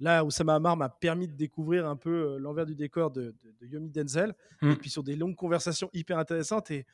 [0.00, 4.34] Là, Oussama Amar m'a permis de découvrir un peu l'envers du décor de, Yomi Denzel,
[4.62, 4.76] et mmh.
[4.76, 6.70] puis sur des longues conversations hyper intéressantes.
[6.70, 6.86] Et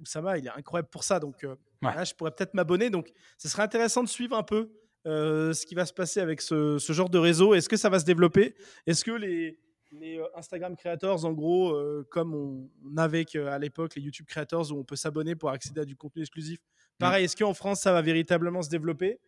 [0.00, 1.20] Oussama, il est incroyable pour ça.
[1.20, 1.46] Donc
[1.82, 2.90] là, je pourrais peut-être m'abonner.
[2.90, 4.70] Donc, ce serait intéressant de suivre un peu
[5.04, 7.54] ce qui va se passer avec ce, ce genre de réseau.
[7.54, 8.56] Est-ce que ça va se développer?
[8.86, 9.58] Est-ce que les,
[10.00, 14.72] les euh, Instagram Creators, en gros, euh, comme on, avait à l'époque les YouTube Creators
[14.72, 16.58] où on peut s'abonner pour accéder à du contenu exclusif.
[16.98, 17.24] Pareil, mm.
[17.24, 19.20] est-ce qu'en France, ça va véritablement se développer?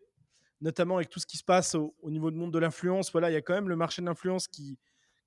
[0.61, 3.13] Notamment avec tout ce qui se passe au, niveau du monde de l'influence.
[3.13, 4.79] Voilà, il y a quand même le marché de l'influence qui,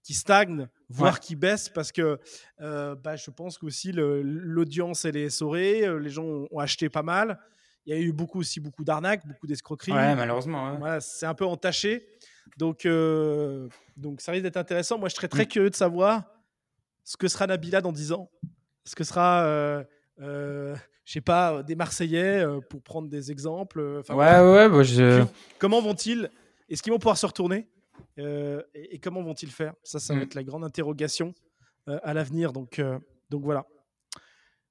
[0.02, 2.20] qui stagne, voire qui baisse, parce que
[2.62, 7.40] euh, bah, je pense qu'aussi l'audience, elle est essorée, les gens ont, acheté pas mal.
[7.86, 9.92] Il y a eu beaucoup aussi beaucoup d'arnaques, beaucoup d'escroqueries.
[9.92, 10.78] Ouais, malheureusement.
[10.78, 12.08] Voilà, c'est un peu entaché.
[12.58, 13.68] Donc, euh,
[13.98, 14.98] donc ça risque d'être intéressant.
[14.98, 15.48] Moi, je serais très mm.
[15.48, 16.24] curieux de savoir
[17.04, 18.30] ce que sera Nabila dans 10 ans.
[18.86, 19.84] Ce que sera, euh,
[20.22, 20.76] euh,
[21.06, 23.80] je sais pas, des Marseillais, euh, pour prendre des exemples.
[24.10, 25.26] ouais, ouais, bah, je...
[25.58, 26.30] Comment vont-ils?
[26.70, 27.68] Est-ce qu'ils vont pouvoir se retourner?
[28.18, 29.74] Et, comment vont-ils faire?
[29.84, 30.24] Ça, ça va mm.
[30.24, 31.34] être la grande interrogation
[31.88, 32.54] à l'avenir.
[32.54, 32.80] Donc,
[33.30, 33.66] donc voilà.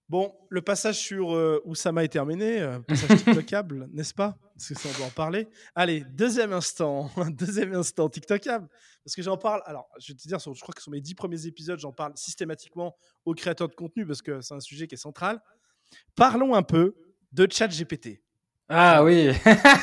[0.09, 4.39] Bon, le passage sur euh, Oussama est terminé, euh, passage TikTokable, n'est-ce pas?
[4.55, 5.49] Parce que ça, on doit en parler.
[5.75, 8.69] Allez, deuxième instant, deuxième instant TikTokable.
[9.05, 11.15] Parce que j'en parle, alors je vais te dire, je crois que sur mes dix
[11.15, 12.97] premiers épisodes, j'en parle systématiquement
[13.27, 15.43] aux créateurs de contenu parce que c'est un sujet qui est central.
[16.17, 16.95] Parlons un peu
[17.33, 18.23] de ChatGPT.
[18.71, 19.31] Ah oui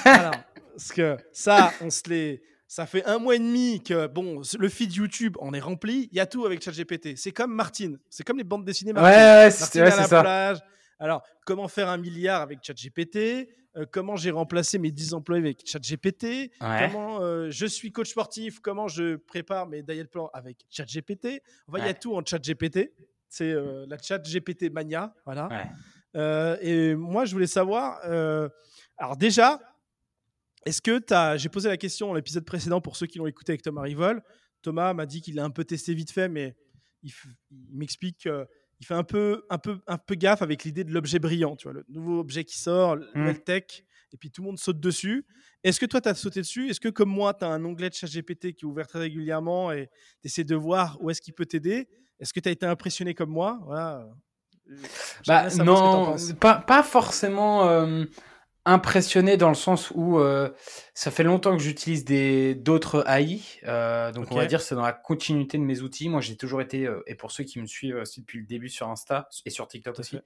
[0.03, 2.41] Parce que ça, on se l'est
[2.75, 6.09] ça fait un mois et demi que bon, le feed YouTube en est rempli.
[6.11, 7.15] Il y a tout avec ChatGPT.
[7.15, 7.97] C'est comme Martine.
[8.09, 9.17] C'est comme les bandes dessinées Martine.
[9.17, 10.21] Ouais, ouais, c'est la ça.
[10.21, 10.57] plage.
[10.99, 13.47] Alors, comment faire un milliard avec ChatGPT?
[13.77, 16.51] Euh, Comment j'ai remplacé mes 10 employés avec ChatGPT?
[16.59, 18.59] Comment euh, je suis coach sportif?
[18.59, 21.41] Comment je prépare mes diet plans avec ChatGPT?
[21.69, 22.91] Enfin, il y a tout en ChatGPT.
[23.29, 25.13] C'est euh, la ChatGPT mania.
[25.23, 25.47] Voilà.
[26.61, 28.01] et moi, je voulais savoir.
[28.97, 29.61] alors, déjà,
[30.65, 31.37] est-ce que tu as.
[31.37, 34.21] J'ai posé la question dans l'épisode précédent pour ceux qui l'ont écouté avec Thomas Rivol.
[34.61, 36.55] Thomas m'a dit qu'il a un peu testé vite fait, mais
[37.03, 37.11] il,
[37.71, 41.55] m'explique qu'il fait un peu, un, peu, un peu gaffe avec l'idée de l'objet brillant.
[41.55, 43.39] Tu vois, le nouveau objet qui sort, le mmh.
[43.43, 45.25] tech, et puis tout le monde saute dessus.
[45.63, 46.69] Est-ce que toi, tu as sauté dessus?
[46.69, 49.71] Est-ce que, comme moi, tu as un onglet de ChatGPT qui est ouvert très régulièrement
[49.71, 49.89] et
[50.21, 51.87] tu essaies de voir où est-ce qu'il peut t'aider?
[52.19, 53.59] Est-ce que tu as été impressionné comme moi?
[53.65, 54.07] Voilà.
[55.27, 57.67] Bah, non, pas, pas forcément.
[57.67, 58.05] Euh,
[58.65, 60.49] impressionné dans le sens où euh,
[60.95, 63.39] ça fait longtemps que j'utilise des d'autres AI.
[63.67, 66.09] Euh, donc on va dire c'est dans la continuité de mes outils.
[66.09, 68.69] Moi j'ai toujours été euh, et pour ceux qui me suivent aussi depuis le début
[68.69, 70.19] sur Insta et sur TikTok aussi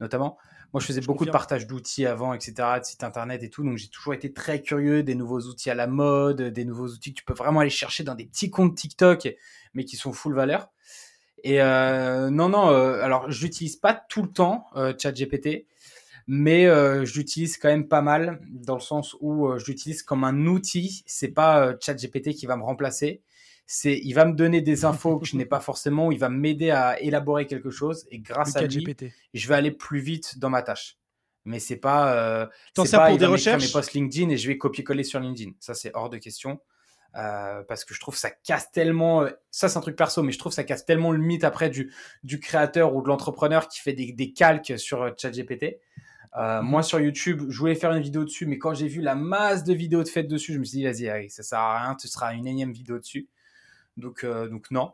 [0.00, 0.36] notamment.
[0.72, 3.76] Moi je faisais beaucoup de partage d'outils avant etc de sites internet et tout donc
[3.76, 7.20] j'ai toujours été très curieux des nouveaux outils à la mode, des nouveaux outils que
[7.20, 9.28] tu peux vraiment aller chercher dans des petits comptes TikTok
[9.72, 10.68] mais qui sont full valeur.
[11.44, 14.66] Et non non alors je l'utilise pas tout le temps
[14.98, 15.66] ChatGPT
[16.26, 20.02] mais euh, je l'utilise quand même pas mal dans le sens où euh, je l'utilise
[20.02, 21.02] comme un outil.
[21.06, 23.20] C'est pas euh, ChatGPT qui va me remplacer.
[23.66, 26.10] C'est, il va me donner des infos que je n'ai pas forcément.
[26.10, 28.96] Il va m'aider à élaborer quelque chose et grâce à lui,
[29.34, 30.98] je vais aller plus vite dans ma tâche.
[31.46, 33.62] Mais c'est pas, c'est pas pour des recherches.
[33.62, 35.50] mes posts LinkedIn et je vais copier-coller sur LinkedIn.
[35.60, 36.58] Ça c'est hors de question.
[37.12, 39.26] parce que je trouve ça casse tellement.
[39.50, 41.92] ça, c'est un truc perso, mais je trouve ça casse tellement le mythe après du,
[42.22, 45.80] du créateur ou de l'entrepreneur qui fait des, des calques sur ChatGPT.
[46.36, 49.14] Euh, moi sur YouTube, je voulais faire une vidéo dessus, mais quand j'ai vu la
[49.14, 51.96] masse de vidéos de faites dessus, je me suis dit vas-y, ça sert à rien,
[51.98, 53.28] ce sera une énième vidéo dessus.
[53.96, 54.92] Donc, euh, donc non.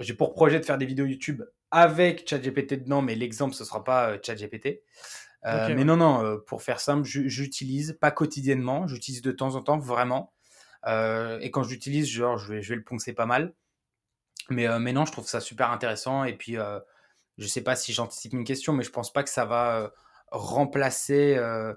[0.00, 3.84] J'ai pour projet de faire des vidéos YouTube avec ChatGPT dedans, mais l'exemple ce sera
[3.84, 4.82] pas euh, ChatGPT.
[5.44, 10.32] mais non, non, pour faire simple, j'utilise pas quotidiennement, j'utilise de temps en temps vraiment.
[10.86, 13.54] et quand j'utilise, genre, je vais, je vais le poncer pas mal.
[14.50, 16.24] Mais, mais non, je trouve ça super intéressant.
[16.24, 16.56] Et puis,
[17.38, 19.92] je sais pas si j'anticipe une question, mais je pense pas que ça va
[20.32, 21.74] remplacer, euh,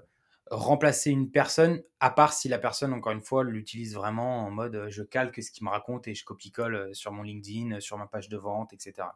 [0.50, 4.74] remplacer une personne, à part si la personne, encore une fois, l'utilise vraiment en mode
[4.74, 7.98] euh, je calque ce qu'il me raconte et je copie-colle euh, sur mon LinkedIn, sur
[7.98, 9.08] ma page de vente, etc.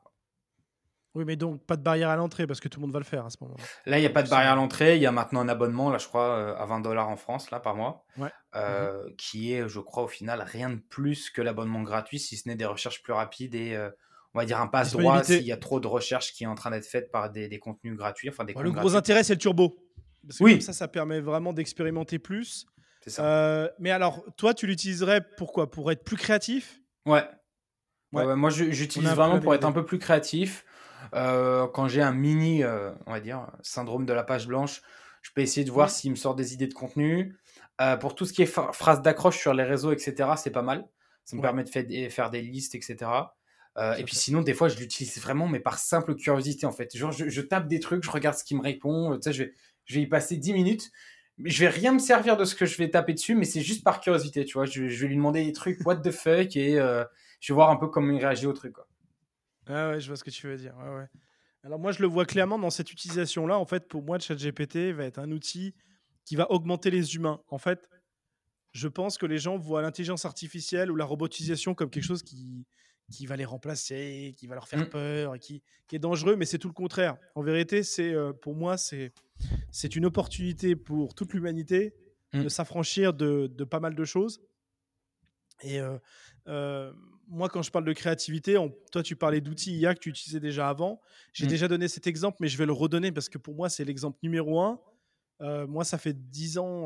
[1.14, 3.05] Oui, mais donc pas de barrière à l'entrée parce que tout le monde va le
[3.05, 3.64] faire à ce moment-là.
[3.86, 4.95] Là, il n'y a pas de barrière à l'entrée.
[4.95, 7.59] Il y a maintenant un abonnement, là, je crois, à 20 dollars en France, là,
[7.59, 8.30] par mois, ouais.
[8.55, 9.16] Mhm.
[9.16, 12.55] qui est, je crois, au final, rien de plus que l'abonnement gratuit, si ce n'est
[12.55, 13.76] des recherches plus rapides et
[14.35, 16.55] on va dire un passe droit s'il y a trop de recherches qui est en
[16.55, 18.28] train d'être faite par des, contenus gratuits.
[18.28, 19.76] Enfin, des le gros intérêt, c'est le turbo.
[20.41, 20.62] oui.
[20.62, 22.66] ça, ça permet vraiment d'expérimenter plus.
[23.03, 23.24] C'est ça.
[23.24, 26.81] Euh, mais alors, toi, tu l'utiliserais pourquoi Pour être plus créatif?
[27.07, 27.24] Ouais.
[28.12, 28.37] ouais.
[28.37, 30.64] moi, j'utilise vraiment pour être un peu plus créatif.
[31.14, 34.83] Euh, quand j'ai un mini, euh, on va dire, syndrome de la page blanche,
[35.22, 37.39] je peux essayer de voir s'il me sort des idées de contenu.
[38.01, 40.87] pour tout ce qui est phrases d'accroche sur les réseaux, etc., c'est pas mal.
[41.24, 43.11] Ça me permet de faire des listes, etc.
[43.81, 46.95] Euh, et puis sinon, des fois, je l'utilise vraiment, mais par simple curiosité, en fait.
[46.97, 49.16] Genre, je, tape des trucs, je regarde ce qu'il me répond.
[49.16, 49.55] Tu sais, je vais,
[49.87, 50.91] je vais y passer 10 minutes.
[51.39, 53.62] Mais je vais rien me servir de ce que je vais taper dessus, mais c'est
[53.62, 54.66] juste par curiosité, tu vois.
[54.66, 57.03] Je, vais lui demander des trucs, what the fuck, et euh,
[57.41, 58.87] je vais voir un peu comment il réagit au truc, quoi.
[59.66, 60.76] Ah ouais, je vois ce que tu veux dire.
[60.76, 61.07] Ouais, ouais.
[61.62, 63.59] Alors moi, je le vois clairement dans cette utilisation-là.
[63.59, 65.74] En fait, pour moi, ChatGPT va être un outil
[66.24, 67.41] qui va augmenter les humains.
[67.49, 67.89] En fait,
[68.72, 72.66] je pense que les gens voient l'intelligence artificielle ou la robotisation comme quelque chose qui,
[73.11, 74.88] qui va les remplacer, qui va leur faire mmh.
[74.88, 77.16] peur, qui, qui est dangereux, mais c'est tout le contraire.
[77.34, 79.12] En vérité, c'est euh, pour moi, c'est
[79.70, 81.94] c'est une opportunité pour toute l'humanité
[82.32, 82.48] de mmh.
[82.48, 84.42] s'affranchir de, de, pas mal de choses.
[85.62, 85.98] Et euh,
[86.46, 86.92] euh,
[87.26, 88.56] moi, quand je parle de créativité,
[88.92, 91.00] toi, tu parlais d'outils IA que tu utilisais déjà avant.
[91.32, 91.48] J'ai mmh.
[91.48, 94.18] déjà donné cet exemple, mais je vais le redonner parce que pour moi, c'est l'exemple
[94.22, 94.78] numéro un.
[95.66, 96.84] moi, ça fait dix ans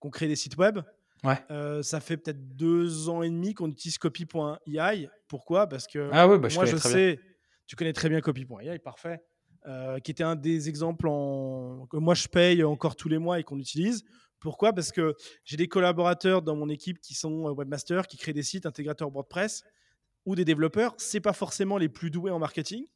[0.00, 0.80] qu'on crée des sites web.
[1.24, 1.38] Ouais.
[1.50, 5.08] Euh, ça fait peut-être deux ans et demi qu'on utilise copy.ai.
[5.26, 5.66] Pourquoi?
[5.66, 7.20] Parce que ah bah, moi, je sais,
[7.66, 9.20] tu connais très bien copy.ai, parfait.
[9.66, 11.86] Euh, qui était un des exemples en...
[11.90, 14.04] que moi je paye encore tous les mois et qu'on utilise.
[14.38, 14.72] Pourquoi?
[14.72, 15.14] Parce que
[15.44, 19.10] j'ai des collaborateurs dans mon équipe qui sont euh, webmasters, qui créent des sites, intégrateurs
[19.10, 19.64] WordPress
[20.24, 20.94] ou des développeurs.
[20.96, 22.86] C'est pas forcément les plus doués en marketing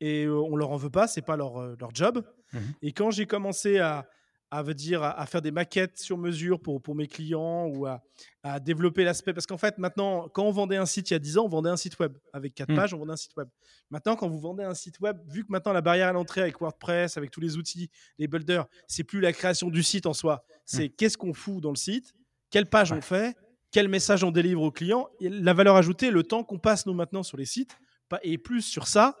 [0.00, 2.24] et on leur en veut pas, c'est pas leur, leur job.
[2.52, 4.08] Mmh et quand j'ai commencé à,
[4.54, 8.00] à, veut dire, à, faire des maquettes sur mesure pour, pour mes clients ou à,
[8.44, 9.34] à développer l'aspect.
[9.34, 11.48] Parce qu'en fait, maintenant, quand on vendait un site il y a 10 ans, on
[11.48, 12.16] vendait un site web.
[12.32, 12.76] Avec 4 mmh.
[12.76, 13.48] pages, on vendait un site web.
[13.90, 16.60] Maintenant, quand vous vendez un site web, vu que maintenant la barrière à l'entrée avec
[16.60, 20.44] WordPress, avec tous les outils, les builders, c'est plus la création du site en soi.
[20.64, 20.90] C'est mmh.
[20.90, 22.14] qu'est-ce qu'on fout dans le site,
[22.50, 23.36] quelle page on fait,
[23.72, 26.94] quel message on délivre au client, et la valeur ajoutée, le temps qu'on passe nous
[26.94, 27.76] maintenant sur les sites,
[28.22, 29.16] et plus sur ça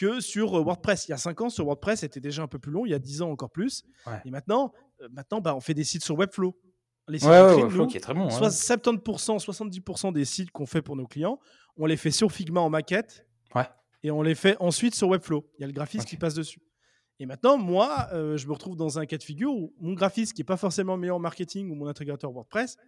[0.00, 1.08] que sur euh, WordPress.
[1.08, 2.86] Il y a 5 ans, sur WordPress, c'était déjà un peu plus long.
[2.86, 3.84] Il y a 10 ans, encore plus.
[4.24, 4.72] Et maintenant,
[5.02, 6.56] euh, maintenant bah, on fait des sites sur Webflow.
[7.06, 8.30] Les sites Webflow qui est très bon.
[8.30, 11.38] Soit 70%, 70% des sites qu'on fait pour nos clients,
[11.76, 13.26] on les fait sur Figma en maquette.
[14.02, 15.46] Et on les fait ensuite sur Webflow.
[15.58, 16.62] Il y a le graphiste qui passe dessus.
[17.18, 20.32] Et maintenant, moi, euh, je me retrouve dans un cas de figure où mon graphiste,
[20.32, 22.78] qui n'est pas forcément meilleur en marketing, ou mon intégrateur WordPress,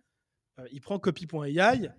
[0.71, 1.91] il prend copy.ai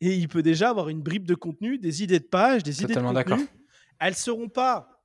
[0.00, 2.94] et il peut déjà avoir une bribe de contenu, des idées de page, des idées
[2.94, 3.48] de contenu
[4.00, 5.02] elles seront pas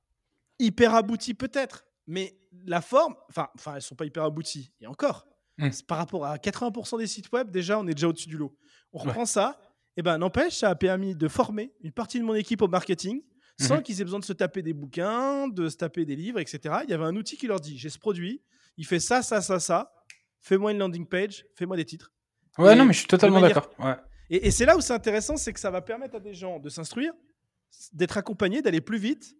[0.58, 2.36] hyper abouties peut-être, mais
[2.66, 4.72] la forme, enfin, enfin, elles sont pas hyper abouties.
[4.80, 5.26] Et encore,
[5.58, 5.68] mmh.
[5.88, 8.56] par rapport à 80% des sites web, déjà, on est déjà au-dessus du lot.
[8.92, 9.58] On reprend ça,
[9.96, 13.22] et ben n'empêche, ça a permis de former une partie de mon équipe au marketing,
[13.60, 13.82] sans Mhm.
[13.82, 16.76] qu'ils aient besoin de se taper des bouquins, de se taper des livres, etc.
[16.84, 18.42] Il y avait un outil qui leur dit j'ai ce produit,
[18.76, 19.92] il fait ça, ça, ça, ça.
[20.40, 22.12] Fais-moi une landing page, fais-moi des titres.
[22.58, 23.72] Ouais, Et non, mais je suis totalement manière- d'accord.
[23.86, 23.96] Ouais.
[24.30, 26.58] Et, et c'est là où c'est intéressant, c'est que ça va permettre à des gens
[26.58, 27.12] de s'instruire,
[27.92, 29.36] d'être accompagnés, d'aller plus vite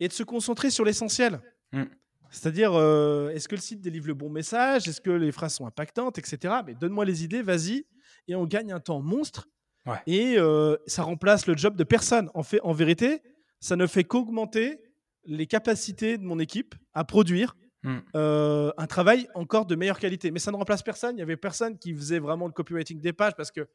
[0.00, 1.40] et de se concentrer sur l'essentiel.
[1.72, 1.84] Mm.
[2.30, 4.88] C'est-à-dire, euh, est-ce que le site délivre le bon message?
[4.88, 6.54] Est-ce que les phrases sont impactantes, etc.
[6.66, 7.86] Mais donne-moi les idées, vas-y.
[8.28, 9.48] Et on gagne un temps monstre.
[9.86, 9.98] Ouais.
[10.06, 12.30] Et euh, ça remplace le job de personne.
[12.34, 13.22] En, fait, en vérité,
[13.60, 14.80] ça ne fait qu'augmenter
[15.24, 17.54] les capacités de mon équipe à produire
[17.86, 17.98] Mm.
[18.16, 20.32] euh, un travail encore de meilleure qualité.
[20.32, 21.16] Mais ça ne remplace personne.
[21.16, 23.68] Il y avait personne qui faisait vraiment le copywriting des pages parce que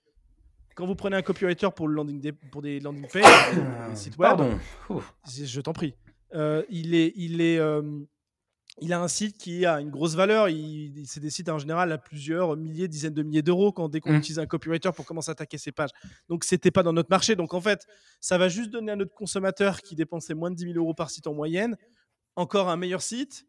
[0.75, 3.55] quand vous prenez un copywriter pour, le landing des, pour des landing pages,
[3.89, 4.57] des sites web, Pardon.
[5.27, 5.95] Je t'en prie,
[6.33, 7.81] euh, il, est, il, est, euh,
[8.79, 10.47] il a un site qui a une grosse valeur.
[11.05, 14.13] C'est des sites en général à plusieurs milliers, dizaines de milliers d'euros quand dès qu'on
[14.13, 14.17] Mm.
[14.17, 15.89] utilise un copywriter pour commencer à attaquer ses pages.
[16.29, 17.35] Donc c'était pas dans notre marché.
[17.35, 17.85] Donc en fait,
[18.19, 21.09] ça va juste donner à notre consommateur qui dépensait moins de 10 000 euros par
[21.09, 21.75] site en moyenne
[22.37, 23.45] encore un meilleur site,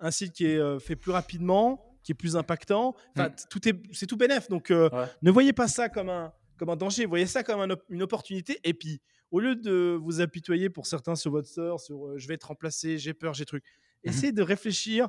[0.00, 2.96] un site qui est euh, fait plus rapidement, qui est plus impactant.
[3.16, 3.34] Enfin, Mm.
[3.36, 4.48] t- tout est, c'est tout bénef.
[4.50, 5.06] Donc euh, Ouais.
[5.22, 8.02] ne voyez pas ça comme un, comme un danger, voyez ça comme un op- une
[8.02, 8.58] opportunité.
[8.64, 9.00] Et puis,
[9.30, 12.44] au lieu de vous apitoyer pour certains sur votre sort, sur euh, je vais être
[12.48, 13.64] remplacé, j'ai peur, j'ai truc,
[14.04, 14.10] Mhm.
[14.10, 15.08] essayez de réfléchir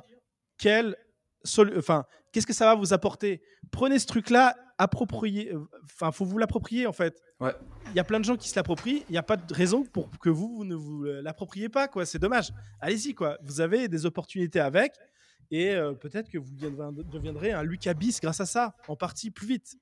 [0.58, 0.96] quel
[1.44, 3.40] sol- enfin, qu'est-ce que ça va vous apporter.
[3.70, 7.22] Prenez ce truc-là, appropriez, euh, enfin, faut vous l'approprier en fait.
[7.40, 7.54] Ouais.
[7.90, 9.84] Il y a plein de gens qui se l'approprient, il n'y a pas de raison
[9.84, 12.04] pour que vous, vous ne vous euh, l'appropriez pas, quoi.
[12.06, 12.52] C'est dommage.
[12.80, 13.38] Allez-y, quoi.
[13.42, 14.92] Vous avez des opportunités avec.
[15.52, 19.30] Et euh, peut-être que vous deviendrez, deviendrez un Lucas Bis grâce à ça, en partie
[19.30, 19.76] plus vite.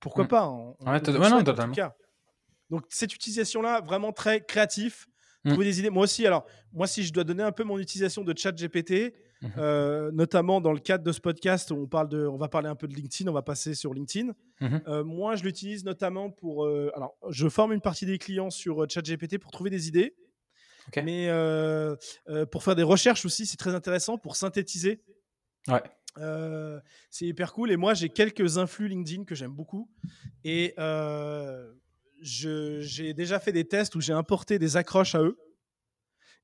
[0.00, 0.28] Pourquoi Mm.
[0.28, 1.74] pas on- on- Ouais, on ouais, non, souhaite, en tout totalement.
[1.74, 1.94] cas.
[2.70, 5.06] Donc cette utilisation-là, vraiment très créatif.
[5.44, 5.50] Mm.
[5.50, 5.90] Trouver des idées.
[5.90, 9.12] Moi aussi, alors, moi, si je dois donner un peu mon utilisation de chat GPT,
[9.42, 9.52] Mhm.
[9.58, 12.68] euh, notamment dans le cadre de ce podcast où on, parle de, on va parler
[12.68, 14.32] un peu de LinkedIn, on va passer sur LinkedIn.
[14.62, 14.82] Mhm.
[14.88, 16.64] Euh, moi, je l'utilise notamment pour.
[16.64, 20.14] euh, alors, je forme une partie des clients sur ChatGPT pour trouver des idées.
[21.04, 21.28] Mais
[22.50, 25.02] pour faire des recherches aussi, c'est très intéressant pour synthétiser.
[25.68, 25.82] Ouais.
[26.18, 27.70] Euh, c'est hyper cool.
[27.70, 29.90] Et moi, j'ai quelques influx LinkedIn que j'aime beaucoup.
[30.44, 31.72] Et euh,
[32.20, 35.38] j'ai déjà fait des tests où j'ai importé des accroches à eux.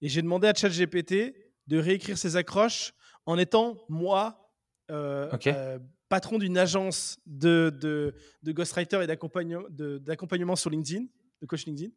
[0.02, 1.34] Et j'ai demandé à ChatGPT
[1.66, 2.94] de réécrire ces accroches
[3.26, 4.50] en étant moi,
[4.90, 11.04] euh, patron d'une agence de, de, de ghostwriter et d'accompagnement sur LinkedIn,
[11.40, 11.90] de coach LinkedIn,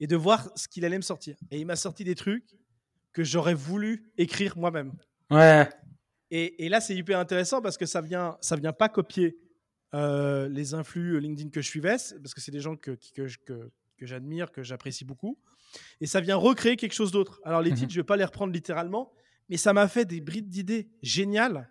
[0.00, 1.36] et de voir ce qu'il allait me sortir.
[1.50, 2.56] Et il m'a sorti des trucs
[3.12, 4.92] que j'aurais voulu écrire moi-même.
[5.30, 5.68] Ouais.
[6.30, 9.36] Et, et là, c'est hyper intéressant parce que ça vient, ça vient pas copier
[9.94, 13.38] euh, les influx LinkedIn que je suivais, parce que c'est des gens que, que, je-
[13.38, 15.38] que, que j'admire, que j'apprécie beaucoup.
[16.00, 17.40] Et ça vient recréer quelque chose d'autre.
[17.44, 17.76] Alors, les Mhm.
[17.76, 19.12] titres, je vais pas les reprendre littéralement,
[19.48, 21.68] mais ça m'a fait des brides d'idées géniales.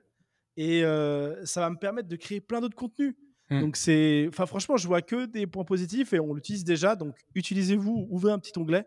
[0.57, 3.15] Et euh, ça va me permettre de créer plein d'autres contenus.
[3.49, 3.61] Mhm.
[3.61, 4.25] Donc, c'est.
[4.27, 6.95] Enfin, franchement, je vois que des points positifs et on l'utilise déjà.
[6.97, 8.85] Donc, utilisez-vous, ouvrez un petit onglet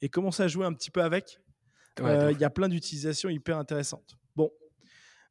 [0.00, 1.38] et commencez à jouer un petit peu avec.
[2.00, 4.16] Ouais, Euh, Il y a plein d'utilisations hyper intéressantes.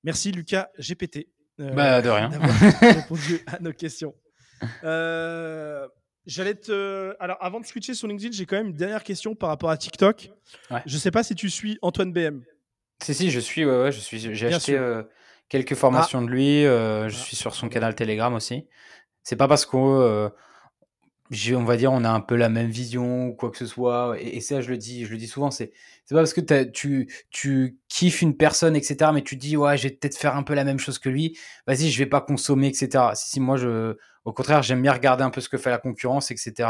[0.04, 1.28] Merci Lucas GPT
[1.60, 2.30] euh, Bah, de rien.
[2.82, 4.14] répondu à nos questions.
[4.84, 5.88] Euh,
[6.26, 7.14] J'allais te.
[7.20, 9.76] Alors, avant de switcher sur LinkedIn, j'ai quand même une dernière question par rapport à
[9.78, 10.32] TikTok.
[10.72, 10.82] Ouais.
[10.86, 12.44] Je sais pas si tu suis Antoine BM.
[13.02, 15.04] Si, si, je suis, ouais, ouais, je suis, j'ai acheté euh,
[15.50, 17.24] quelques formations de lui, euh, je Ah.
[17.24, 18.68] suis sur son canal Telegram aussi.
[19.24, 20.32] C'est pas parce qu'on,
[21.32, 24.16] on va dire, on a un peu la même vision ou quoi que ce soit,
[24.20, 25.72] et, ça, je le dis, je le dis souvent, c'est,
[26.10, 27.10] pas parce que tu,
[27.90, 30.64] kiffes une personne, etc., mais tu dis, ouais, je vais peut-être faire un peu la
[30.64, 33.12] même chose que lui, vas-y, je vais pas consommer, etc.
[33.16, 33.96] Si, si, moi, je,
[34.26, 36.70] au contraire, j'aime bien regarder un peu ce que fait la concurrence, etc.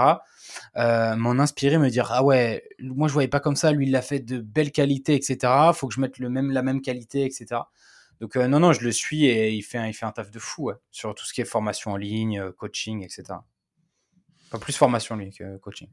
[0.76, 3.92] Euh, m'en inspirer, me dire ah ouais, moi je voyais pas comme ça, lui il
[3.92, 5.54] l'a fait de belle qualité, etc.
[5.74, 7.62] Faut que je mette le même la même qualité, etc.
[8.22, 11.14] Donc euh, non non, je le suis et il fait un, taf de fou sur
[11.14, 13.40] tout ce qui est formation en ligne, euh, coaching, etc.
[14.54, 15.90] Pas plus formation lui que coaching.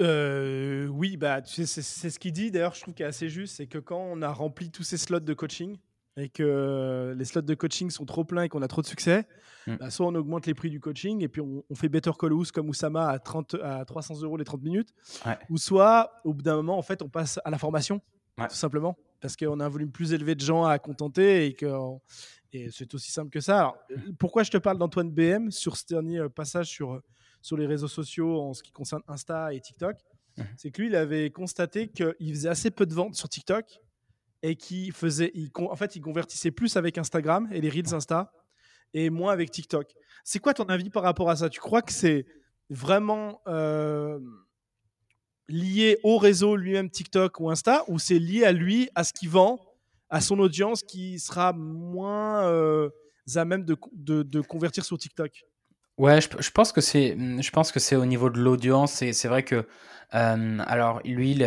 [0.00, 2.50] Euh, oui, bah, tu sais, c'est ce qu'il dit.
[2.50, 3.56] D'ailleurs, je trouve qu'il est assez juste.
[3.56, 5.76] C'est que quand on a rempli tous ces slots de coaching
[6.16, 9.26] et que les slots de coaching sont trop pleins et qu'on a trop de succès,
[9.66, 9.76] Mm.
[9.76, 12.32] bah, soit on augmente les prix du coaching et puis on, on fait Better Call
[12.32, 14.88] Ous comme Oussama à, 30, à 300 euros les 30 minutes.
[15.26, 15.36] Ouais.
[15.50, 18.00] Ou soit, au bout d'un moment, en fait, on passe à la formation,
[18.38, 18.48] Ouais.
[18.48, 18.96] tout simplement.
[19.20, 21.66] Parce qu'on a un volume plus élevé de gens à contenter et que.
[22.54, 23.58] Et c'est aussi simple que ça.
[23.58, 23.76] Alors,
[24.18, 27.02] pourquoi je te parle d'Antoine BM sur ce dernier euh, passage sur, euh,
[27.42, 29.96] sur les réseaux sociaux en ce qui concerne Insta et TikTok
[30.36, 30.46] Mhm.
[30.56, 33.66] C'est que lui, il avait constaté qu'il faisait assez peu de ventes sur TikTok
[34.42, 38.32] et qu'il faisait, il en fait, il convertissait plus avec Instagram et les Reels Insta
[38.94, 39.92] et moins avec TikTok.
[40.22, 41.50] C'est quoi ton avis par rapport à ça?
[41.50, 42.26] Tu crois que c'est
[42.70, 44.20] vraiment euh,
[45.48, 49.30] lié au réseau lui-même TikTok ou Insta ou c'est lié à lui, à ce qu'il
[49.30, 49.58] vend,
[50.08, 52.88] à son audience qui sera moins euh,
[53.34, 55.44] à même de, de- de convertir sur TikTok?
[56.00, 59.02] Ouais, je, pense que c'est, je pense que c'est au niveau de l'audience.
[59.02, 59.66] Et c'est vrai que,
[60.14, 61.42] euh, alors lui,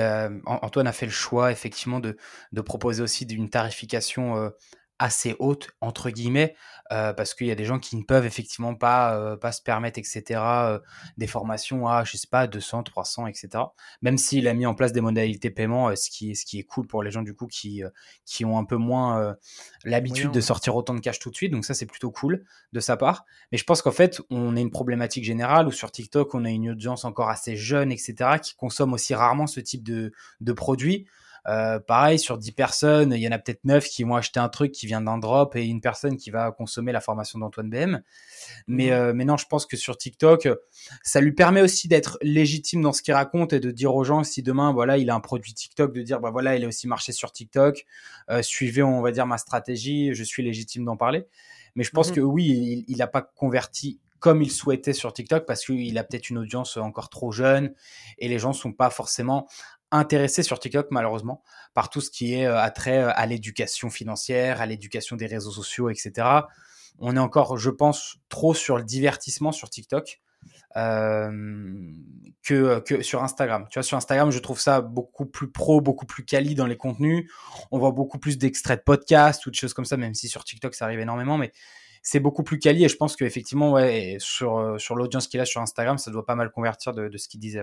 [0.46, 2.18] Antoine a fait le choix effectivement de,
[2.52, 4.52] de proposer aussi d'une tarification
[5.04, 6.56] assez haute entre guillemets
[6.94, 9.62] euh, parce qu'il y a des gens qui ne peuvent effectivement pas, euh, pas se
[9.62, 10.80] permettre, etc., euh,
[11.18, 13.50] des formations à, je sais pas, 200, 300, etc.
[14.02, 16.64] Même s'il a mis en place des modalités de paiement, ce, qui, ce qui est
[16.64, 17.84] cool pour les gens du coup qui,
[18.26, 19.36] qui ont un peu moins
[19.84, 21.52] l'habitude de sortir autant de cash tout de suite.
[21.52, 23.26] Donc ça, c'est plutôt cool de sa part.
[23.52, 26.50] Mais je pense qu'en fait, on a une problématique générale où sur TikTok, on a
[26.50, 31.08] une audience encore assez jeune, etc., qui consomme aussi rarement ce type de, de produits.
[31.48, 34.50] Euh, pareil, sur 10 personnes, il y en a peut-être 9 qui vont acheter un
[34.50, 38.02] truc qui vient d'un drop et une personne qui va consommer la formation d'Antoine BM.
[38.68, 38.94] Mais, mmh.
[38.94, 40.48] euh, mais non, je pense que sur TikTok,
[41.04, 44.24] ça lui permet aussi d'être légitime dans ce qu'il raconte et de dire aux gens
[44.24, 46.88] si demain, voilà, il a un produit TikTok, de dire, bah voilà, il est aussi
[46.88, 47.86] marché sur TikTok,
[48.30, 51.26] euh, suivez, on va dire, ma stratégie, je suis légitime d'en parler.
[51.76, 55.46] Mais je pense mmh que oui, il n'a pas converti comme il souhaitait sur TikTok
[55.46, 57.74] parce qu'il a peut-être une audience encore trop jeune
[58.20, 59.50] et les gens sont pas forcément
[59.94, 64.62] intéressé sur TikTok malheureusement par tout ce qui est euh, attrait euh, à l'éducation financière,
[64.62, 66.28] à l'éducation des réseaux sociaux, etc.
[67.00, 70.22] On est encore, je pense, trop sur le divertissement sur TikTok
[70.76, 71.32] euh,
[72.44, 73.68] que, sur Instagram.
[73.70, 76.78] Tu vois, sur Instagram, je trouve ça beaucoup plus pro, beaucoup plus quali dans les
[76.78, 77.32] contenus.
[77.72, 80.44] On voit beaucoup plus d'extraits de podcasts ou de choses comme ça, même si sur
[80.44, 81.52] TikTok ça arrive énormément, mais
[82.04, 85.98] c'est beaucoup plus quali et je pense qu'effectivement, ouais, sur, l'audience qu'il a sur Instagram,
[85.98, 87.62] ça doit pas mal convertir de, ce qu'il disait.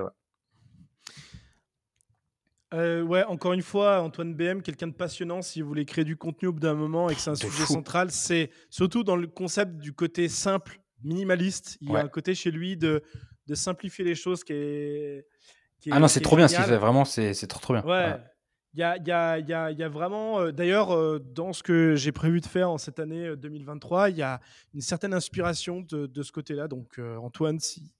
[2.72, 5.42] Euh, ouais, encore une fois, Antoine BM, quelqu'un de passionnant.
[5.42, 7.64] Si vous voulez créer du contenu au bout d'un moment et que c'est un sujet
[7.66, 11.78] central, c'est surtout dans le concept du côté simple, minimaliste.
[11.80, 13.02] Il y a un côté chez lui de,
[13.46, 15.26] de simplifier les choses qui est.
[15.90, 17.84] ah non, c'est trop bien ce qu'il fait, vraiment, c'est trop, trop bien.
[17.84, 18.16] Ouais.
[18.72, 21.60] Il y, a, y, a, y, a, y a, vraiment, euh, d'ailleurs, euh, dans ce
[21.60, 24.40] que j'ai prévu de faire en cette année 2023, il y a
[24.74, 26.68] une certaine inspiration de, de ce côté-là.
[26.68, 27.90] Donc, Antoine, si,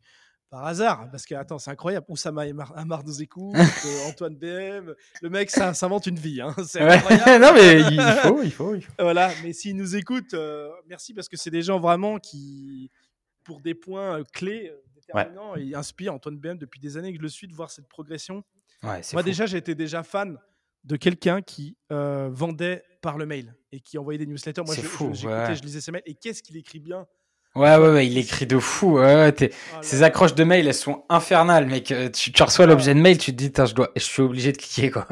[0.50, 2.06] par hasard, parce que attends, c'est incroyable.
[2.08, 2.42] Oussama
[2.74, 6.40] Amar nous écoute, euh, Antoine BM, le mec, ça s'invente une vie.
[6.40, 6.54] Hein.
[6.66, 7.40] C'est incroyable.
[7.44, 8.74] non, mais il faut, il faut.
[8.74, 8.92] Il faut.
[8.98, 12.90] Voilà, mais s'il nous écoute, euh, merci parce que c'est des gens vraiment qui,
[13.44, 15.68] pour des points euh, clés, déterminants, ouais.
[15.68, 18.42] et inspirent Antoine BM depuis des années que je le suis de voir cette progression.
[18.82, 20.36] Ouais, Moi, déjà, j'étais déjà fan
[20.82, 24.62] de quelqu'un qui vendait par le mail et qui envoyait des newsletters.
[24.66, 27.06] Moi, j'écoutais, je, je lisais ses mails et qu'est-ce qu'il écrit bien
[27.56, 28.98] Ouais, ouais, ouais, il écrit de fou.
[28.98, 29.34] Ouais,
[29.82, 31.92] Ces accroches de mail, elles sont infernales, mec.
[32.12, 33.90] Tu, tu reçois l'objet de mail, tu te dis, je, dois...
[33.96, 35.06] je suis obligé de cliquer, quoi.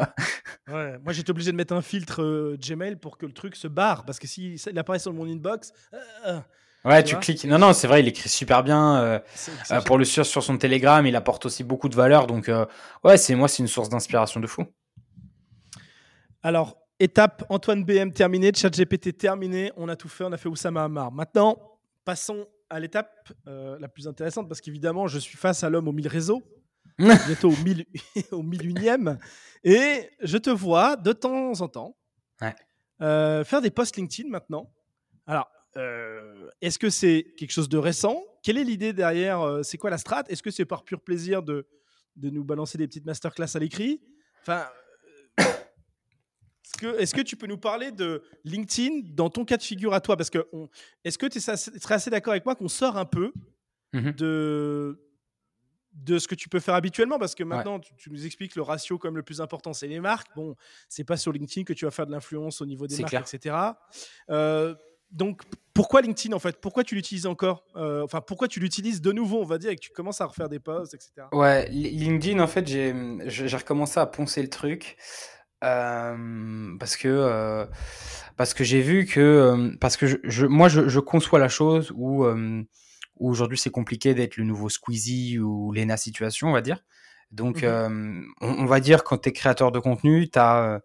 [0.69, 3.67] Ouais, moi j'étais obligé de mettre un filtre euh, Gmail pour que le truc se
[3.67, 5.73] barre, parce que s'il il apparaît sur mon inbox.
[5.95, 6.41] Euh, euh,
[6.85, 7.45] ouais, tu, cliques.
[7.45, 9.21] Non, non, c'est vrai, il écrit super bien.
[9.85, 12.29] pour le sur, sur son Telegram, il apporte aussi beaucoup de valeur.
[12.29, 12.49] Donc,
[13.03, 14.65] ouais, c'est moi, c'est une source d'inspiration de fou.
[16.45, 20.85] Alors, étape Antoine BM terminée, ChatGPT terminé, on a tout fait, on a fait Oussama
[20.85, 21.11] Hamar.
[21.11, 21.59] Maintenant,
[22.09, 25.93] Passons à l'étape euh, la plus intéressante parce qu'évidemment, je suis face à l'homme aux
[25.93, 26.43] mille réseaux,
[26.99, 27.85] bientôt au mille,
[28.33, 29.19] au mille unième,
[29.63, 31.99] et je te vois de temps en temps
[33.03, 34.73] euh, faire des posts LinkedIn maintenant.
[35.27, 38.25] Alors, euh, est-ce que c'est quelque chose de récent?
[38.43, 40.25] Quelle est l'idée derrière C'est quoi la strat?
[40.31, 41.69] Est-ce que c'est par pur plaisir de,
[42.17, 44.01] de nous balancer des petites masterclass à l'écrit?
[44.41, 44.67] Enfin,
[46.99, 50.17] est-ce que tu peux nous parler de LinkedIn dans ton cas de figure à toi?
[50.17, 50.47] Parce que
[51.05, 53.33] est-ce que tu serais assez d'accord avec moi qu'on sort un peu
[53.93, 55.01] mmh de,
[55.95, 57.19] de ce que tu peux faire habituellement?
[57.19, 60.29] Parce que maintenant, tu, nous expliques le ratio comme le plus important, c'est les marques.
[60.37, 60.55] Bon,
[60.89, 63.57] c'est pas sur LinkedIn que tu vas faire de l'influence au niveau des marques, etc.
[64.31, 64.75] Euh,
[65.11, 65.43] donc,
[65.73, 66.61] pourquoi LinkedIn en fait?
[66.61, 67.65] Pourquoi tu l'utilises encore?
[67.77, 70.27] Euh, Enfin, pourquoi tu l'utilises de nouveau, on va dire, et que tu commences à
[70.27, 71.29] refaire des posts, etc.
[71.33, 74.99] Ouais, LinkedIn, en fait, j'ai recommencé à poncer le truc
[75.61, 77.67] parce que
[78.37, 82.25] parce que j'ai vu que parce que je, moi je, je, conçois la chose où,
[82.25, 86.85] où aujourd'hui c'est compliqué d'être le nouveau Squeezie ou Lena Situation on va dire.
[87.31, 90.81] Donc mmh on, va dire quand tu es créateur de contenu tu as,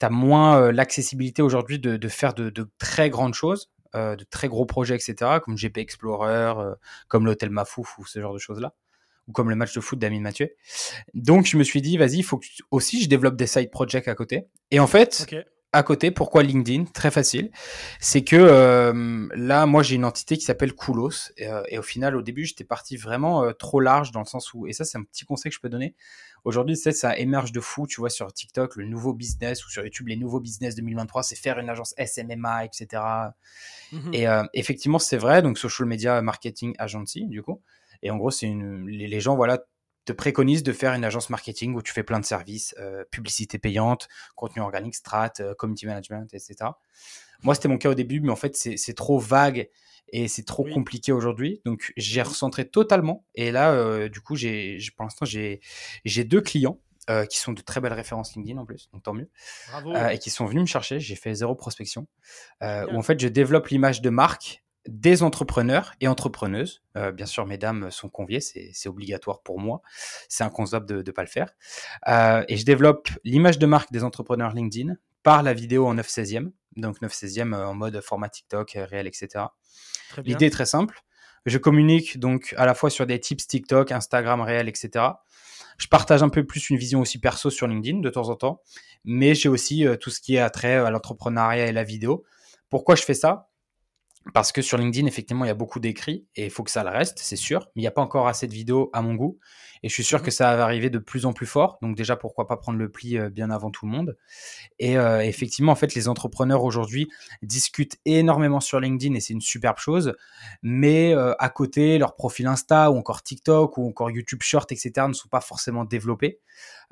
[0.00, 4.66] as, moins l'accessibilité aujourd'hui de, de, faire de, de, très grandes choses de très gros
[4.66, 6.74] projets etc comme GP Explorer
[7.08, 8.74] comme l'hôtel Mafouf ou ce genre de choses là
[9.28, 10.50] ou comme le match de foot d'Amine Mathieu.
[11.14, 14.08] Donc je me suis dit, vas-y, il faut que aussi je développe des side projects
[14.08, 14.46] à côté.
[14.70, 15.26] Et en fait,
[15.74, 16.84] à côté, pourquoi LinkedIn?
[16.84, 17.50] Très facile.
[17.98, 21.32] C'est que euh, là, moi, j'ai une entité qui s'appelle Koulos.
[21.40, 24.52] Euh, et, au final, au début, j'étais parti vraiment euh, trop large dans le sens
[24.52, 25.94] où, et ça, c'est un petit conseil que je peux donner.
[26.44, 30.08] Aujourd'hui, ça émerge de fou, tu vois, sur TikTok, le nouveau business ou sur YouTube,
[30.08, 33.02] les nouveaux business 2023, c'est faire une agence SMMA, etc.
[34.12, 35.40] Et mmh effectivement, c'est vrai.
[35.40, 37.62] Donc, Social Media Marketing Agency, du coup.
[38.02, 39.64] Et en gros, c'est une, les, gens, voilà,
[40.04, 43.58] te préconisent de faire une agence marketing où tu fais plein de services, euh, publicité
[43.58, 46.70] payante, contenu organique, strat, euh, community management, etc.
[47.42, 49.68] Moi, c'était mon cas au début, mais en fait, c'est trop vague
[50.08, 51.60] et c'est trop compliqué aujourd'hui.
[51.64, 53.24] Donc, j'ai recentré totalement.
[53.34, 55.60] Et là, euh, du coup, j'ai pour l'instant, j'ai
[56.24, 56.78] deux clients.
[57.10, 59.28] Euh, qui sont de très belles références LinkedIn en plus, donc tant mieux.
[59.70, 59.92] Bravo.
[59.92, 61.00] Euh, et qui sont venus me chercher.
[61.00, 62.06] J'ai fait zéro prospection.
[62.60, 66.82] où en fait, je développe l'image de marque des entrepreneurs et entrepreneuses.
[67.14, 69.82] bien sûr, mesdames sont conviées, c'est obligatoire pour moi.
[70.28, 71.54] C'est inconcevable de ne pas le faire.
[72.48, 76.50] et je développe l'image de marque des entrepreneurs LinkedIn par la vidéo en 9 16e.
[76.76, 79.46] Donc 9 16e en mode format TikTok, réel, etc.
[80.24, 81.02] L'idée est très simple.
[81.44, 85.06] Je communique donc à la fois sur des tips TikTok, Instagram réel, etc.
[85.78, 88.60] Je partage un peu plus une vision aussi perso sur LinkedIn de temps en temps,
[89.04, 92.24] mais j'ai aussi euh, tout ce qui est attrait à l'entrepreneuriat et la vidéo.
[92.68, 93.48] Pourquoi je fais ça?
[94.34, 96.84] Parce que sur LinkedIn, effectivement, il y a beaucoup d'écrits et il faut que ça
[96.84, 99.14] le reste, c'est sûr, mais il n'y a pas encore assez de vidéos à mon
[99.14, 99.38] goût.
[99.82, 101.78] Et je suis sûr mmh que ça va arriver de plus en plus fort.
[101.82, 104.16] Donc déjà, pourquoi pas prendre le pli euh, bien avant tout le monde.
[104.78, 107.08] Et euh, effectivement, en fait, les entrepreneurs aujourd'hui
[107.42, 110.14] discutent énormément sur LinkedIn et c'est une superbe chose.
[110.62, 115.08] Mais euh, à côté, leur profil Insta ou encore TikTok ou encore YouTube Short, etc.
[115.08, 116.38] ne sont pas forcément développés.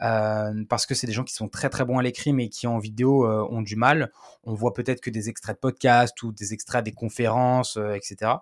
[0.00, 2.78] Parce que c'est des gens qui sont très très bons à l'écrit mais qui en
[2.78, 4.10] vidéo ont du mal.
[4.44, 8.32] On voit peut-être que des extraits de podcast ou des extraits des conférences, etc.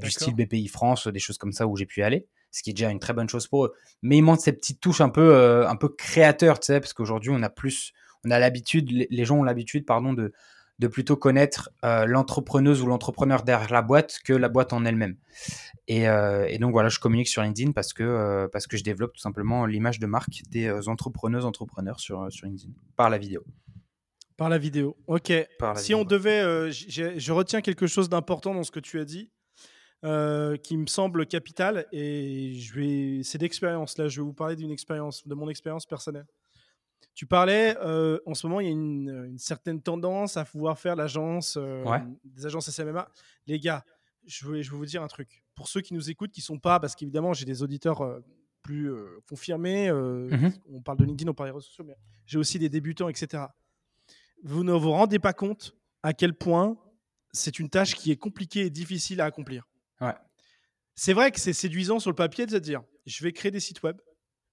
[0.00, 2.72] du style BPI France, des choses comme ça où j'ai pu aller ce qui est
[2.72, 3.74] déjà une très bonne chose pour eux.
[4.02, 6.92] Mais il manque cette petite touche un peu, euh, un peu créateur, tu sais, parce
[6.92, 7.92] qu'aujourd'hui, on a plus,
[8.24, 10.32] on a l'habitude, les gens ont l'habitude, pardon, de,
[10.78, 15.16] de plutôt connaître euh, l'entrepreneuse ou l'entrepreneur derrière la boîte que la boîte en elle-même.
[15.88, 19.14] Et, euh, et, donc voilà, je communique sur LinkedIn parce que, parce que je développe
[19.14, 23.44] tout simplement l'image de marque des entrepreneuses, entrepreneurs sur, sur LinkedIn, par la vidéo.
[24.36, 25.32] Par la vidéo, ok.
[25.76, 29.30] si on devait, je retiens quelque chose d'important dans ce que tu as dit.
[30.04, 34.54] Euh, qui me semble capital et je vais c'est d'expérience là je vais vous parler
[34.54, 36.26] d'une expérience de mon expérience personnelle
[37.14, 40.96] tu parlais euh, en ce moment il y a une, certaine tendance à pouvoir faire
[40.96, 41.84] l'agence euh,
[42.24, 43.08] des agences SMMA
[43.46, 43.84] les gars
[44.26, 45.42] je vais, je vais vous dire un truc.
[45.54, 48.20] Pour ceux qui nous écoutent qui sont pas parce qu'évidemment j'ai des auditeurs
[48.62, 48.92] plus
[49.28, 51.96] confirmés mmh on parle de LinkedIn on parle des réseaux sociaux mais
[52.26, 53.44] j'ai aussi des débutants etc
[54.42, 56.76] vous ne vous rendez pas compte à quel point
[57.32, 59.66] c'est une tâche qui est compliquée et difficile à accomplir.
[60.00, 60.14] Ouais.
[60.94, 63.60] C'est vrai que c'est séduisant sur le papier de se dire je vais créer des
[63.60, 64.00] sites web,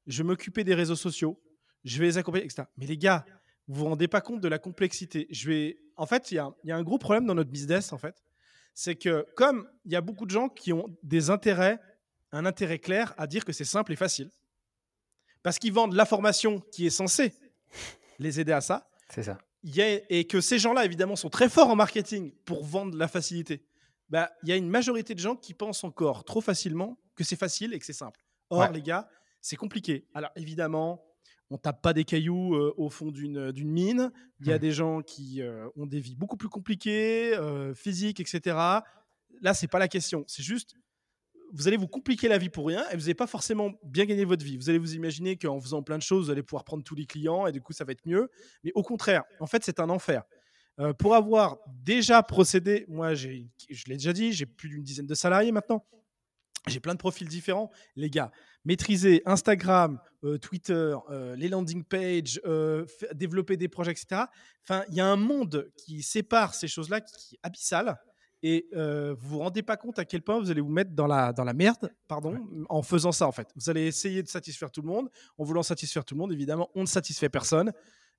[0.07, 1.41] je vais m'occuper des réseaux sociaux,
[1.85, 2.63] je vais les accompagner, etc.
[2.77, 3.25] Mais les gars,
[3.67, 5.27] vous vous rendez pas compte de la complexité.
[5.29, 5.77] Je vais...
[5.95, 8.21] En fait, il y, y a, un gros problème dans notre business, en fait.
[8.73, 11.79] C'est que comme il y a beaucoup de gens qui ont des intérêts,
[12.33, 14.29] un intérêt clair à dire que c'est simple et facile,
[15.41, 17.33] parce qu'ils vendent la formation qui est censée
[18.19, 18.89] les aider à ça.
[19.09, 19.37] C'est ça.
[19.63, 23.07] Y a, et que ces gens-là, évidemment, sont très forts en marketing pour vendre la
[23.07, 23.63] facilité
[24.09, 27.35] bah, il y a une majorité de gens qui pensent encore trop facilement que c'est
[27.35, 28.19] facile et que c'est simple.
[28.49, 29.09] Or, les gars,
[29.41, 30.05] c'est compliqué.
[30.13, 31.03] Alors, évidemment,
[31.55, 34.11] on tape pas des cailloux euh, au fond d'une mine.
[34.41, 34.59] Il y a mmh.
[34.59, 38.57] des gens qui euh, ont des vies beaucoup plus compliquées, euh, physiques, etc.
[39.41, 40.25] Là, c'est pas la question.
[40.27, 40.75] C'est juste,
[41.53, 44.25] vous allez vous compliquer la vie pour rien et vous n'allez pas forcément bien gagner
[44.25, 44.57] votre vie.
[44.57, 47.05] Vous allez vous imaginer qu'en faisant plein de choses, vous allez pouvoir prendre tous les
[47.05, 48.29] clients et du coup, ça va être mieux.
[48.65, 50.23] Mais au contraire, en fait, c'est un enfer.
[50.81, 55.15] Euh, pour avoir déjà procédé, moi, je l'ai déjà dit, j'ai plus d'une dizaine de
[55.15, 55.85] salariés maintenant.
[56.67, 57.71] J'ai plein de profils différents.
[57.95, 58.31] Les gars,
[58.65, 62.41] maîtriser Instagram, euh, Twitter, euh, les landing pages,
[63.13, 64.23] développer des projets, etc.
[64.63, 67.97] Enfin, il y a un monde qui sépare ces choses-là qui est abyssal.
[68.43, 71.33] Et vous vous rendez pas compte à quel point vous allez vous mettre dans la,
[71.33, 72.37] dans la merde pardon,
[72.69, 73.47] en faisant ça, en fait.
[73.55, 75.09] Vous allez essayer de satisfaire tout le monde.
[75.39, 77.71] En voulant satisfaire tout le monde, évidemment, on ne satisfait personne.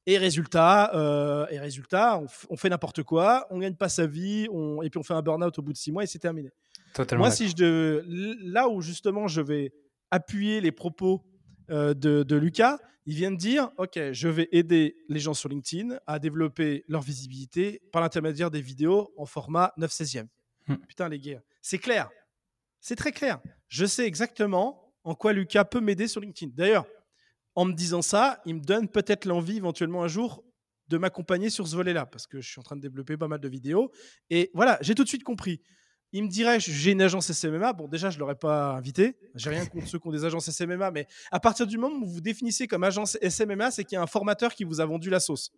[0.08, 4.80] Et résultat, euh, et résultat on, fait n'importe quoi, on gagne pas sa vie, on,
[4.82, 6.50] et puis on fait un burn-out au bout de six mois et c'est terminé.
[6.94, 8.04] Totalement Moi, si je
[8.48, 9.72] là où justement je vais
[10.10, 11.24] appuyer les propos
[11.70, 15.48] euh, de, de, Lucas, il vient de dire Ok, je vais aider les gens sur
[15.48, 20.26] LinkedIn à développer leur visibilité par l'intermédiaire des vidéos en format 9 16e.
[20.68, 20.76] Hmm.
[20.88, 22.10] Putain, les gars, c'est clair.
[22.80, 23.40] C'est très clair.
[23.68, 26.52] Je sais exactement en quoi Lucas peut m'aider sur LinkedIn.
[26.54, 26.86] D'ailleurs,
[27.54, 30.44] en me disant ça, il me donne peut-être l'envie éventuellement un jour
[30.88, 33.40] de m'accompagner sur ce volet-là, parce que je suis en train de développer pas mal
[33.40, 33.90] de vidéos.
[34.30, 35.62] Et voilà, j'ai tout de suite compris.
[36.16, 37.74] Il me dirait, j'ai une agence SMMA.
[37.74, 39.18] Bon, déjà, je ne l'aurais pas invité.
[39.34, 42.08] J'ai rien contre ceux qui ont des agences SMMA, mais à partir du moment où
[42.08, 45.10] vous définissez comme agence SMMA, c'est qu'il y a un formateur qui vous a vendu
[45.10, 45.52] la sauce.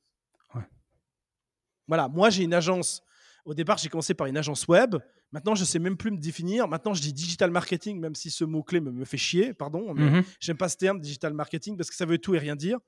[1.87, 3.05] Voilà, moi, j'ai une agence.
[3.45, 4.97] Au départ, j'ai commencé par une agence web.
[5.31, 6.67] Maintenant, je sais même plus me définir.
[6.67, 9.95] Maintenant, je dis digital marketing, même si ce mot-clé me, fait chier, pardon.
[9.95, 10.25] Mhm.
[10.41, 12.81] J'aime pas ce terme, digital marketing, parce que ça veut tout et rien dire.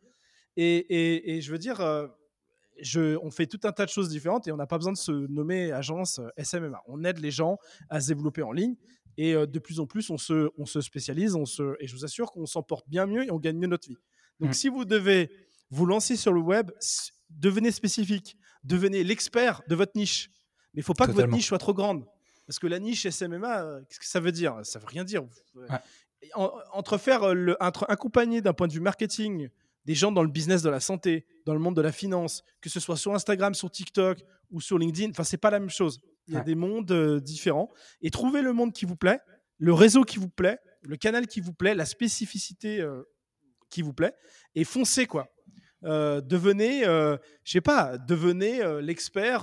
[0.56, 2.08] Et, je veux dire, euh,
[2.82, 4.98] je, on fait tout un tas de choses différentes et on n'a pas besoin de
[4.98, 6.82] se nommer agence euh, SMMA.
[6.86, 7.58] On aide les gens
[7.88, 8.76] à se développer en ligne.
[9.16, 11.34] Et euh, de plus en plus, on se, on se spécialise.
[11.34, 13.66] On se, et je vous assure qu'on s'en porte bien mieux et on gagne mieux
[13.66, 13.98] notre vie.
[14.38, 14.54] Donc, mhm.
[14.54, 15.30] si vous devez
[15.70, 16.70] vous lancer sur le web,
[17.28, 18.36] devenez spécifique.
[18.64, 20.30] devenez l'expert de votre niche.
[20.74, 22.04] Mais il faut pas que votre niche soit trop grande.
[22.46, 24.58] Parce que la niche SMMA, euh, qu'est-ce que ça veut dire?
[24.64, 25.22] Ça veut rien dire.
[26.72, 29.48] entre faire le, entre accompagner d'un point de vue marketing
[29.84, 32.68] des gens dans le business de la santé, dans le monde de la finance, que
[32.68, 34.18] ce soit sur Instagram, sur TikTok
[34.50, 36.00] ou sur LinkedIn, enfin c'est pas la même chose.
[36.26, 37.70] Il y a des mondes euh, différents.
[38.02, 39.20] Et trouvez le monde qui vous plaît,
[39.58, 43.02] le réseau qui vous plaît, le canal qui vous plaît, la spécificité euh,
[43.68, 44.14] qui vous plaît,
[44.54, 45.28] et foncez quoi.
[45.82, 49.42] Euh, devenez, je sais pas, devenez l'expert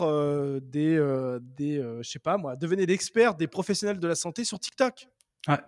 [0.61, 5.07] des, des je sais pas moi, devenez l'expert des professionnels de la santé sur TikTok.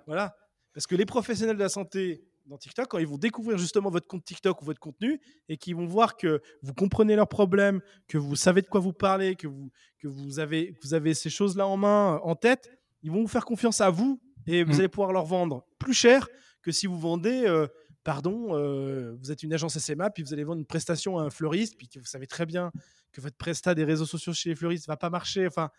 [0.05, 0.35] Voilà,
[0.73, 4.07] parce que les professionnels de la santé dans TikTok, quand ils vont découvrir justement votre
[4.07, 8.17] compte TikTok ou votre contenu et qu'ils vont voir que vous comprenez leurs problèmes, que
[8.17, 11.67] vous savez de quoi vous parlez, que vous, que vous, avez, vous avez ces choses-là
[11.67, 12.69] en main, en tête,
[13.03, 14.79] ils vont vous faire confiance à vous et vous mmh.
[14.79, 16.27] allez pouvoir leur vendre plus cher
[16.61, 17.67] que si vous vendez, euh,
[18.03, 21.29] pardon, euh, vous êtes une agence SMA, puis vous allez vendre une prestation à un
[21.29, 22.71] fleuriste, puis que vous savez très bien
[23.11, 25.47] que votre prestat des réseaux sociaux chez les fleuristes va pas marcher.
[25.47, 25.69] Enfin,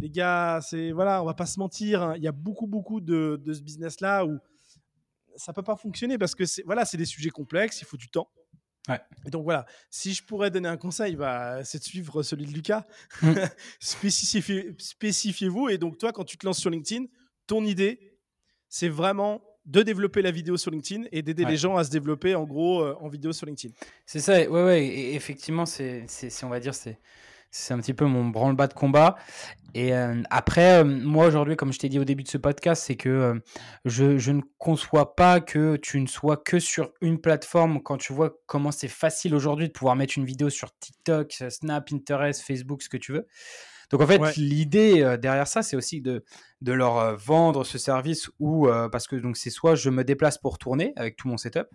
[0.00, 2.02] les gars, c'est voilà, on va pas se mentir.
[2.02, 2.14] Hein.
[2.16, 4.38] Il y a beaucoup, beaucoup de, de ce business-là où
[5.38, 8.08] ça peut pas fonctionner parce que c'est voilà, c'est des sujets complexes, il faut du
[8.08, 8.28] temps.
[9.26, 12.52] Et donc voilà, si je pourrais donner un conseil, bah, c'est de suivre celui de
[12.52, 12.86] Lucas.
[13.22, 13.34] Mm.
[14.78, 15.68] Spécifiez-vous.
[15.68, 17.04] Et donc toi, quand tu te lances sur LinkedIn,
[17.46, 18.16] ton idée,
[18.68, 22.34] c'est vraiment de développer la vidéo sur LinkedIn et d'aider les gens à se développer
[22.34, 23.74] en gros euh, en vidéo sur LinkedIn.
[24.06, 24.86] C'est ça, ouais, ouais.
[24.86, 26.06] Et effectivement, c'est,
[26.42, 26.98] on va dire, c'est
[27.50, 29.16] c'est un petit peu mon branle-bas de combat.
[29.74, 32.84] Et euh, après, euh, moi aujourd'hui, comme je t'ai dit au début de ce podcast,
[32.86, 33.34] c'est que euh,
[33.84, 38.12] je, je, ne conçois pas que tu ne sois que sur une plateforme quand tu
[38.12, 42.82] vois comment c'est facile aujourd'hui de pouvoir mettre une vidéo sur TikTok, Snap, Pinterest, Facebook,
[42.82, 43.26] ce que tu veux.
[43.90, 46.22] Donc en fait, l'idée derrière ça, c'est aussi de,
[46.60, 50.58] de leur vendre ce service ou parce que donc c'est soit je me déplace pour
[50.58, 51.68] tourner avec tout mon setup,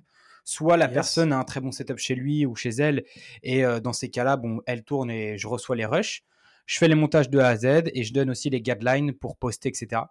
[0.43, 3.03] soit la personne a un très bon setup chez lui ou chez elle,
[3.43, 6.23] et euh, dans ces cas-là, bon, elle tourne et je reçois les rushs.
[6.65, 9.35] Je fais les montages de A à Z et je donne aussi les guidelines pour
[9.37, 10.03] poster, etc.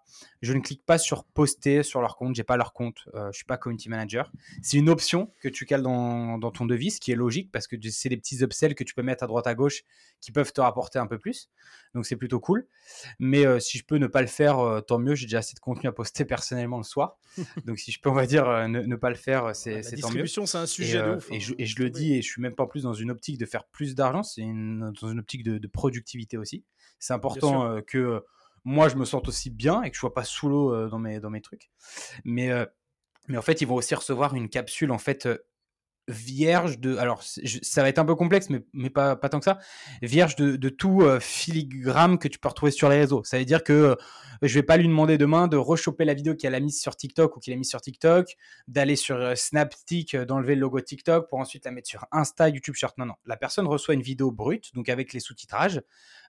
[0.43, 2.35] Je ne clique pas sur poster sur leur compte.
[2.35, 3.09] J'ai pas leur compte.
[3.15, 4.31] Euh, je suis pas community manager.
[4.63, 7.67] C'est une option que tu cales dans, dans, ton devis, ce qui est logique parce
[7.67, 9.85] que c'est des petits upsells que tu peux mettre à droite à gauche
[10.21, 11.49] qui peuvent te rapporter un peu plus.
[11.95, 12.67] Donc c'est plutôt cool.
[13.19, 15.15] Mais euh, si je peux ne pas le faire, euh, tant mieux.
[15.15, 17.19] J'ai déjà assez de contenu à poster personnellement le soir.
[17.67, 19.83] Donc si je peux, on va dire, euh, ne, pas le faire, c'est tant mieux.
[19.83, 21.31] La distribution, c'est un sujet et, de ouf.
[21.31, 23.37] Et, je, et je, le dis, et je suis même pas plus dans une optique
[23.37, 26.42] de faire plus d'argent, c'est dans une optique de, productivité aussi.
[26.99, 28.23] C'est important que
[28.65, 31.21] moi je me sente aussi bien et que je sois pas sous l'eau dans mes,
[31.21, 31.71] dans mes trucs.
[32.25, 32.51] Mais,
[33.29, 35.29] mais en fait, ils vont aussi recevoir une capsule en fait
[36.09, 36.97] vierge de.
[36.97, 39.59] Alors, ça va être un peu complexe, mais, mais pas, pas tant que ça.
[40.03, 43.23] Vierge de, de tout euh, filigrane que tu peux retrouver sur les réseaux.
[43.25, 43.95] Ça veut dire que euh,
[44.43, 47.37] je vais pas lui demander demain de rechoper la vidéo qu'elle a mise sur TikTok
[47.37, 48.37] ou qu'il a mise sur TikTok,
[48.67, 52.75] d'aller sur euh, Snaptic, d'enlever le logo TikTok pour ensuite la mettre sur Insta, YouTube
[52.75, 52.99] Short.
[52.99, 53.15] Non, non.
[53.25, 55.81] La personne reçoit une vidéo brute, donc avec les sous-titrages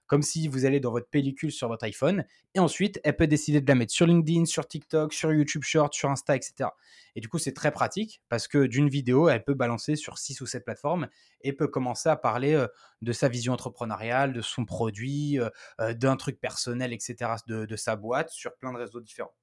[0.06, 2.24] comme si vous allez dans votre pellicule sur votre iPhone.
[2.54, 5.94] Et ensuite, elle peut décider de la mettre sur LinkedIn, sur TikTok, sur YouTube Short,
[5.94, 6.70] sur Insta, etc.
[7.16, 10.40] Et du coup, c'est très pratique parce que d'une vidéo, elle peut balancer sur 6
[10.40, 11.08] ou 7 plateformes
[11.42, 12.66] et peut commencer à parler euh,
[13.02, 15.48] de sa vision entrepreneuriale, de son produit, euh,
[15.80, 19.34] euh, d'un truc personnel, etc., de, de sa boîte sur plein de réseaux différents.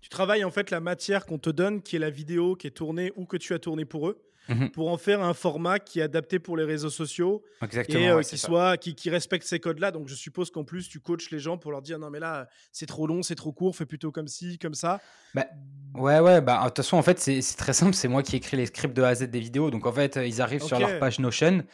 [0.00, 2.70] Tu travailles en fait la matière qu'on te donne, qui est la vidéo qui est
[2.70, 4.70] tournée ou que tu as tournée pour eux Mhm.
[4.70, 8.22] pour en faire un format qui est adapté pour les réseaux sociaux Exactement, et euh,
[8.22, 9.92] qui, soit, qui, qui, respecte ces codes-là.
[9.92, 12.48] Donc je suppose qu'en plus, tu coaches les gens pour leur dire non, mais là,
[12.72, 15.00] c'est trop long, c'est trop court, fais plutôt comme ci, comme ça.
[15.34, 15.46] Bah,
[15.94, 17.94] ouais, ouais, bah, de toute façon, en fait, c'est très simple.
[17.94, 19.70] C'est moi qui écris les scripts de A à Z des vidéos.
[19.70, 21.64] Donc en fait, ils arrivent sur leur page Notion.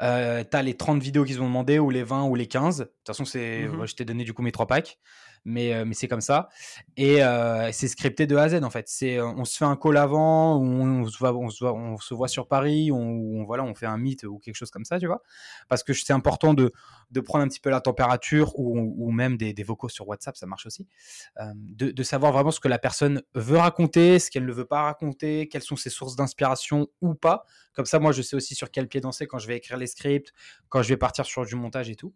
[0.00, 2.78] Euh, tu as les 30 vidéos qu'ils ont demandé, ou les 20, ou les 15.
[2.78, 3.86] De toute façon, c'est, mhm.
[3.86, 4.98] je t'ai donné du coup mes trois packs
[5.44, 6.48] mais, euh, mais c'est comme ça.
[6.96, 8.88] Et euh, c'est scripté de A à Z en fait.
[8.88, 11.96] C'est, euh, on se fait un call avant, on, se voit, on, se voit, on
[11.98, 14.98] se voit sur Paris, on, voilà, on fait un meet ou quelque chose comme ça,
[14.98, 15.22] tu vois.
[15.68, 16.72] Parce que c'est important de,
[17.10, 20.36] de prendre un petit peu la température ou, ou même des, des, vocaux sur WhatsApp,
[20.36, 20.86] ça marche aussi.
[21.54, 24.82] de, de, savoir vraiment ce que la personne veut raconter, ce qu'elle ne veut pas
[24.82, 27.44] raconter, quelles sont ses sources d'inspiration ou pas.
[27.74, 29.86] Comme ça, moi, je sais aussi sur quel pied danser quand je vais écrire les
[29.86, 30.32] scripts,
[30.68, 32.14] quand je vais partir sur du montage et tout.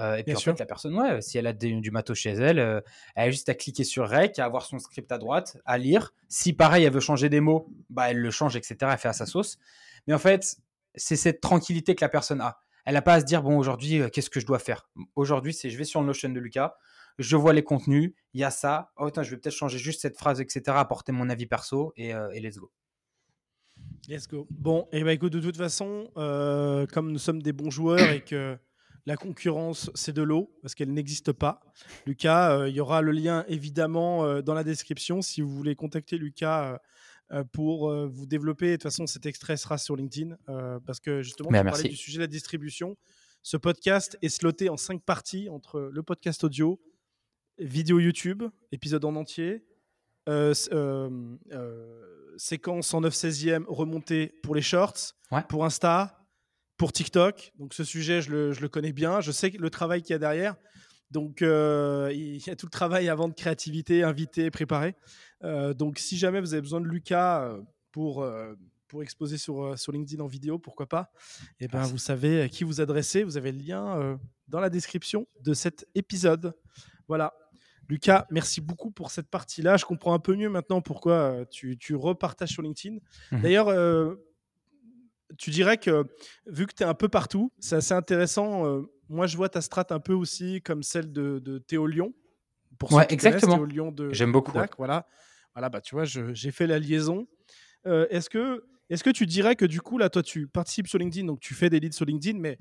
[0.00, 2.58] Euh, et puis en fait, la personne, ouais, si elle a du matos chez elle,
[2.58, 2.80] euh,
[3.14, 6.12] elle a juste à cliquer sur Rec, à avoir son script à droite, à lire.
[6.28, 8.76] Si pareil, elle veut changer des mots, bah elle le change, etc.
[8.82, 9.58] Elle fait à sa sauce.
[10.06, 10.56] Mais en fait,
[10.94, 12.58] c'est cette tranquillité que la personne a.
[12.84, 14.88] Elle n'a pas à se dire, bon, aujourd'hui, euh, qu'est-ce que je dois faire?
[15.14, 16.74] Aujourd'hui, c'est je vais sur le Notion de Lucas,
[17.18, 18.90] je vois les contenus, il y a ça.
[18.96, 20.62] Oh, je vais peut-être changer juste cette phrase, etc.
[20.68, 22.72] Apporter mon avis perso et, et let's go.
[24.08, 24.48] Let's go.
[24.50, 26.10] Bon, et bah écoute, de toute façon,
[26.92, 28.58] comme nous sommes des bons joueurs et que
[29.06, 31.60] la concurrence, c'est de l'eau, parce qu'elle n'existe pas.
[32.06, 35.74] Lucas, euh, il y aura le lien évidemment euh, dans la description si vous voulez
[35.76, 36.80] contacter Lucas
[37.32, 38.68] euh, pour vous développer.
[38.68, 40.36] De toute façon, cet extrait sera sur LinkedIn,
[40.86, 42.96] parce que justement, tu parlais du sujet de la distribution.
[43.42, 46.80] Ce podcast est sloté en cinq parties entre le podcast audio,
[47.58, 49.64] vidéo YouTube, épisode en entier,
[50.26, 55.14] euh, euh, euh, séquence en 9 16e remontée pour les shorts,
[55.50, 56.23] pour Insta,
[56.76, 57.52] pour TikTok.
[57.58, 59.20] Donc ce sujet, je le, je le connais bien.
[59.20, 60.56] Je sais le travail qu'il y a derrière.
[61.14, 64.96] Donc, euh, il y a tout le travail avant de créativité, invité, préparé.
[65.44, 68.26] Euh, donc, si jamais vous avez besoin de Lucas euh, pour,
[68.88, 71.12] pour exposer sur, sur LinkedIn en vidéo, pourquoi pas
[71.60, 73.22] Et eh ben, vous savez à qui vous adresser.
[73.22, 74.18] Vous avez le lien
[74.48, 76.54] dans la description de cet épisode.
[77.06, 77.32] Voilà.
[77.88, 79.76] Lucas, merci beaucoup pour cette partie-là.
[79.76, 82.96] Je comprends un peu mieux maintenant pourquoi tu, tu repartages sur LinkedIn.
[83.30, 83.68] Mmh D'ailleurs,
[85.38, 86.04] tu dirais que
[86.46, 89.86] vu que tu es un peu partout, c'est assez intéressant moi, je vois ta strat
[89.90, 92.12] un peu aussi comme celle de, de Théo Lyon.
[92.78, 93.66] Pour ouais, exactement.
[94.10, 94.52] J'aime beaucoup.
[94.78, 95.06] Voilà,
[95.54, 97.26] voilà bah, tu vois, j'ai fait la liaison.
[97.86, 100.98] Euh, est-ce que, est que tu dirais que du coup, là, toi, tu participes sur
[100.98, 102.58] LinkedIn, donc tu fais des leads sur LinkedIn, mais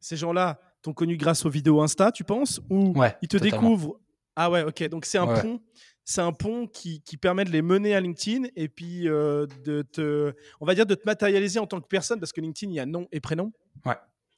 [0.00, 2.60] ces gens-là t'ont connu grâce aux vidéos Insta, tu penses?
[2.70, 3.98] Ou ils te découvrent?
[4.36, 4.88] Ah ouais, ok.
[4.88, 5.60] Donc c'est un pont
[6.04, 9.82] c'est un pont qui, qui, permet de les mener à LinkedIn et puis euh, de
[9.82, 12.76] te, on va dire, de te matérialiser en tant que personne parce que LinkedIn, il
[12.76, 13.52] y a nom et prénom.
[13.86, 13.96] Ouais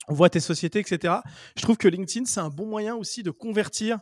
[0.08, 1.14] on voit tes sociétés, etc.
[1.56, 3.98] Je trouve que LinkedIn, c'est un bon moyen aussi de convertir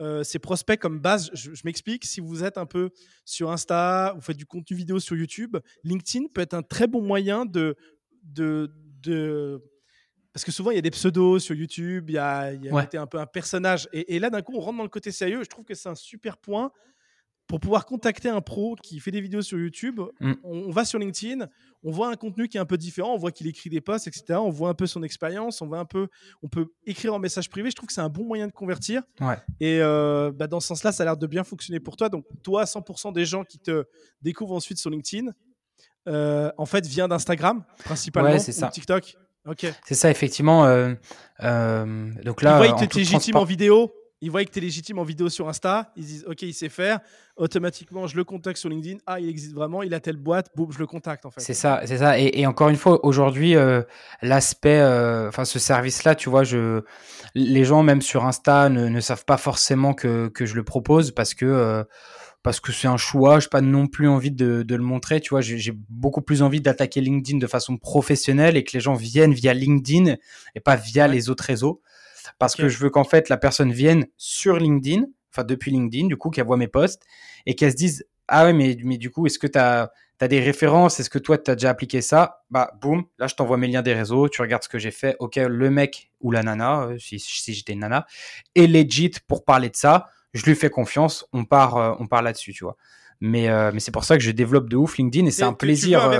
[0.00, 1.30] euh, ces prospects comme base.
[1.34, 2.90] Je, m'explique, si vous êtes un peu
[3.24, 7.02] sur Insta, vous faites du contenu vidéo sur YouTube, LinkedIn peut être un très bon
[7.02, 7.76] moyen de...
[8.22, 8.70] de,
[9.02, 9.62] de
[10.32, 12.68] parce que souvent, il y a des pseudos sur YouTube, il y a, il y
[12.68, 13.88] a un peu un personnage.
[13.92, 15.42] Et, et là, d'un coup, on rentre dans le côté sérieux.
[15.42, 16.70] Je trouve que c'est un super point
[17.50, 20.34] pour pouvoir contacter un pro qui fait des vidéos sur YouTube, mm.
[20.44, 21.48] on, va sur LinkedIn,
[21.82, 24.06] on voit un contenu qui est un peu différent, on voit qu'il écrit des posts,
[24.06, 24.38] etc.
[24.38, 26.06] On voit un peu son expérience, on voit un peu,
[26.44, 27.68] on peut écrire en message privé.
[27.68, 29.02] Je trouve que c'est un bon moyen de convertir.
[29.58, 32.08] Et euh, bah, dans ce sens-là, ça a l'air de bien fonctionner pour toi.
[32.08, 33.84] Donc toi, 100% des gens qui te
[34.22, 35.32] découvrent ensuite sur LinkedIn,
[36.06, 38.68] euh, en fait, vient d'Instagram principalement, c'est ça.
[38.68, 39.16] TikTok.
[39.44, 39.66] Ok.
[39.84, 40.66] C'est ça, effectivement.
[40.66, 40.94] Euh,
[42.24, 45.28] donc là, tu es légitime en vidéo ils voient que tu es légitime en vidéo
[45.28, 47.00] sur Insta, ils disent OK, il sait faire.
[47.36, 48.98] Automatiquement, je le contacte sur LinkedIn.
[49.06, 51.40] Ah, il existe vraiment, il a telle boîte, boum, je le contacte en fait.
[51.40, 52.18] C'est ça, c'est ça.
[52.18, 53.82] Et, encore une fois, aujourd'hui, euh,
[54.20, 56.82] l'aspect, euh, enfin, ce service-là, tu vois, je,
[57.34, 61.34] les gens, même sur Insta, ne, savent pas forcément que, que, je le propose parce
[61.34, 61.46] que.
[61.46, 61.84] Euh,
[62.42, 65.20] parce que c'est un choix, je n'ai pas non plus envie de, de le montrer,
[65.20, 68.94] tu vois, j'ai beaucoup plus envie d'attaquer LinkedIn de façon professionnelle et que les gens
[68.94, 70.14] viennent via LinkedIn
[70.54, 71.82] et pas via les autres réseaux
[72.38, 76.16] parce que je veux qu'en fait la personne vienne sur LinkedIn, enfin depuis LinkedIn, du
[76.16, 77.02] coup, qu'elle voit mes posts
[77.46, 79.90] et qu'elle se dise Ah ouais, mais, mais du coup, est-ce que tu as,
[80.20, 81.00] des références?
[81.00, 83.82] Est-ce que toi, tu as déjà appliqué ça Bah, boum, là, je t'envoie mes liens
[83.82, 85.16] des réseaux, tu regardes ce que j'ai fait.
[85.18, 88.06] Ok, le mec ou la nana, euh, si, si j'étais une nana,
[88.54, 90.08] est legit pour parler de ça.
[90.32, 92.76] Je lui fais confiance, on part, euh, on part là-dessus, tu vois.
[93.22, 95.52] Mais, euh, mais c'est pour ça que je développe de ouf LinkedIn et c'est un
[95.52, 96.10] plaisir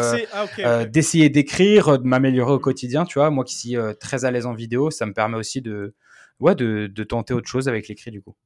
[0.62, 3.31] ah, d'essayer d'écrire, de m'améliorer au quotidien, tu vois.
[3.31, 5.94] Moi qui suis très à l'aise en vidéo, ça me permet aussi de,
[6.40, 8.36] ouais, de, de, tenter autre chose avec l'écrit du coup.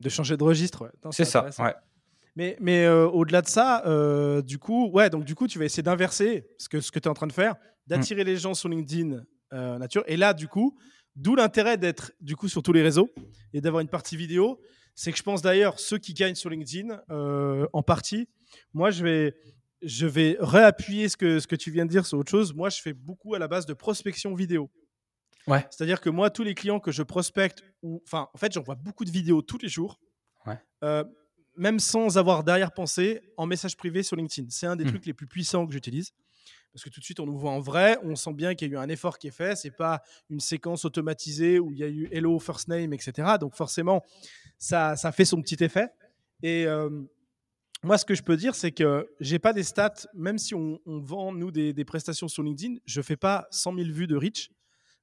[0.00, 1.10] De changer de registre, ouais.
[1.10, 1.74] C'est ça, ouais.
[2.36, 5.64] Mais, mais euh, au-delà de ça, euh, du coup, ouais, donc du coup, tu vas
[5.64, 7.56] essayer d'inverser ce que, ce que tu es en train de faire,
[7.86, 8.26] d'attirer mm.
[8.26, 9.22] les gens sur LinkedIn
[9.54, 10.04] euh, nature.
[10.06, 10.76] Et là, du coup,
[11.16, 13.10] d'où l'intérêt d'être du coup sur tous les réseaux
[13.54, 14.60] et d'avoir une partie vidéo.
[14.96, 17.00] C'est que je pense d'ailleurs, ceux qui gagnent sur LinkedIn,
[17.72, 18.28] en partie,
[18.72, 19.36] moi, je vais,
[19.82, 22.54] je vais réappuyer ce que, ce que tu viens de dire sur autre chose.
[22.54, 24.70] Moi, je fais beaucoup à la base de prospection vidéo.
[25.70, 29.04] C'est-à-dire que moi, tous les clients que je prospecte, ou, enfin, en fait, j'envoie beaucoup
[29.04, 30.00] de vidéos tous les jours,
[30.82, 31.04] euh,
[31.56, 34.48] même sans avoir derrière-pensée, en message privé sur LinkedIn.
[34.50, 34.88] C'est un des hmm.
[34.88, 36.12] trucs les plus puissants que j'utilise.
[36.76, 38.70] Parce que tout de suite, on nous voit en vrai, on sent bien qu'il y
[38.70, 39.56] a eu un effort qui est fait.
[39.56, 43.38] C'est pas une séquence automatisée où il y a eu hello, first name, etc.
[43.40, 44.04] Donc forcément,
[44.58, 45.88] ça, ça fait son petit effet.
[46.42, 46.90] Et euh,
[47.82, 50.78] moi, ce que je peux dire, c'est que j'ai pas des stats, même si on,
[50.84, 54.50] vend, nous, des, des, prestations sur LinkedIn, je fais pas 100 000 vues de reach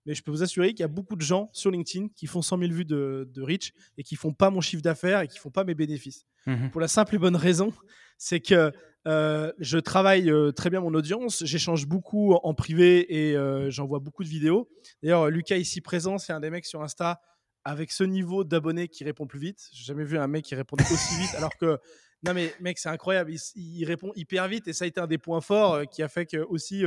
[0.06, 2.42] mais je peux vous assurer qu'il y a beaucoup de gens sur LinkedIn qui font
[2.42, 5.50] 100 000 vues de, reach et qui font pas mon chiffre d'affaires et qui font
[5.50, 6.26] pas mes bénéfices.
[6.46, 6.72] Mhm.
[6.72, 7.74] Pour la simple et bonne raison,
[8.18, 8.72] c'est que
[9.06, 14.00] euh, je travaille euh, très bien mon audience, j'échange beaucoup en, privé et euh, j'envoie
[14.00, 14.70] beaucoup de vidéos.
[15.02, 17.22] D'ailleurs, Lucas ici présent, c'est un des mecs sur Insta
[17.66, 19.70] avec ce niveau d'abonnés qui répond plus vite.
[19.74, 21.78] J'ai jamais vu un mec qui répond aussi vite alors que
[22.26, 23.34] non mais mec, c'est incroyable.
[23.34, 26.08] Il, il, répond hyper vite et ça a été un des points forts qui a
[26.08, 26.86] fait que aussi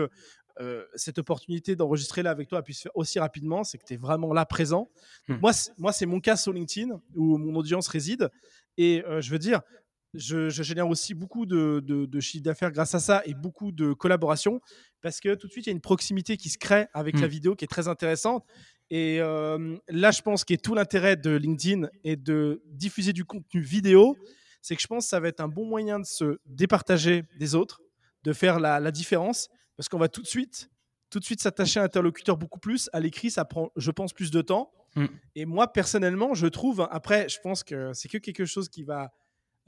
[0.94, 4.32] cette opportunité d'enregistrer là avec toi puisse faire aussi rapidement, c'est que tu es vraiment
[4.32, 4.90] là présent.
[5.28, 5.36] Hmm.
[5.42, 8.30] Moi, moi c'est mon cas sur LinkedIn où mon audience réside.
[8.78, 9.60] Et je veux dire,
[10.16, 14.60] je, génère aussi beaucoup de, de, chiffre d'affaires grâce à ça et beaucoup de collaborations
[15.02, 17.26] parce que tout de suite, il y a une proximité qui se crée avec la
[17.26, 17.30] hmm.
[17.30, 18.44] vidéo qui est très intéressante.
[18.90, 23.60] Et euh, là, je pense que tout l'intérêt de LinkedIn est de diffuser du contenu
[23.60, 24.16] vidéo.
[24.62, 27.54] C'est que je pense que ça va être un bon moyen de se départager des
[27.54, 27.82] autres,
[28.24, 30.70] de faire la, la différence parce qu'on va tout de suite,
[31.10, 32.88] tout de suite s'attacher à l'interlocuteur beaucoup plus.
[32.92, 34.72] À l'écrit, ça prend, je pense, plus de temps.
[34.96, 35.06] Mm.
[35.34, 39.12] Et moi, personnellement, je trouve, après, je pense que c'est que quelque chose qui va,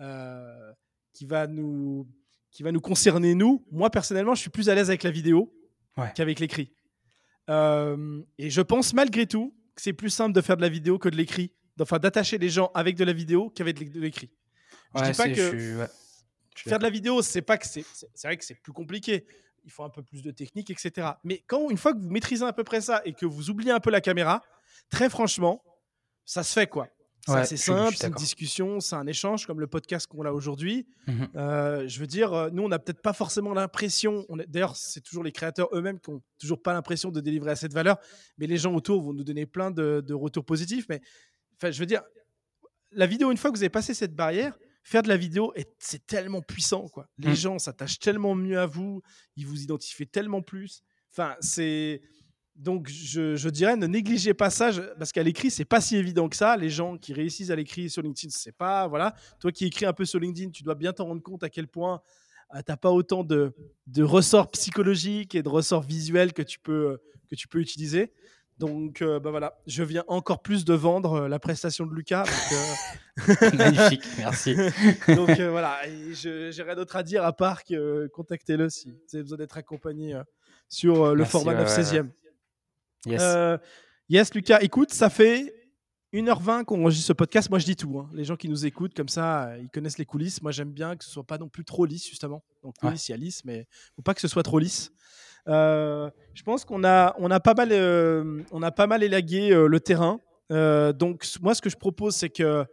[0.00, 0.72] euh,
[1.12, 2.06] qui va nous
[2.50, 3.64] qui va nous concerner nous.
[3.70, 5.52] Moi personnellement, je suis plus à l'aise avec la vidéo
[5.96, 6.12] Ouais.
[6.14, 6.72] qu'avec l'écrit.
[7.50, 10.98] Euh, et je pense malgré tout que c'est plus simple de faire de la vidéo
[10.98, 11.52] que de l'écrit.
[11.80, 14.30] Enfin, d'attacher les gens avec de la vidéo qu'avec de l'écrit.
[14.94, 15.86] Je Ouais, dis pas que je suis- ouais.
[16.56, 17.84] Je suis faire de la vidéo, c'est pas que c'est
[18.24, 19.26] vrai que c'est plus compliqué.
[19.64, 21.08] Il faut un peu plus de technique, etc.
[21.22, 23.70] Mais quand une fois que vous maîtrisez à peu près ça et que vous oubliez
[23.70, 24.42] un peu la caméra,
[24.90, 25.62] très franchement,
[26.24, 26.88] ça se fait quoi.
[27.28, 30.32] C'est Ouais, assez simple, c'est une discussion, c'est un échange comme le podcast qu'on a
[30.32, 30.86] aujourd'hui.
[31.06, 31.28] Mhm.
[31.36, 34.26] Euh, je veux dire, euh, nous, on n'a peut-être pas forcément l'impression.
[34.48, 37.74] D'ailleurs, c'est toujours les créateurs eux-mêmes qui n'ont toujours pas l'impression de délivrer assez de
[37.74, 37.98] valeur,
[38.38, 40.86] mais les gens autour vont nous donner plein de, de retours positifs.
[40.88, 41.00] Mais
[41.56, 42.02] enfin, je veux dire,
[42.92, 45.74] la vidéo, une fois que vous avez passé cette barrière, faire de la vidéo, est-
[45.78, 46.88] c'est tellement puissant.
[46.88, 47.06] Quoi.
[47.18, 47.36] Les Mm.
[47.36, 49.02] gens s'attachent tellement mieux à vous,
[49.36, 50.82] ils vous identifient tellement plus.
[51.12, 52.00] Enfin, c'est
[52.58, 56.34] donc, je, dirais, ne négligez pas ça, parce qu'à l'écrit, c'est pas si évident que
[56.34, 56.56] ça.
[56.56, 58.88] Les gens qui réussissent à l'écrit sur LinkedIn, c'est pas.
[58.88, 59.14] Voilà.
[59.38, 61.68] Toi qui écris un peu sur LinkedIn, tu dois bien t'en rendre compte à quel
[61.68, 62.02] point
[62.54, 63.54] euh, t'as pas autant de,
[63.98, 66.98] ressorts psychologiques et de ressorts visuels que tu peux,
[67.30, 68.12] que tu peux utiliser.
[68.58, 72.24] Donc, euh, bah voilà, je viens encore plus de vendre euh, la prestation de Lucas.
[72.52, 74.56] Euh, Magnifique, merci.
[75.14, 75.78] donc voilà,
[76.10, 80.20] j'ai rien d'autre à dire à part que contactez-le si vous avez besoin d'être accompagné
[80.68, 82.08] sur le format 9-16e.
[83.06, 83.20] Yes.
[83.22, 83.58] Euh,
[84.08, 85.54] yes, Lucas, écoute, ça fait
[86.12, 87.50] 1h20 qu'on enregistre ce podcast.
[87.50, 87.98] Moi, je dis tout.
[87.98, 88.08] hein.
[88.12, 90.42] Les gens qui nous écoutent, comme ça, euh, ils connaissent les coulisses.
[90.42, 92.42] Moi, j'aime bien que ce soit pas non plus trop lisse, justement.
[92.62, 92.92] Donc, Ouais.
[92.94, 93.66] il y a lisse, mais
[93.96, 94.90] faut pas que ce soit trop lisse.
[95.48, 99.50] Euh, je pense qu'on a, on a pas mal, euh, on a pas mal élagué
[99.52, 100.20] euh, le terrain.
[100.50, 102.64] Donc, moi, ce que je propose, c'est que,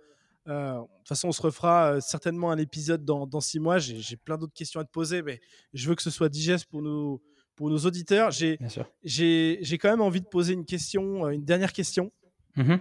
[0.48, 3.80] de toute façon, on se refera certainement un épisode dans, dans six mois.
[3.80, 5.40] J'ai j'ai plein d'autres questions à te poser, mais
[5.74, 7.22] je veux que ce soit digeste pour nos,
[7.56, 8.32] pour nos auditeurs.
[8.32, 8.58] J'ai
[9.04, 12.12] j'ai j'ai quand même envie de poser une question, euh, une dernière question
[12.58, 12.80] Mhm.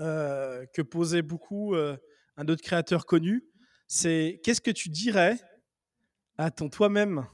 [0.00, 1.96] euh, que posait beaucoup euh,
[2.36, 3.44] un autre créateur connu.
[3.86, 5.38] C'est qu'est-ce que tu dirais
[6.36, 7.26] à ton toi-même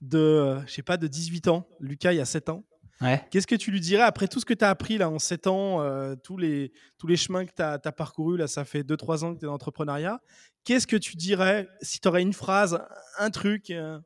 [0.00, 2.64] de, je sais pas, de 18 ans, Lucas, il y a 7 ans?
[3.00, 3.24] Ouais.
[3.30, 5.46] Qu'est-ce que tu lui dirais après tout ce que tu as appris là en 7
[5.46, 9.22] ans, euh, tous, les, tous les chemins que tu as, parcourus, là ça fait 2-3
[9.24, 10.20] ans que tu es dans l'entrepreneuriat.
[10.64, 12.80] Qu'est-ce que tu dirais, si tu aurais une phrase,
[13.18, 14.00] un truc euh,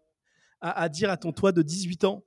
[0.62, 2.24] à, à dire à ton toi de 18 ans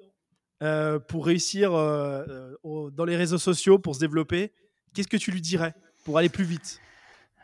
[0.61, 4.53] euh, pour réussir euh, euh, au- dans les réseaux sociaux, pour se développer
[4.93, 5.73] Qu'est-ce que tu lui dirais
[6.05, 6.79] pour aller plus vite?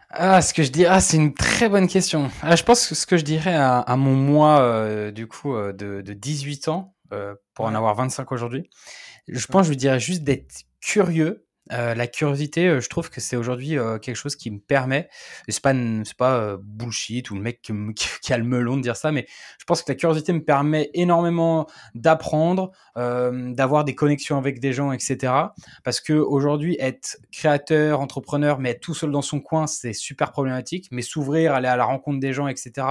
[0.10, 2.30] Ah, ce que je dis, ah, c'est une très bonne question.
[2.42, 5.54] Ah, je pense que ce que je dirais à, à mon moi, euh, du coup,
[5.56, 6.96] de, de 18 ans,
[7.54, 8.70] pour en avoir 25 aujourd'hui,
[9.28, 11.46] je pense que je lui dirais juste d'être curieux.
[11.72, 15.10] Euh, la curiosité, euh, je trouve que c'est aujourd'hui euh, quelque chose qui me permet,
[15.48, 15.74] et c'est pas,
[16.04, 17.62] c'est pas euh, bullshit ou le mec
[18.22, 19.26] qui, a le melon de dire ça, mais
[19.60, 24.92] je pense que la curiosité me permet énormément d'apprendre, d'avoir des connexions avec des gens,
[24.92, 25.34] etc.
[25.84, 30.32] Parce que aujourd'hui, être créateur, entrepreneur, mais être tout seul dans son coin, c'est super
[30.32, 30.88] problématique.
[30.92, 32.88] Mais s'ouvrir, aller à la rencontre des gens, etc.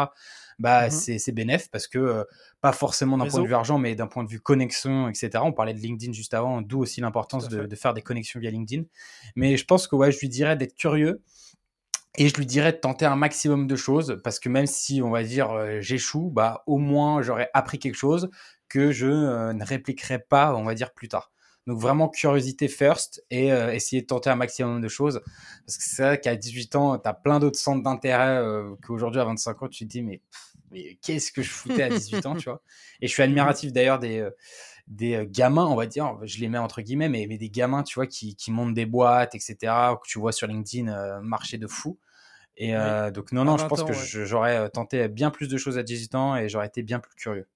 [0.60, 0.90] Bah, Mhm.
[0.90, 2.24] c'est c'est bénéf parce que euh,
[2.60, 5.42] pas forcément d'un point de vue argent, mais d'un point de vue connexion, etc.
[5.42, 8.84] On parlait de LinkedIn juste avant, d'où aussi l'importance de, faire des connexions via LinkedIn.
[9.36, 11.22] Mais je pense que ouais, je lui dirais d'être curieux
[12.18, 15.10] et je lui dirais de tenter un maximum de choses parce que même si on
[15.10, 18.28] va dire euh, j'échoue, bah au moins j'aurais appris quelque chose
[18.68, 21.32] que je euh, ne répliquerai pas, on va dire plus tard.
[21.66, 25.20] Donc vraiment curiosité first et euh, essayer de tenter un maximum de choses
[25.66, 29.20] parce que c'est vrai qu'à 18 ans, tu as plein d'autres centres d'intérêt euh, qu'aujourd'hui
[29.20, 30.22] à 25 ans, tu te dis mais,
[31.02, 32.62] qu'est-ce que je foutais à 18 ans, tu vois?
[33.00, 34.30] Et je suis admiratif d'ailleurs des euh,
[34.86, 37.84] des euh, gamins, on va dire, je les mets entre guillemets, mais, mais des gamins,
[37.84, 39.56] tu vois, qui, qui montent des boîtes, etc.,
[40.02, 41.98] que tu vois sur LinkedIn euh, marcher de fou.
[42.56, 42.74] Et
[43.14, 44.26] donc, non, non, je 20 pense ans, que ouais.
[44.26, 47.48] j'aurais tenté bien plus de choses à 18 ans et j'aurais été bien plus curieux.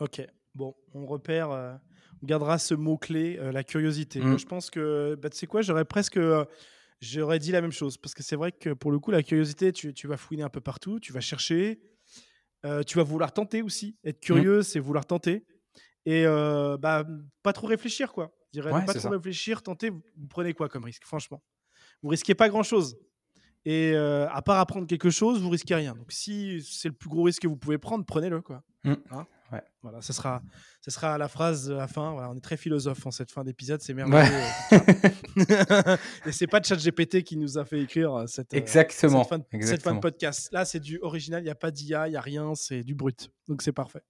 [0.00, 0.20] Ok,
[0.56, 1.78] bon, on repère,
[2.22, 4.20] on gardera ce mot-clé, euh, la curiosité.
[4.20, 4.28] Mm.
[4.28, 6.44] Moi, je pense que, bah, tu sais quoi, j'aurais presque, euh,
[7.00, 9.72] j'aurais dit la même chose, parce que c'est vrai que pour le coup, la curiosité,
[9.72, 11.80] tu, tu vas fouiner un peu partout, tu vas chercher,
[12.64, 13.96] euh, tu vas vouloir tenter aussi.
[14.04, 15.44] Être curieux, c'est vouloir tenter.
[16.04, 17.04] Et bah,
[17.42, 18.32] pas trop réfléchir, quoi.
[18.52, 19.10] Je dirais Ouais, pas trop ça.
[19.10, 21.42] réfléchir, tenter, vous, vous prenez quoi comme risque, franchement?
[22.02, 22.96] Vous risquez pas grand-chose.
[23.64, 25.94] Et à part apprendre quelque chose, vous risquez rien.
[25.94, 28.62] Donc si c'est le plus gros risque que vous pouvez prendre, prenez-le, quoi.
[28.84, 28.94] Mm.
[29.10, 29.26] Hein?
[29.52, 29.62] Ouais.
[29.82, 30.42] voilà, ce sera,
[30.80, 32.12] ce sera la phrase de la fin.
[32.12, 34.32] Voilà, on est très philosophe en cette fin d'épisode, c'est merveilleux.
[34.72, 35.96] euh,
[36.26, 39.22] Et c'est pas ChatGPT qui nous a fait écrire euh, cette, euh, Exactement.
[39.22, 39.94] cette fin, de, cette fin exactement.
[39.96, 40.48] de podcast.
[40.52, 42.94] Là, c'est du original, il n'y a pas d'IA, il n'y a rien, c'est du
[42.94, 43.30] brut.
[43.48, 44.02] Donc c'est parfait.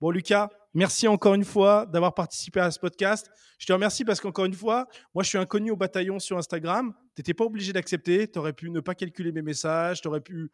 [0.00, 3.28] Bon, Lucas, merci encore une fois d'avoir participé à ce podcast.
[3.58, 6.94] Je te remercie parce qu'encore une fois, moi, je suis inconnu au bataillon sur Instagram.
[7.16, 8.30] Tu n'étais pas obligé d'accepter.
[8.30, 10.00] Tu aurais pu ne pas calculer mes messages.
[10.00, 10.52] Tu aurais pu,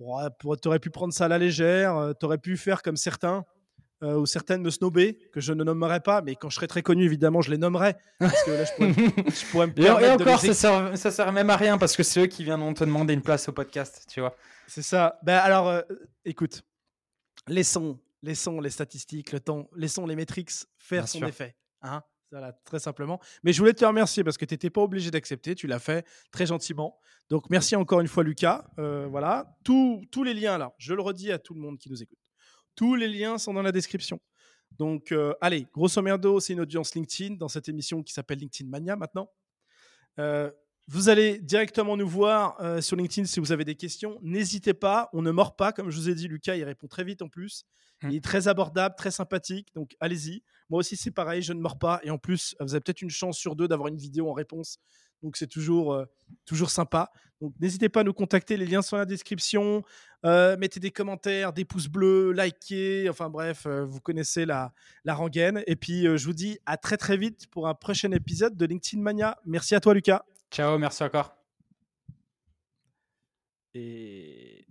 [0.00, 0.18] bon,
[0.60, 2.12] t'aurais pu prendre ça à la légère.
[2.18, 3.44] Tu aurais pu faire comme certains
[4.02, 6.82] euh, ou certaines me snober, que je ne nommerai pas, mais quand je serai très
[6.82, 7.94] connu, évidemment, je les nommerai.
[8.18, 8.92] Parce que là, je pourrais,
[9.30, 11.56] je pourrais me Et, et permettre de encore, les ça sert, ça sert même à
[11.56, 14.36] rien parce que c'est eux qui viendront te demander une place au podcast, tu vois.
[14.66, 15.18] C'est ça.
[15.22, 15.82] Ben alors, euh,
[16.24, 16.62] écoute,
[17.48, 21.28] laissons, laissons les statistiques, le temps, laissons les métriques faire Bien son sûr.
[21.28, 21.56] effet.
[21.82, 22.02] Hein
[22.32, 23.20] voilà, très simplement.
[23.42, 26.06] Mais je voulais te remercier parce que tu n'étais pas obligé d'accepter, tu l'as fait
[26.30, 26.98] très gentiment.
[27.28, 28.64] Donc merci encore une fois Lucas.
[28.78, 32.02] Euh, voilà, tous les liens là, je le redis à tout le monde qui nous
[32.02, 32.18] écoute.
[32.74, 34.20] Tous les liens sont dans la description.
[34.78, 38.70] Donc euh, allez, grosso merdo, c'est une audience LinkedIn dans cette émission qui s'appelle LinkedIn
[38.70, 39.30] Mania maintenant.
[40.18, 40.50] Euh,
[40.88, 44.18] vous allez directement nous voir euh, sur LinkedIn si vous avez des questions.
[44.22, 45.72] N'hésitez pas, on ne mord pas.
[45.72, 47.64] Comme je vous ai dit, Lucas, il répond très vite en plus.
[48.02, 48.10] Mm.
[48.10, 49.68] Il est très abordable, très sympathique.
[49.74, 50.42] Donc allez-y.
[50.70, 52.00] Moi aussi, c'est pareil, je ne mords pas.
[52.02, 54.78] Et en plus, vous avez peut-être une chance sur deux d'avoir une vidéo en réponse.
[55.22, 56.04] Donc c'est toujours, euh,
[56.44, 57.10] toujours sympa.
[57.40, 58.56] Donc n'hésitez pas à nous contacter.
[58.56, 59.82] Les liens sont dans la description.
[60.24, 63.08] Euh, mettez des commentaires, des pouces bleus, likez.
[63.08, 64.72] Enfin bref, euh, vous connaissez la,
[65.04, 65.62] la rengaine.
[65.66, 69.02] Et puis je vous dis à très très vite pour un prochain épisode de LinkedIn
[69.02, 69.38] Mania.
[69.44, 70.24] Merci à toi, Lucas.
[70.50, 71.34] Ciao, merci encore.
[73.74, 74.66] Et